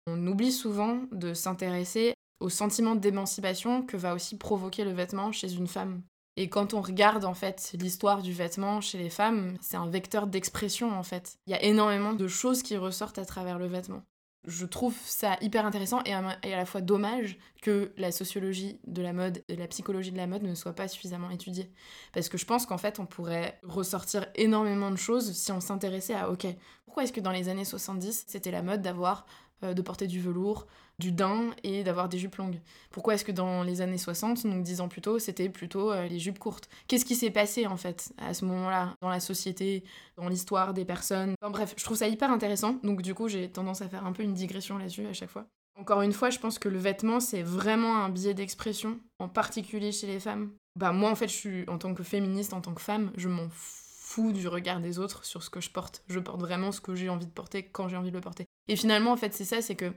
On 0.06 0.26
oublie 0.26 0.52
souvent 0.52 1.00
de 1.12 1.34
s'intéresser 1.34 2.14
au 2.40 2.48
sentiment 2.48 2.94
d'émancipation 2.94 3.82
que 3.82 3.96
va 3.96 4.14
aussi 4.14 4.36
provoquer 4.36 4.84
le 4.84 4.92
vêtement 4.92 5.32
chez 5.32 5.54
une 5.54 5.66
femme. 5.66 6.02
Et 6.36 6.48
quand 6.48 6.74
on 6.74 6.80
regarde 6.80 7.24
en 7.24 7.34
fait 7.34 7.74
l'histoire 7.78 8.22
du 8.22 8.32
vêtement 8.32 8.80
chez 8.80 8.98
les 8.98 9.10
femmes, 9.10 9.56
c'est 9.60 9.76
un 9.76 9.88
vecteur 9.88 10.26
d'expression 10.26 10.92
en 10.92 11.02
fait. 11.02 11.38
Il 11.46 11.52
y 11.52 11.54
a 11.54 11.62
énormément 11.62 12.12
de 12.12 12.26
choses 12.26 12.62
qui 12.62 12.76
ressortent 12.76 13.18
à 13.18 13.24
travers 13.24 13.58
le 13.58 13.66
vêtement. 13.66 14.02
Je 14.46 14.66
trouve 14.66 14.94
ça 15.06 15.38
hyper 15.40 15.64
intéressant 15.64 16.02
et 16.04 16.12
à, 16.12 16.38
la 16.42 16.66
fois 16.66 16.82
dommage 16.82 17.38
que 17.62 17.92
la 17.96 18.12
sociologie 18.12 18.78
de 18.86 19.00
la 19.00 19.14
mode 19.14 19.42
et 19.48 19.56
la 19.56 19.66
psychologie 19.68 20.12
de 20.12 20.18
la 20.18 20.26
mode 20.26 20.42
ne 20.42 20.54
soient 20.54 20.74
pas 20.74 20.86
suffisamment 20.88 21.30
étudiées. 21.30 21.72
Parce 22.12 22.28
que 22.28 22.36
je 22.36 22.44
pense 22.44 22.66
qu'en 22.66 22.76
fait 22.76 22.98
on 22.98 23.06
pourrait 23.06 23.58
ressortir 23.62 24.26
énormément 24.34 24.90
de 24.90 24.96
choses 24.96 25.32
si 25.32 25.50
on 25.50 25.60
s'intéressait 25.60 26.14
à 26.14 26.30
ok, 26.30 26.46
pourquoi 26.84 27.04
est-ce 27.04 27.12
que 27.12 27.20
dans 27.20 27.30
les 27.30 27.48
années 27.48 27.64
70 27.64 28.24
c'était 28.26 28.50
la 28.50 28.62
mode 28.62 28.82
d'avoir 28.82 29.24
de 29.62 29.82
porter 29.82 30.06
du 30.06 30.20
velours, 30.20 30.66
du 30.98 31.12
daim 31.12 31.50
et 31.62 31.82
d'avoir 31.82 32.08
des 32.08 32.18
jupes 32.18 32.36
longues. 32.36 32.60
Pourquoi 32.90 33.14
est-ce 33.14 33.24
que 33.24 33.32
dans 33.32 33.62
les 33.62 33.80
années 33.80 33.98
60, 33.98 34.46
donc 34.46 34.62
dix 34.62 34.80
ans 34.80 34.88
plus 34.88 35.00
tôt, 35.00 35.18
c'était 35.18 35.48
plutôt 35.48 35.92
euh, 35.92 36.06
les 36.06 36.18
jupes 36.18 36.38
courtes? 36.38 36.68
Qu'est-ce 36.86 37.04
qui 37.04 37.16
s'est 37.16 37.30
passé 37.30 37.66
en 37.66 37.76
fait 37.76 38.12
à 38.18 38.34
ce 38.34 38.44
moment-là 38.44 38.94
dans 39.00 39.08
la 39.08 39.20
société, 39.20 39.84
dans 40.16 40.28
l'histoire 40.28 40.74
des 40.74 40.84
personnes? 40.84 41.34
Bref, 41.42 41.74
je 41.76 41.84
trouve 41.84 41.96
ça 41.96 42.08
hyper 42.08 42.30
intéressant, 42.30 42.78
donc 42.82 43.02
du 43.02 43.14
coup 43.14 43.28
j'ai 43.28 43.50
tendance 43.50 43.82
à 43.82 43.88
faire 43.88 44.06
un 44.06 44.12
peu 44.12 44.22
une 44.22 44.34
digression 44.34 44.78
là-dessus 44.78 45.06
à 45.06 45.12
chaque 45.12 45.30
fois. 45.30 45.46
Encore 45.76 46.02
une 46.02 46.12
fois, 46.12 46.30
je 46.30 46.38
pense 46.38 46.60
que 46.60 46.68
le 46.68 46.78
vêtement, 46.78 47.18
c'est 47.18 47.42
vraiment 47.42 47.96
un 47.96 48.08
biais 48.08 48.34
d'expression, 48.34 49.00
en 49.18 49.28
particulier 49.28 49.90
chez 49.90 50.06
les 50.06 50.20
femmes. 50.20 50.52
Bah 50.76 50.92
moi 50.92 51.10
en 51.10 51.16
fait, 51.16 51.26
je 51.26 51.34
suis 51.34 51.64
en 51.68 51.78
tant 51.78 51.94
que 51.94 52.04
féministe, 52.04 52.52
en 52.52 52.60
tant 52.60 52.74
que 52.74 52.82
femme, 52.82 53.10
je 53.16 53.28
m'en 53.28 53.48
fous 53.48 53.83
du 54.22 54.48
regard 54.48 54.80
des 54.80 54.98
autres 54.98 55.24
sur 55.24 55.42
ce 55.42 55.50
que 55.50 55.60
je 55.60 55.70
porte. 55.70 56.02
Je 56.08 56.18
porte 56.18 56.40
vraiment 56.40 56.72
ce 56.72 56.80
que 56.80 56.94
j'ai 56.94 57.08
envie 57.08 57.26
de 57.26 57.30
porter 57.30 57.64
quand 57.64 57.88
j'ai 57.88 57.96
envie 57.96 58.10
de 58.10 58.16
le 58.16 58.20
porter. 58.20 58.46
Et 58.68 58.76
finalement, 58.76 59.12
en 59.12 59.16
fait, 59.16 59.34
c'est 59.34 59.44
ça, 59.44 59.60
c'est 59.60 59.74
que 59.74 59.92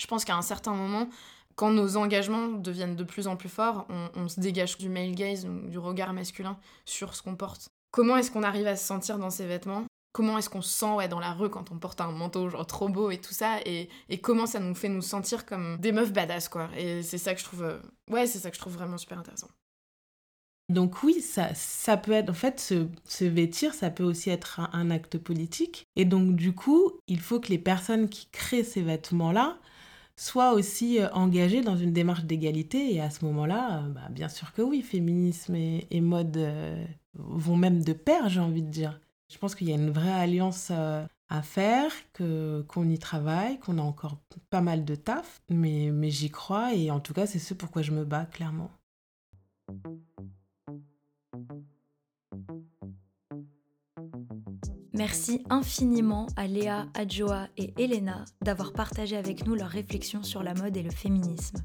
je 0.00 0.06
pense 0.06 0.24
qu'à 0.24 0.36
un 0.36 0.42
certain 0.42 0.74
moment, 0.74 1.08
quand 1.56 1.70
nos 1.70 1.96
engagements 1.96 2.48
deviennent 2.48 2.96
de 2.96 3.04
plus 3.04 3.26
en 3.26 3.36
plus 3.36 3.48
forts, 3.48 3.86
on, 4.16 4.28
se 4.28 4.40
dégage 4.40 4.78
du 4.78 4.88
male 4.88 5.14
gaze, 5.14 5.46
du 5.46 5.78
regard 5.78 6.12
masculin 6.12 6.58
sur 6.84 7.14
ce 7.14 7.22
qu'on 7.22 7.36
porte. 7.36 7.68
Comment 7.92 8.16
est-ce 8.16 8.30
qu'on 8.30 8.42
arrive 8.42 8.66
à 8.66 8.76
se 8.76 8.84
sentir 8.84 9.18
dans 9.18 9.30
ces 9.30 9.46
vêtements? 9.46 9.84
Comment 10.12 10.38
est-ce 10.38 10.50
qu'on 10.50 10.62
se 10.62 10.70
sent 10.70 10.92
ouais, 10.92 11.08
dans 11.08 11.20
la 11.20 11.32
rue 11.32 11.50
quand 11.50 11.72
on 11.72 11.78
porte 11.78 12.00
un 12.00 12.12
manteau 12.12 12.48
genre 12.48 12.66
trop 12.66 12.88
beau 12.88 13.10
et 13.10 13.18
tout 13.18 13.34
ça? 13.34 13.58
Et, 13.66 13.88
comment 14.22 14.46
ça 14.46 14.60
nous 14.60 14.74
fait 14.74 14.88
nous 14.88 15.02
sentir 15.02 15.46
comme 15.46 15.76
des 15.78 15.92
meufs 15.92 16.12
badass 16.12 16.48
quoi? 16.48 16.68
Et 16.76 17.02
c'est 17.02 17.18
ça 17.18 17.34
que 17.34 17.40
je 17.40 17.44
trouve 17.44 17.62
euh, 17.62 17.78
ouais, 18.10 18.26
c'est 18.26 18.38
ça 18.38 18.50
que 18.50 18.56
je 18.56 18.60
trouve 18.60 18.74
vraiment 18.74 18.98
super 18.98 19.18
intéressant. 19.18 19.48
Donc 20.70 21.02
oui, 21.02 21.20
ça, 21.20 21.52
ça 21.54 21.96
peut 21.96 22.12
être, 22.12 22.30
en 22.30 22.34
fait, 22.34 22.58
se, 22.58 23.24
vêtir, 23.24 23.74
ça 23.74 23.90
peut 23.90 24.04
aussi 24.04 24.30
être 24.30 24.60
un, 24.72 24.90
acte 24.90 25.18
politique. 25.18 25.86
Et 25.96 26.04
donc 26.06 26.36
du 26.36 26.54
coup, 26.54 26.92
il 27.06 27.20
faut 27.20 27.38
que 27.40 27.48
les 27.48 27.58
personnes 27.58 28.08
qui 28.08 28.28
créent 28.32 28.64
ces 28.64 28.82
vêtements-là 28.82 29.58
soient 30.16 30.52
aussi 30.54 31.00
euh, 31.00 31.10
engagées 31.12 31.60
dans 31.62 31.76
une 31.76 31.92
démarche 31.92 32.24
d'égalité. 32.24 32.94
Et 32.94 33.00
à 33.00 33.10
ce 33.10 33.24
moment-là, 33.26 33.82
euh, 33.84 33.88
bah, 33.88 34.08
bien 34.10 34.28
sûr 34.28 34.52
que 34.52 34.62
oui, 34.62 34.82
féminisme 34.82 35.54
et, 35.56 36.00
mode 36.00 36.36
euh, 36.38 36.84
vont 37.14 37.56
même 37.56 37.84
de 37.84 37.92
pair, 37.92 38.28
j'ai 38.30 38.40
envie 38.40 38.62
de 38.62 38.70
dire. 38.70 39.00
Je 39.30 39.38
pense 39.38 39.54
qu'il 39.54 39.68
y 39.68 39.72
a 39.72 39.76
une 39.76 39.90
vraie 39.90 40.12
alliance 40.12 40.70
à 40.70 41.42
faire, 41.42 41.92
que 42.12 42.64
qu'on 42.68 42.88
y 42.88 42.98
travaille, 42.98 43.58
qu'on 43.58 43.78
a 43.78 43.82
encore 43.82 44.18
pas 44.50 44.60
mal 44.60 44.84
de 44.84 44.94
taf, 44.94 45.42
mais, 45.50 45.90
mais 45.92 46.10
j'y 46.10 46.30
crois 46.30 46.74
et 46.74 46.90
en 46.90 47.00
tout 47.00 47.14
cas, 47.14 47.26
c'est 47.26 47.38
ce 47.38 47.54
pourquoi 47.54 47.82
je 47.82 47.92
me 47.92 48.04
bats 48.04 48.26
clairement. 48.26 48.70
Merci 54.92 55.42
infiniment 55.50 56.28
à 56.36 56.46
Léa, 56.46 56.86
Adjoa 56.94 57.48
et 57.56 57.74
Elena 57.82 58.24
d'avoir 58.42 58.72
partagé 58.72 59.16
avec 59.16 59.44
nous 59.44 59.56
leurs 59.56 59.68
réflexions 59.68 60.22
sur 60.22 60.44
la 60.44 60.54
mode 60.54 60.76
et 60.76 60.84
le 60.84 60.90
féminisme. 60.90 61.58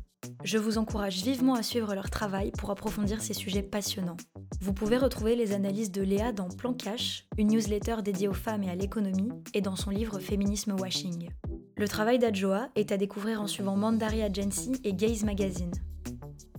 Je 0.43 0.57
vous 0.57 0.79
encourage 0.79 1.21
vivement 1.21 1.53
à 1.53 1.61
suivre 1.61 1.93
leur 1.93 2.09
travail 2.09 2.51
pour 2.51 2.71
approfondir 2.71 3.21
ces 3.21 3.35
sujets 3.35 3.61
passionnants. 3.61 4.17
Vous 4.61 4.73
pouvez 4.73 4.97
retrouver 4.97 5.35
les 5.35 5.53
analyses 5.53 5.91
de 5.91 6.01
Léa 6.01 6.31
dans 6.31 6.47
Plan 6.47 6.73
Cash, 6.73 7.27
une 7.37 7.49
newsletter 7.49 7.97
dédiée 8.03 8.27
aux 8.27 8.33
femmes 8.33 8.63
et 8.63 8.69
à 8.71 8.75
l'économie, 8.75 9.31
et 9.53 9.61
dans 9.61 9.75
son 9.75 9.91
livre 9.91 10.19
Féminisme 10.19 10.75
Washing. 10.79 11.29
Le 11.77 11.87
travail 11.87 12.17
d'Adjoa 12.17 12.69
est 12.75 12.91
à 12.91 12.97
découvrir 12.97 13.41
en 13.41 13.47
suivant 13.47 13.77
Mandari 13.77 14.23
Agency 14.23 14.73
et 14.83 14.93
Gaze 14.93 15.23
Magazine. 15.23 15.71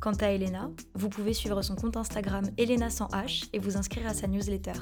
Quant 0.01 0.15
à 0.15 0.31
Elena, 0.31 0.71
vous 0.95 1.11
pouvez 1.11 1.35
suivre 1.35 1.61
son 1.61 1.77
compte 1.77 1.95
Instagram 1.95 2.47
Elena 2.57 2.89
sans 2.89 3.09
H 3.09 3.51
et 3.53 3.59
vous 3.59 3.77
inscrire 3.77 4.07
à 4.07 4.15
sa 4.15 4.29
newsletter. 4.29 4.73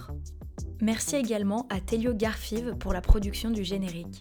Merci 0.81 1.17
également 1.17 1.67
à 1.71 1.81
Telio 1.81 2.15
Garfive 2.15 2.77
pour 2.79 2.93
la 2.93 3.01
production 3.01 3.51
du 3.51 3.65
générique. 3.65 4.21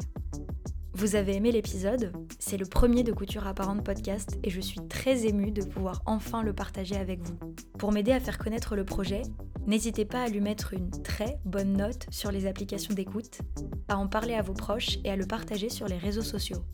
Vous 0.97 1.13
avez 1.13 1.36
aimé 1.36 1.51
l'épisode? 1.51 2.12
C'est 2.39 2.57
le 2.57 2.65
premier 2.65 3.03
de 3.03 3.12
Couture 3.12 3.45
Apparente 3.45 3.86
podcast 3.86 4.39
et 4.43 4.49
je 4.49 4.60
suis 4.60 4.79
très 4.88 5.27
émue 5.27 5.51
de 5.51 5.62
pouvoir 5.62 6.01
enfin 6.07 6.41
le 6.41 6.53
partager 6.53 6.95
avec 6.95 7.21
vous. 7.21 7.38
Pour 7.77 7.91
m'aider 7.91 8.12
à 8.12 8.19
faire 8.19 8.39
connaître 8.39 8.75
le 8.75 8.83
projet, 8.83 9.21
n'hésitez 9.67 10.05
pas 10.05 10.23
à 10.23 10.27
lui 10.27 10.41
mettre 10.41 10.73
une 10.73 10.89
très 10.89 11.38
bonne 11.45 11.73
note 11.73 12.07
sur 12.10 12.31
les 12.31 12.47
applications 12.47 12.95
d'écoute, 12.95 13.41
à 13.88 13.95
en 13.99 14.07
parler 14.07 14.33
à 14.33 14.41
vos 14.41 14.55
proches 14.55 14.97
et 15.03 15.12
à 15.12 15.15
le 15.15 15.27
partager 15.27 15.69
sur 15.69 15.88
les 15.88 15.99
réseaux 15.99 16.23
sociaux. 16.23 16.65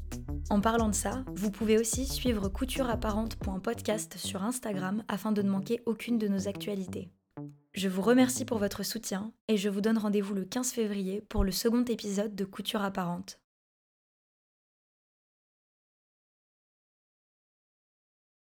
En 0.49 0.61
parlant 0.61 0.87
de 0.87 0.95
ça, 0.95 1.25
vous 1.35 1.51
pouvez 1.51 1.77
aussi 1.77 2.05
suivre 2.05 2.47
coutureapparente.podcast 2.47 4.15
sur 4.17 4.41
Instagram 4.41 5.03
afin 5.09 5.33
de 5.33 5.41
ne 5.41 5.49
manquer 5.49 5.81
aucune 5.85 6.17
de 6.17 6.29
nos 6.29 6.47
actualités. 6.47 7.09
Je 7.73 7.89
vous 7.89 8.01
remercie 8.01 8.45
pour 8.45 8.59
votre 8.59 8.83
soutien 8.83 9.33
et 9.49 9.57
je 9.57 9.67
vous 9.67 9.81
donne 9.81 9.97
rendez-vous 9.97 10.33
le 10.33 10.45
15 10.45 10.71
février 10.71 11.19
pour 11.27 11.43
le 11.43 11.51
second 11.51 11.83
épisode 11.83 12.35
de 12.35 12.45
Couture 12.45 12.83
apparente. 12.83 13.42